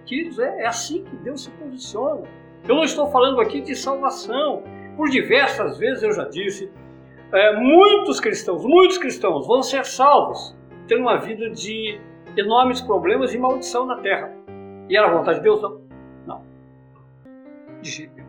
Queridos, 0.04 0.40
é, 0.40 0.62
é 0.62 0.66
assim 0.66 1.04
que 1.04 1.14
Deus 1.16 1.44
se 1.44 1.50
posiciona. 1.52 2.22
Eu 2.68 2.74
não 2.74 2.82
estou 2.82 3.08
falando 3.10 3.40
aqui 3.40 3.60
de 3.60 3.76
salvação. 3.76 4.64
Por 4.96 5.08
diversas 5.08 5.78
vezes 5.78 6.02
eu 6.02 6.12
já 6.12 6.24
disse, 6.24 6.70
é, 7.32 7.56
muitos 7.56 8.18
cristãos, 8.18 8.64
muitos 8.64 8.98
cristãos 8.98 9.46
vão 9.46 9.62
ser 9.62 9.84
salvos 9.84 10.56
tendo 10.88 11.02
uma 11.02 11.18
vida 11.18 11.48
de 11.50 12.00
enormes 12.36 12.80
problemas 12.80 13.32
e 13.32 13.38
maldição 13.38 13.86
na 13.86 13.98
terra. 13.98 14.32
E 14.88 14.96
era 14.96 15.08
vontade 15.08 15.38
de 15.38 15.44
Deus? 15.44 15.62
Não. 15.62 15.89
De 17.80 18.10
nenhum. 18.14 18.28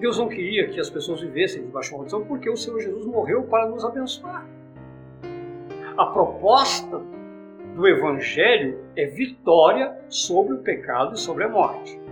Deus 0.00 0.18
não 0.18 0.28
queria 0.28 0.68
que 0.68 0.80
as 0.80 0.90
pessoas 0.90 1.20
vivessem 1.20 1.62
debaixo 1.62 1.90
de 1.90 1.96
maldição 1.96 2.24
porque 2.24 2.50
o 2.50 2.56
Senhor 2.56 2.80
Jesus 2.80 3.06
morreu 3.06 3.44
para 3.44 3.68
nos 3.68 3.84
abençoar. 3.84 4.46
A 5.96 6.06
proposta 6.06 7.00
do 7.76 7.86
Evangelho 7.86 8.80
é 8.96 9.06
vitória 9.06 9.96
sobre 10.08 10.54
o 10.54 10.58
pecado 10.58 11.14
e 11.14 11.18
sobre 11.18 11.44
a 11.44 11.48
morte 11.48 12.02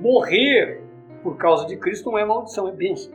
morrer 0.00 0.80
por 1.22 1.36
causa 1.36 1.66
de 1.66 1.76
Cristo 1.76 2.10
não 2.10 2.18
é 2.18 2.24
maldição, 2.24 2.68
é 2.68 2.72
bênção. 2.72 3.12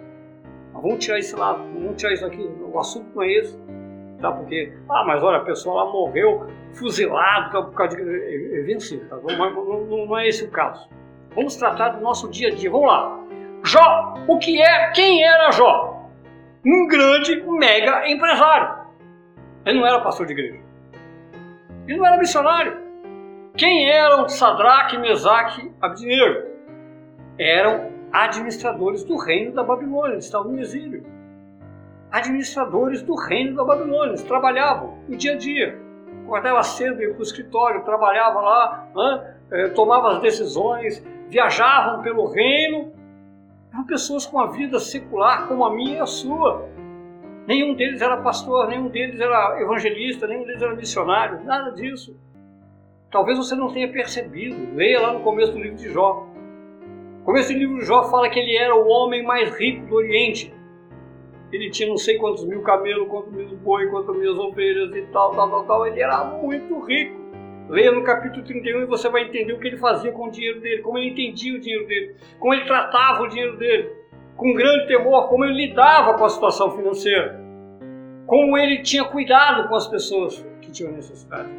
Mas 0.73 0.81
vamos 0.81 1.03
tirar 1.03 1.19
esse 1.19 1.35
lado, 1.35 1.59
vamos 1.73 1.95
tirar 1.97 2.13
isso 2.13 2.25
aqui. 2.25 2.41
O 2.41 2.79
assunto 2.79 3.07
não 3.15 3.23
é 3.23 3.31
esse. 3.31 3.57
Tá? 4.19 4.31
Porque, 4.31 4.73
ah, 4.89 5.03
mas 5.05 5.23
olha, 5.23 5.37
a 5.37 5.45
pessoa 5.45 5.83
lá 5.83 5.91
morreu 5.91 6.47
fuzilado 6.73 7.51
tá, 7.51 7.61
por 7.61 7.73
causa 7.73 7.95
de. 7.95 8.03
É, 8.03 8.59
é 8.59 8.61
vencido, 8.63 9.05
tá? 9.07 9.17
não, 9.17 9.85
não, 9.85 10.05
não 10.05 10.17
é 10.17 10.27
esse 10.27 10.43
o 10.43 10.51
caso. 10.51 10.87
Vamos 11.35 11.55
tratar 11.55 11.89
do 11.89 12.01
nosso 12.01 12.29
dia 12.29 12.49
a 12.49 12.55
dia. 12.55 12.69
Vamos 12.69 12.87
lá. 12.87 13.19
Jó, 13.63 14.15
o 14.27 14.37
que 14.37 14.61
é? 14.61 14.91
Quem 14.91 15.23
era 15.23 15.51
Jó? 15.51 16.09
Um 16.65 16.87
grande, 16.87 17.41
mega 17.47 18.09
empresário. 18.09 18.81
Ele 19.65 19.79
não 19.79 19.87
era 19.87 20.01
pastor 20.01 20.25
de 20.25 20.33
igreja. 20.33 20.59
Ele 21.87 21.97
não 21.97 22.05
era 22.05 22.17
missionário. 22.17 22.79
Quem 23.55 23.89
eram 23.89 24.27
Sadraque, 24.29 24.97
Mesaque, 24.97 25.71
Abdinego? 25.81 26.51
eram 27.41 27.91
administradores 28.11 29.03
do 29.03 29.17
reino 29.17 29.53
da 29.53 29.63
Babilônia, 29.63 30.13
eles 30.13 30.25
estavam 30.25 30.51
no 30.51 30.59
exílio. 30.59 31.03
Administradores 32.11 33.01
do 33.01 33.15
reino 33.15 33.55
da 33.55 33.63
Babilônia, 33.63 34.09
eles 34.09 34.23
trabalhavam 34.23 34.97
no 35.07 35.15
dia 35.15 35.33
a 35.33 35.37
dia. 35.37 35.79
Acordava 36.23 36.61
cedo, 36.61 37.01
ia 37.01 37.09
para 37.09 37.19
o 37.19 37.23
escritório, 37.23 37.83
trabalhava 37.83 38.41
lá, 38.41 38.87
né, 38.95 39.67
tomava 39.69 40.13
as 40.13 40.21
decisões, 40.21 41.03
viajavam 41.31 42.01
pelo 42.01 42.25
reino. 42.27 42.91
Eram 43.73 43.85
pessoas 43.85 44.25
com 44.25 44.37
a 44.37 44.47
vida 44.47 44.77
secular 44.79 45.47
como 45.47 45.63
a 45.63 45.73
minha 45.73 45.97
e 45.97 45.99
a 45.99 46.05
sua. 46.05 46.69
Nenhum 47.47 47.73
deles 47.73 48.01
era 48.01 48.17
pastor, 48.17 48.67
nenhum 48.67 48.89
deles 48.89 49.19
era 49.19 49.59
evangelista, 49.61 50.27
nenhum 50.27 50.45
deles 50.45 50.61
era 50.61 50.75
missionário, 50.75 51.43
nada 51.45 51.71
disso. 51.71 52.19
Talvez 53.09 53.37
você 53.37 53.55
não 53.55 53.71
tenha 53.71 53.89
percebido. 53.89 54.75
Leia 54.75 54.99
lá 54.99 55.13
no 55.13 55.21
começo 55.21 55.53
do 55.53 55.59
livro 55.59 55.77
de 55.77 55.89
Jó. 55.89 56.27
O 57.21 57.23
começo 57.23 57.53
do 57.53 57.59
livro 57.59 57.79
de 57.79 57.85
Jó 57.85 58.03
fala 58.03 58.29
que 58.29 58.39
ele 58.39 58.55
era 58.57 58.75
o 58.75 58.87
homem 58.87 59.23
mais 59.23 59.57
rico 59.57 59.85
do 59.87 59.95
Oriente. 59.95 60.53
Ele 61.51 61.69
tinha 61.69 61.87
não 61.87 61.97
sei 61.97 62.17
quantos 62.17 62.45
mil 62.45 62.61
camelos, 62.61 63.07
quantos 63.07 63.31
mil 63.31 63.47
boi, 63.57 63.87
quantas 63.87 64.15
mil 64.17 64.37
ovelhas 64.37 64.93
e 64.95 65.01
tal, 65.13 65.33
tal, 65.33 65.49
tal, 65.49 65.63
tal. 65.63 65.87
Ele 65.87 66.01
era 66.01 66.25
muito 66.25 66.79
rico. 66.81 67.20
Leia 67.71 67.89
no 67.89 68.03
capítulo 68.03 68.43
31 68.43 68.81
e 68.81 68.85
você 68.85 69.07
vai 69.07 69.23
entender 69.23 69.53
o 69.53 69.57
que 69.57 69.69
ele 69.69 69.77
fazia 69.77 70.11
com 70.11 70.27
o 70.27 70.29
dinheiro 70.29 70.59
dele, 70.59 70.81
como 70.81 70.97
ele 70.97 71.11
entendia 71.11 71.55
o 71.55 71.59
dinheiro 71.59 71.87
dele, 71.87 72.17
como 72.37 72.53
ele 72.53 72.65
tratava 72.65 73.23
o 73.23 73.29
dinheiro 73.29 73.55
dele, 73.55 73.89
com 74.35 74.53
grande 74.53 74.87
temor, 74.87 75.29
como 75.29 75.45
ele 75.45 75.53
lidava 75.53 76.15
com 76.15 76.25
a 76.25 76.29
situação 76.29 76.71
financeira, 76.71 77.39
como 78.27 78.57
ele 78.57 78.81
tinha 78.81 79.05
cuidado 79.05 79.69
com 79.69 79.75
as 79.75 79.87
pessoas 79.87 80.45
que 80.59 80.69
tinham 80.69 80.91
necessidade. 80.91 81.49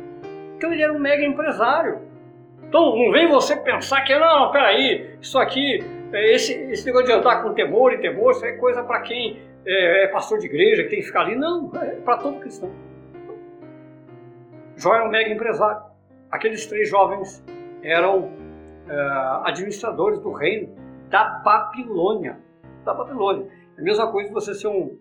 Então 0.55 0.71
ele 0.71 0.83
era 0.83 0.93
um 0.93 0.99
mega 0.99 1.25
empresário. 1.25 2.01
Então 2.63 2.95
não 2.95 3.11
vem 3.11 3.27
você 3.29 3.57
pensar 3.57 4.03
que, 4.03 4.15
não, 4.15 4.51
peraí, 4.53 5.17
isso 5.19 5.39
aqui, 5.39 5.83
é, 6.13 6.35
esse, 6.35 6.53
esse 6.53 6.85
negócio 6.85 7.07
de 7.07 7.13
andar 7.13 7.43
com 7.43 7.55
temor 7.55 7.91
e 7.91 7.99
temor, 8.03 8.33
isso 8.33 8.45
é 8.45 8.53
coisa 8.53 8.83
para 8.83 9.01
quem 9.01 9.41
é, 9.65 10.05
é, 10.05 10.09
pastor 10.09 10.39
de 10.39 10.45
igreja, 10.45 10.83
que 10.83 10.91
tem 10.91 11.01
que 11.01 11.07
ficar 11.07 11.23
ali. 11.23 11.37
Não, 11.37 11.71
é 11.81 11.95
para 12.05 12.19
todo 12.19 12.39
cristão. 12.39 12.71
Jó 14.77 14.95
era 14.95 15.07
um 15.07 15.11
mega 15.11 15.33
empresário. 15.33 15.92
Aqueles 16.33 16.65
três 16.67 16.89
jovens 16.89 17.45
eram 17.83 18.31
é, 18.89 18.95
administradores 19.45 20.19
do 20.19 20.33
reino 20.33 20.75
da 21.11 21.25
Babilônia. 21.45 22.39
Da 22.87 22.95
Babilônia. 22.95 23.47
É 23.77 23.81
a 23.81 23.85
mesma 23.85 24.11
coisa 24.11 24.33
você 24.33 24.55
ser 24.55 24.69
um, 24.69 24.99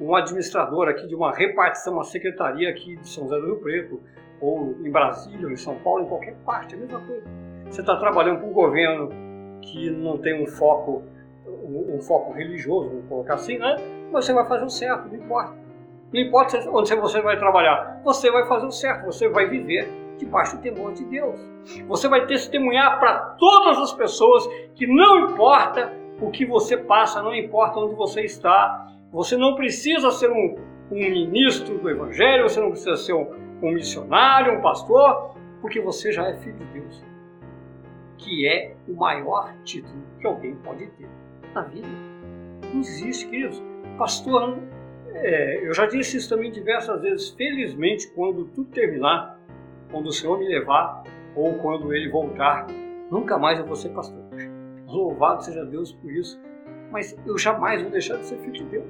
um 0.00 0.14
administrador 0.14 0.88
aqui 0.88 1.06
de 1.06 1.14
uma 1.14 1.32
repartição, 1.32 1.92
uma 1.92 2.04
secretaria 2.04 2.70
aqui 2.70 2.96
de 2.96 3.06
São 3.06 3.24
José 3.24 3.38
do 3.38 3.46
Rio 3.46 3.56
Preto, 3.56 4.00
ou 4.40 4.74
em 4.82 4.90
Brasília, 4.90 5.46
ou 5.46 5.52
em 5.52 5.56
São 5.56 5.76
Paulo, 5.80 6.04
em 6.04 6.08
qualquer 6.08 6.34
parte, 6.46 6.74
é 6.74 6.78
a 6.78 6.80
mesma 6.80 7.00
coisa. 7.00 7.26
Você 7.66 7.82
está 7.82 7.96
trabalhando 7.96 8.38
para 8.38 8.48
um 8.48 8.52
governo 8.52 9.10
que 9.60 9.90
não 9.90 10.16
tem 10.16 10.42
um 10.42 10.46
foco, 10.46 11.02
um, 11.46 11.96
um, 11.96 12.00
foco 12.00 12.32
religioso, 12.32 12.88
vamos 12.88 13.06
colocar 13.06 13.34
assim, 13.34 13.58
né? 13.58 13.76
Você 14.12 14.32
vai 14.32 14.46
fazer 14.48 14.64
o 14.64 14.70
certo, 14.70 15.08
não 15.08 15.14
importa. 15.14 15.54
Não 16.10 16.20
importa 16.20 16.58
onde 16.70 16.94
você 16.94 17.20
vai 17.20 17.38
trabalhar, 17.38 18.00
você 18.02 18.30
vai 18.30 18.46
fazer 18.46 18.66
o 18.66 18.70
certo, 18.70 19.04
você 19.04 19.28
vai 19.28 19.46
viver 19.46 19.86
debaixo 20.20 20.56
do 20.56 20.62
temor 20.62 20.92
de 20.92 21.04
Deus. 21.04 21.40
Você 21.88 22.08
vai 22.08 22.26
testemunhar 22.26 22.98
para 22.98 23.18
todas 23.38 23.78
as 23.78 23.92
pessoas 23.92 24.46
que 24.74 24.86
não 24.86 25.30
importa 25.30 25.92
o 26.20 26.30
que 26.30 26.44
você 26.44 26.76
passa, 26.76 27.22
não 27.22 27.34
importa 27.34 27.80
onde 27.80 27.94
você 27.94 28.22
está. 28.22 28.86
Você 29.12 29.36
não 29.36 29.54
precisa 29.54 30.10
ser 30.10 30.30
um, 30.30 30.56
um 30.90 30.94
ministro 30.94 31.78
do 31.78 31.90
Evangelho, 31.90 32.48
você 32.48 32.60
não 32.60 32.70
precisa 32.70 32.96
ser 32.96 33.14
um, 33.14 33.26
um 33.62 33.72
missionário, 33.72 34.58
um 34.58 34.62
pastor, 34.62 35.34
porque 35.60 35.80
você 35.80 36.12
já 36.12 36.28
é 36.28 36.34
filho 36.34 36.56
de 36.56 36.64
Deus, 36.80 37.04
que 38.18 38.46
é 38.46 38.74
o 38.88 38.94
maior 38.94 39.52
título 39.64 40.00
que 40.20 40.26
alguém 40.26 40.54
pode 40.56 40.86
ter 40.86 41.08
na 41.54 41.62
vida. 41.62 41.88
Não 42.72 42.80
existe, 42.80 43.26
queridos. 43.26 43.62
Pastor, 43.98 44.58
é, 45.12 45.66
eu 45.66 45.74
já 45.74 45.86
disse 45.86 46.16
isso 46.16 46.28
também 46.28 46.50
diversas 46.50 47.02
vezes. 47.02 47.30
Felizmente, 47.30 48.08
quando 48.14 48.44
tudo 48.46 48.70
terminar, 48.70 49.39
quando 49.90 50.06
o 50.06 50.12
Senhor 50.12 50.38
me 50.38 50.48
levar 50.48 51.02
ou 51.34 51.54
quando 51.58 51.94
Ele 51.94 52.08
voltar, 52.08 52.66
nunca 53.10 53.38
mais 53.38 53.58
eu 53.58 53.66
vou 53.66 53.76
ser 53.76 53.90
pastor. 53.90 54.20
Louvado 54.86 55.44
seja 55.44 55.64
Deus 55.64 55.92
por 55.92 56.10
isso. 56.10 56.40
Mas 56.90 57.16
eu 57.24 57.38
jamais 57.38 57.82
vou 57.82 57.90
deixar 57.90 58.16
de 58.16 58.26
ser 58.26 58.38
filho 58.38 58.52
de 58.52 58.64
Deus. 58.64 58.86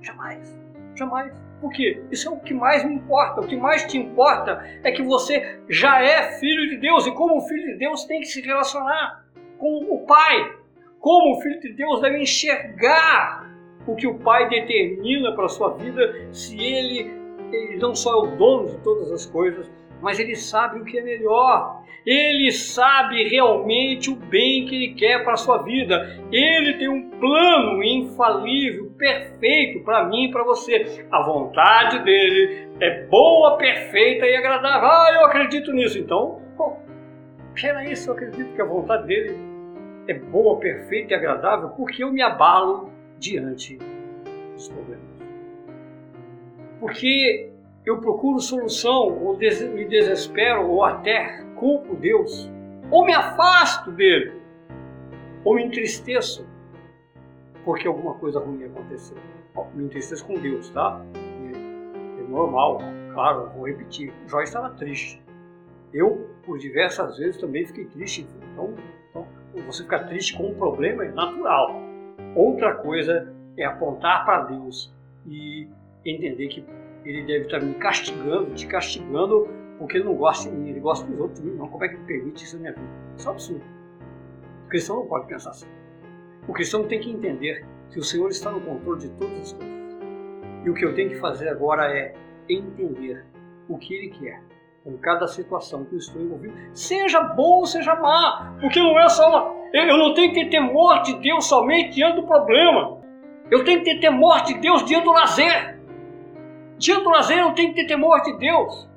Jamais. 0.00 0.58
Jamais. 0.94 1.32
Por 1.60 1.72
quê? 1.72 2.02
Isso 2.10 2.28
é 2.28 2.32
o 2.32 2.38
que 2.38 2.54
mais 2.54 2.84
me 2.84 2.94
importa. 2.94 3.40
O 3.40 3.46
que 3.46 3.56
mais 3.56 3.84
te 3.84 3.98
importa 3.98 4.64
é 4.82 4.90
que 4.92 5.02
você 5.02 5.60
já 5.68 6.02
é 6.02 6.38
filho 6.38 6.68
de 6.70 6.76
Deus 6.78 7.06
e 7.06 7.12
como 7.12 7.40
filho 7.42 7.72
de 7.72 7.78
Deus 7.78 8.04
tem 8.04 8.20
que 8.20 8.26
se 8.26 8.40
relacionar 8.40 9.24
com 9.58 9.94
o 9.94 10.04
Pai, 10.06 10.56
como 10.98 11.36
o 11.36 11.40
Filho 11.40 11.60
de 11.60 11.72
Deus 11.74 12.00
deve 12.00 12.20
enxergar 12.20 13.48
o 13.86 13.94
que 13.94 14.08
o 14.08 14.18
Pai 14.18 14.48
determina 14.48 15.32
para 15.34 15.44
a 15.44 15.48
sua 15.48 15.74
vida, 15.74 16.32
se 16.32 16.60
ele, 16.60 17.12
ele 17.56 17.76
não 17.78 17.94
só 17.94 18.12
é 18.12 18.16
o 18.16 18.36
dono 18.36 18.68
de 18.68 18.78
todas 18.78 19.10
as 19.10 19.26
coisas, 19.26 19.70
mas 20.00 20.18
ele 20.18 20.34
sabe 20.34 20.80
o 20.80 20.84
que 20.84 20.98
é 20.98 21.02
melhor. 21.02 21.82
Ele 22.04 22.50
sabe 22.50 23.28
realmente 23.28 24.10
o 24.10 24.16
bem 24.16 24.66
que 24.66 24.74
ele 24.74 24.94
quer 24.94 25.22
para 25.22 25.34
a 25.34 25.36
sua 25.36 25.62
vida. 25.62 26.18
Ele 26.32 26.74
tem 26.74 26.88
um 26.88 27.10
plano 27.10 27.82
infalível, 27.84 28.90
perfeito 28.98 29.84
para 29.84 30.04
mim 30.08 30.24
e 30.24 30.30
para 30.32 30.42
você. 30.42 31.06
A 31.12 31.22
vontade 31.22 32.00
dele 32.00 32.68
é 32.80 33.04
boa, 33.06 33.56
perfeita 33.56 34.26
e 34.26 34.34
agradável. 34.34 34.88
Ah, 34.88 35.10
eu 35.14 35.26
acredito 35.26 35.72
nisso. 35.72 35.96
Então, 35.96 36.42
pô, 36.56 36.76
peraí, 37.54 37.94
se 37.94 38.08
eu 38.08 38.14
acredito 38.14 38.52
que 38.52 38.60
a 38.60 38.66
vontade 38.66 39.06
dele 39.06 39.36
é 40.08 40.14
boa, 40.14 40.58
perfeita 40.58 41.14
e 41.14 41.16
agradável, 41.16 41.68
porque 41.70 42.02
eu 42.02 42.12
me 42.12 42.20
abalo 42.20 42.90
diante 43.18 43.78
dos 44.54 44.68
problemas. 44.68 45.01
Porque 46.82 47.48
eu 47.86 48.00
procuro 48.00 48.40
solução, 48.40 49.24
ou 49.24 49.38
me 49.38 49.84
desespero, 49.84 50.68
ou 50.68 50.84
até 50.84 51.40
culpo 51.54 51.94
Deus, 51.94 52.50
ou 52.90 53.06
me 53.06 53.14
afasto 53.14 53.92
dele, 53.92 54.32
ou 55.44 55.54
me 55.54 55.64
entristeço, 55.64 56.44
porque 57.64 57.86
alguma 57.86 58.14
coisa 58.14 58.40
ruim 58.40 58.64
aconteceu. 58.64 59.16
Me 59.74 59.84
entristeço 59.84 60.26
com 60.26 60.34
Deus, 60.34 60.70
tá? 60.70 61.00
É 62.18 62.22
normal, 62.28 62.80
claro, 63.14 63.48
vou 63.50 63.68
repetir. 63.68 64.12
Jó 64.26 64.40
estava 64.40 64.70
triste. 64.70 65.22
Eu, 65.94 66.28
por 66.44 66.58
diversas 66.58 67.16
vezes, 67.16 67.40
também 67.40 67.64
fiquei 67.64 67.84
triste. 67.84 68.26
Então, 68.52 68.74
então, 69.08 69.24
você 69.66 69.84
ficar 69.84 70.00
triste 70.08 70.36
com 70.36 70.48
um 70.48 70.54
problema 70.54 71.04
é 71.04 71.12
natural. 71.12 71.80
Outra 72.34 72.74
coisa 72.74 73.32
é 73.56 73.64
apontar 73.64 74.24
para 74.24 74.46
Deus 74.46 74.92
e 75.28 75.68
entender 76.04 76.48
que 76.48 76.64
ele 77.04 77.22
deve 77.24 77.44
estar 77.44 77.60
me 77.60 77.74
castigando, 77.74 78.54
te 78.54 78.66
castigando, 78.66 79.48
porque 79.78 79.96
ele 79.96 80.04
não 80.04 80.14
gosta 80.14 80.50
de 80.50 80.56
mim, 80.56 80.70
ele 80.70 80.80
gosta 80.80 81.06
dos 81.06 81.18
outros 81.18 81.40
de 81.40 81.46
mim. 81.46 81.56
Não, 81.56 81.68
como 81.68 81.84
é 81.84 81.88
que 81.88 81.94
ele 81.94 82.04
permite 82.04 82.44
isso 82.44 82.56
na 82.56 82.62
minha 82.62 82.72
vida? 82.72 82.88
Isso 83.16 83.28
é 83.28 83.32
absurdo. 83.32 83.64
O 84.64 84.68
cristão 84.68 84.96
não 84.96 85.06
pode 85.06 85.26
pensar 85.26 85.50
assim. 85.50 85.66
O 86.46 86.52
cristão 86.52 86.84
tem 86.84 87.00
que 87.00 87.10
entender 87.10 87.64
que 87.90 87.98
o 87.98 88.02
Senhor 88.02 88.28
está 88.30 88.50
no 88.50 88.60
controle 88.60 89.00
de 89.00 89.10
todas 89.10 89.40
as 89.40 89.52
coisas. 89.52 89.72
E 90.64 90.70
o 90.70 90.74
que 90.74 90.84
eu 90.84 90.94
tenho 90.94 91.10
que 91.10 91.16
fazer 91.16 91.48
agora 91.48 91.86
é 91.92 92.14
entender 92.48 93.24
o 93.68 93.76
que 93.78 93.94
Ele 93.94 94.10
quer 94.10 94.42
com 94.84 94.96
cada 94.98 95.26
situação 95.28 95.84
que 95.84 95.94
eu 95.94 95.98
estou 95.98 96.20
envolvido, 96.20 96.54
seja 96.72 97.20
boa 97.20 97.58
ou 97.58 97.66
seja 97.66 97.94
má, 97.94 98.56
porque 98.60 98.80
não 98.80 98.98
é 98.98 99.08
só. 99.08 99.54
Eu 99.72 99.96
não 99.96 100.12
tenho 100.12 100.32
que 100.32 100.40
ter 100.40 100.50
temor 100.50 101.02
de 101.02 101.14
Deus 101.20 101.46
somente 101.46 101.94
diante 101.94 102.16
do 102.16 102.26
problema. 102.26 103.00
Eu 103.50 103.64
tenho 103.64 103.78
que 103.78 103.84
ter 103.84 104.00
temor 104.00 104.42
de 104.42 104.54
Deus 104.58 104.84
diante 104.84 105.04
do 105.04 105.12
lazer. 105.12 105.80
Do 106.84 107.10
lazer 107.10 107.38
eu 107.38 107.52
tenho 107.52 107.72
que 107.72 107.82
ter 107.82 107.86
temor 107.86 108.20
de 108.22 108.36
Deus. 108.38 108.88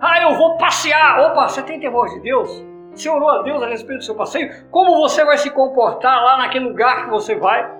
Ah, 0.00 0.22
eu 0.22 0.34
vou 0.36 0.56
passear. 0.56 1.20
Opa, 1.20 1.48
você 1.48 1.62
tem 1.62 1.78
temor 1.78 2.08
de 2.08 2.20
Deus? 2.20 2.64
Você 2.92 3.10
orou 3.10 3.28
a 3.28 3.42
Deus 3.42 3.62
a 3.62 3.66
respeito 3.66 3.98
do 3.98 4.04
seu 4.04 4.14
passeio? 4.14 4.50
Como 4.70 4.96
você 4.96 5.22
vai 5.22 5.36
se 5.36 5.50
comportar 5.50 6.22
lá 6.22 6.38
naquele 6.38 6.66
lugar 6.66 7.04
que 7.04 7.10
você 7.10 7.34
vai? 7.34 7.70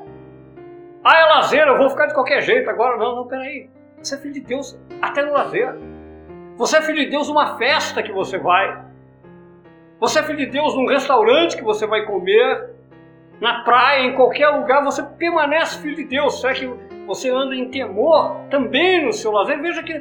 Ah, 1.03 1.19
é 1.19 1.25
lazer, 1.25 1.67
eu 1.67 1.79
vou 1.79 1.89
ficar 1.89 2.07
de 2.07 2.13
qualquer 2.13 2.43
jeito. 2.43 2.69
Agora, 2.69 2.99
não, 2.99 3.17
não, 3.17 3.27
peraí. 3.27 3.71
Você 4.03 4.17
é 4.17 4.19
filho 4.19 4.35
de 4.35 4.41
Deus 4.41 4.79
até 5.01 5.23
no 5.25 5.33
lazer. 5.33 5.75
Você 6.59 6.77
é 6.77 6.83
filho 6.83 6.99
de 6.99 7.07
Deus 7.07 7.29
numa 7.29 7.57
festa 7.57 8.03
que 8.03 8.13
você 8.13 8.37
vai. 8.37 8.85
Você 9.99 10.19
é 10.19 10.23
filho 10.23 10.39
de 10.39 10.47
Deus 10.47 10.75
num 10.75 10.87
restaurante 10.87 11.57
que 11.57 11.65
você 11.65 11.87
vai 11.87 12.05
comer. 12.05 12.75
Na 13.41 13.65
praia, 13.65 14.03
em 14.03 14.15
qualquer 14.15 14.49
lugar, 14.49 14.85
você 14.85 15.03
permanece 15.03 15.81
filho 15.81 15.97
de 15.97 16.05
Deus. 16.05 16.41
Será 16.41 16.53
que 16.53 16.71
você 17.07 17.31
anda 17.31 17.55
em 17.55 17.71
temor 17.71 18.37
também 18.51 19.05
no 19.05 19.13
seu 19.13 19.31
lazer. 19.31 19.61
Veja 19.63 19.83
que 19.83 19.93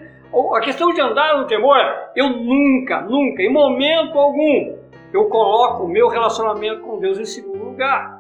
a 0.53 0.60
questão 0.60 0.91
de 0.91 0.99
andar 0.99 1.38
no 1.38 1.47
temor 1.47 1.78
é: 1.78 2.12
eu 2.16 2.30
nunca, 2.30 3.01
nunca, 3.01 3.41
em 3.41 3.51
momento 3.51 4.18
algum, 4.18 4.76
eu 5.14 5.26
coloco 5.30 5.84
o 5.84 5.88
meu 5.88 6.08
relacionamento 6.08 6.82
com 6.82 6.99
Deus 6.99 7.20
em 7.20 7.26
segundo 7.26 7.64
lugar. 7.64 8.18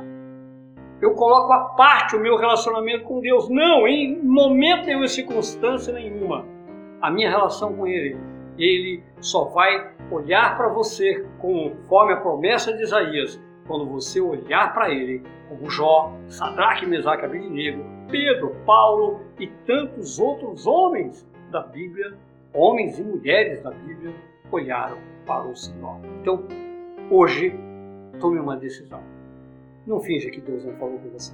Eu 1.01 1.13
coloco 1.13 1.51
à 1.51 1.59
parte 1.75 2.15
o 2.15 2.19
meu 2.19 2.37
relacionamento 2.37 3.03
com 3.03 3.19
Deus. 3.19 3.49
Não, 3.49 3.85
em 3.85 4.17
momento 4.23 4.85
nenhum, 4.85 5.03
em 5.03 5.07
circunstância 5.07 5.93
nenhuma. 5.93 6.45
A 7.01 7.11
minha 7.11 7.29
relação 7.29 7.75
com 7.75 7.85
Ele, 7.85 8.17
Ele 8.57 9.03
só 9.19 9.45
vai 9.45 9.91
olhar 10.09 10.55
para 10.55 10.69
você 10.69 11.25
conforme 11.37 12.13
a 12.13 12.17
promessa 12.17 12.73
de 12.73 12.83
Isaías, 12.83 13.41
quando 13.67 13.85
você 13.85 14.21
olhar 14.21 14.73
para 14.73 14.91
Ele, 14.91 15.23
como 15.49 15.69
Jó, 15.69 16.13
Sadraque, 16.27 16.85
Mesaque 16.85 17.25
Abednego, 17.25 17.83
Pedro, 18.09 18.55
Paulo 18.65 19.21
e 19.39 19.47
tantos 19.65 20.19
outros 20.19 20.67
homens 20.67 21.27
da 21.51 21.61
Bíblia, 21.61 22.13
homens 22.53 22.99
e 22.99 23.03
mulheres 23.03 23.61
da 23.61 23.71
Bíblia, 23.71 24.13
olharam 24.51 24.97
para 25.25 25.47
o 25.47 25.55
Senhor. 25.55 25.99
Então, 26.21 26.43
hoje, 27.09 27.53
tome 28.19 28.39
uma 28.39 28.55
decisão. 28.55 29.01
Não 29.85 29.99
finja 29.99 30.29
que 30.29 30.41
Deus 30.41 30.63
não 30.63 30.73
falou 30.73 30.99
com 30.99 31.09
você. 31.09 31.33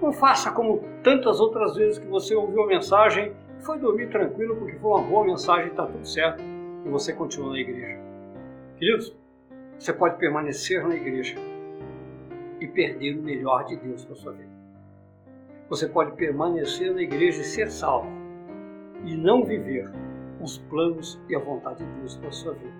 Não 0.00 0.12
faça 0.12 0.50
como 0.50 0.82
tantas 1.02 1.40
outras 1.40 1.76
vezes 1.76 1.98
que 1.98 2.06
você 2.06 2.34
ouviu 2.34 2.62
a 2.62 2.66
mensagem 2.66 3.32
e 3.58 3.62
foi 3.62 3.78
dormir 3.78 4.08
tranquilo 4.08 4.56
porque 4.56 4.76
foi 4.76 4.90
uma 4.90 5.02
boa 5.02 5.24
mensagem 5.24 5.66
e 5.66 5.70
está 5.70 5.86
tudo 5.86 6.06
certo 6.06 6.42
e 6.84 6.88
você 6.88 7.12
continua 7.12 7.50
na 7.50 7.58
igreja. 7.58 7.98
Queridos, 8.78 9.14
você 9.80 9.94
pode 9.94 10.18
permanecer 10.18 10.86
na 10.86 10.94
igreja 10.94 11.36
e 12.60 12.66
perder 12.66 13.18
o 13.18 13.22
melhor 13.22 13.64
de 13.64 13.76
Deus 13.76 14.04
para 14.04 14.14
sua 14.14 14.32
vida. 14.32 14.50
Você 15.70 15.88
pode 15.88 16.12
permanecer 16.16 16.92
na 16.92 17.00
igreja 17.00 17.40
e 17.40 17.44
ser 17.44 17.70
salvo 17.70 18.10
e 19.06 19.16
não 19.16 19.42
viver 19.42 19.90
os 20.38 20.58
planos 20.58 21.18
e 21.30 21.34
a 21.34 21.38
vontade 21.38 21.82
de 21.82 21.90
Deus 21.92 22.18
para 22.18 22.30
sua 22.30 22.52
vida, 22.52 22.74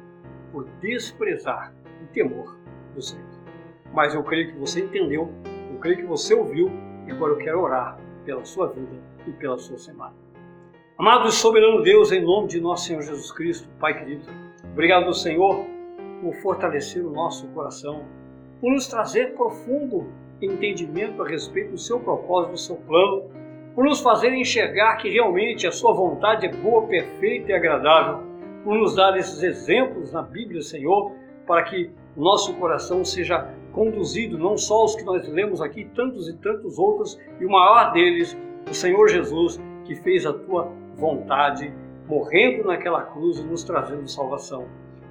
por 0.53 0.69
desprezar 0.83 1.73
o 2.05 2.07
temor 2.13 2.55
do 2.95 3.01
Senhor. 3.01 3.25
Mas 3.95 4.15
eu 4.15 4.23
creio 4.23 4.53
que 4.53 4.59
você 4.59 4.85
entendeu, 4.85 5.33
eu 5.73 5.79
creio 5.79 5.97
que 5.97 6.07
você 6.07 6.35
ouviu 6.35 6.71
e 7.07 7.13
agora 7.13 7.33
eu 7.33 7.39
quero 7.39 7.63
orar 7.63 7.99
pela 8.27 8.45
sua 8.45 8.69
vida 8.69 8.95
e 9.27 9.33
pela 9.33 9.57
sua 9.57 9.79
semana. 9.79 10.15
Amado 10.99 11.29
e 11.29 11.33
soberano 11.33 11.83
Deus, 11.83 12.13
em 12.13 12.23
nome 12.23 12.49
de 12.49 12.61
nosso 12.61 12.89
Senhor 12.89 13.01
Jesus 13.01 13.33
Cristo, 13.33 13.67
Pai 13.81 13.99
querido, 13.99 14.27
obrigado, 14.71 15.15
Senhor, 15.15 15.80
por 16.21 16.35
fortalecer 16.37 17.05
o 17.05 17.11
nosso 17.11 17.47
coração, 17.49 18.05
por 18.61 18.73
nos 18.73 18.87
trazer 18.87 19.35
profundo 19.35 20.07
entendimento 20.41 21.23
a 21.23 21.29
respeito 21.29 21.73
do 21.73 21.79
seu 21.79 22.01
propósito, 22.01 22.53
do 22.53 22.59
seu 22.59 22.77
plano, 22.77 23.31
por 23.75 23.85
nos 23.85 24.01
fazer 24.01 24.33
enxergar 24.33 24.97
que 24.97 25.09
realmente 25.09 25.67
a 25.67 25.73
sua 25.73 25.93
vontade 25.93 26.47
é 26.47 26.53
boa, 26.53 26.87
perfeita 26.87 27.53
e 27.53 27.55
agradável, 27.55 28.21
por 28.65 28.75
nos 28.77 28.95
dar 28.95 29.17
esses 29.17 29.43
exemplos 29.43 30.13
na 30.13 30.23
Bíblia, 30.23 30.61
Senhor, 30.61 31.13
para 31.47 31.63
que 31.63 31.91
nosso 32.17 32.55
coração 32.55 33.05
seja 33.05 33.49
conduzido, 33.73 34.39
não 34.39 34.57
só 34.57 34.85
os 34.85 34.95
que 34.95 35.05
nós 35.05 35.27
lemos 35.29 35.61
aqui, 35.63 35.85
tantos 35.95 36.29
e 36.29 36.37
tantos 36.37 36.79
outros, 36.79 37.19
e 37.41 37.45
o 37.45 37.51
maior 37.51 37.93
deles, 37.93 38.37
o 38.69 38.75
Senhor 38.75 39.09
Jesus, 39.09 39.61
que 39.85 39.95
fez 39.95 40.27
a 40.27 40.33
tua 40.33 40.71
vontade, 40.97 41.73
morrendo 42.07 42.65
naquela 42.65 43.03
cruz 43.03 43.39
e 43.39 43.45
nos 43.45 43.65
trazendo 43.65 44.07
salvação. 44.09 44.67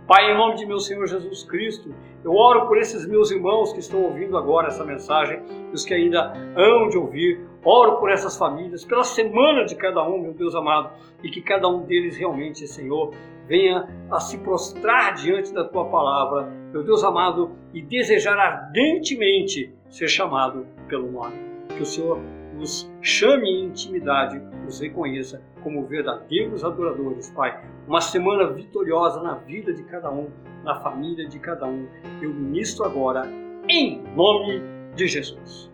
Pai, 0.09 0.31
em 0.31 0.35
nome 0.35 0.55
de 0.55 0.65
meu 0.65 0.79
Senhor 0.79 1.05
Jesus 1.05 1.43
Cristo, 1.43 1.93
eu 2.23 2.33
oro 2.33 2.65
por 2.65 2.79
esses 2.79 3.07
meus 3.07 3.29
irmãos 3.29 3.71
que 3.71 3.79
estão 3.79 4.01
ouvindo 4.01 4.35
agora 4.35 4.69
essa 4.69 4.83
mensagem, 4.83 5.39
os 5.71 5.85
que 5.85 5.93
ainda 5.93 6.33
hão 6.57 6.89
de 6.89 6.97
ouvir. 6.97 7.39
Oro 7.63 7.97
por 7.97 8.09
essas 8.09 8.35
famílias, 8.35 8.83
pela 8.83 9.03
semana 9.03 9.65
de 9.65 9.75
cada 9.75 10.03
um, 10.03 10.19
meu 10.19 10.33
Deus 10.33 10.55
amado, 10.55 10.89
e 11.21 11.29
que 11.29 11.43
cada 11.43 11.67
um 11.67 11.85
deles 11.85 12.17
realmente, 12.17 12.67
Senhor, 12.67 13.13
venha 13.47 13.87
a 14.09 14.19
se 14.19 14.39
prostrar 14.39 15.13
diante 15.13 15.53
da 15.53 15.63
tua 15.63 15.85
palavra, 15.85 16.51
meu 16.73 16.81
Deus 16.81 17.03
amado, 17.03 17.51
e 17.71 17.79
desejar 17.79 18.35
ardentemente 18.35 19.71
ser 19.89 20.07
chamado 20.07 20.65
pelo 20.87 21.11
nome. 21.11 21.35
Que 21.67 21.83
o 21.83 21.85
Senhor 21.85 22.19
nos 22.55 22.91
chame 22.99 23.47
em 23.47 23.65
intimidade, 23.65 24.41
nos 24.69 24.79
reconheça 24.79 25.41
como 25.63 25.83
verdadeiros 25.85 26.63
adoradores, 26.63 27.31
Pai. 27.31 27.59
Uma 27.87 27.99
semana 27.99 28.53
vitoriosa 28.53 29.19
na 29.21 29.33
vida 29.33 29.73
de 29.73 29.83
cada 29.83 30.11
um, 30.11 30.29
na 30.63 30.79
família 30.79 31.27
de 31.27 31.39
cada 31.39 31.65
um. 31.65 31.87
Eu 32.21 32.31
ministro 32.31 32.85
agora, 32.85 33.27
em 33.67 34.03
nome 34.15 34.61
de 34.95 35.07
Jesus. 35.07 35.71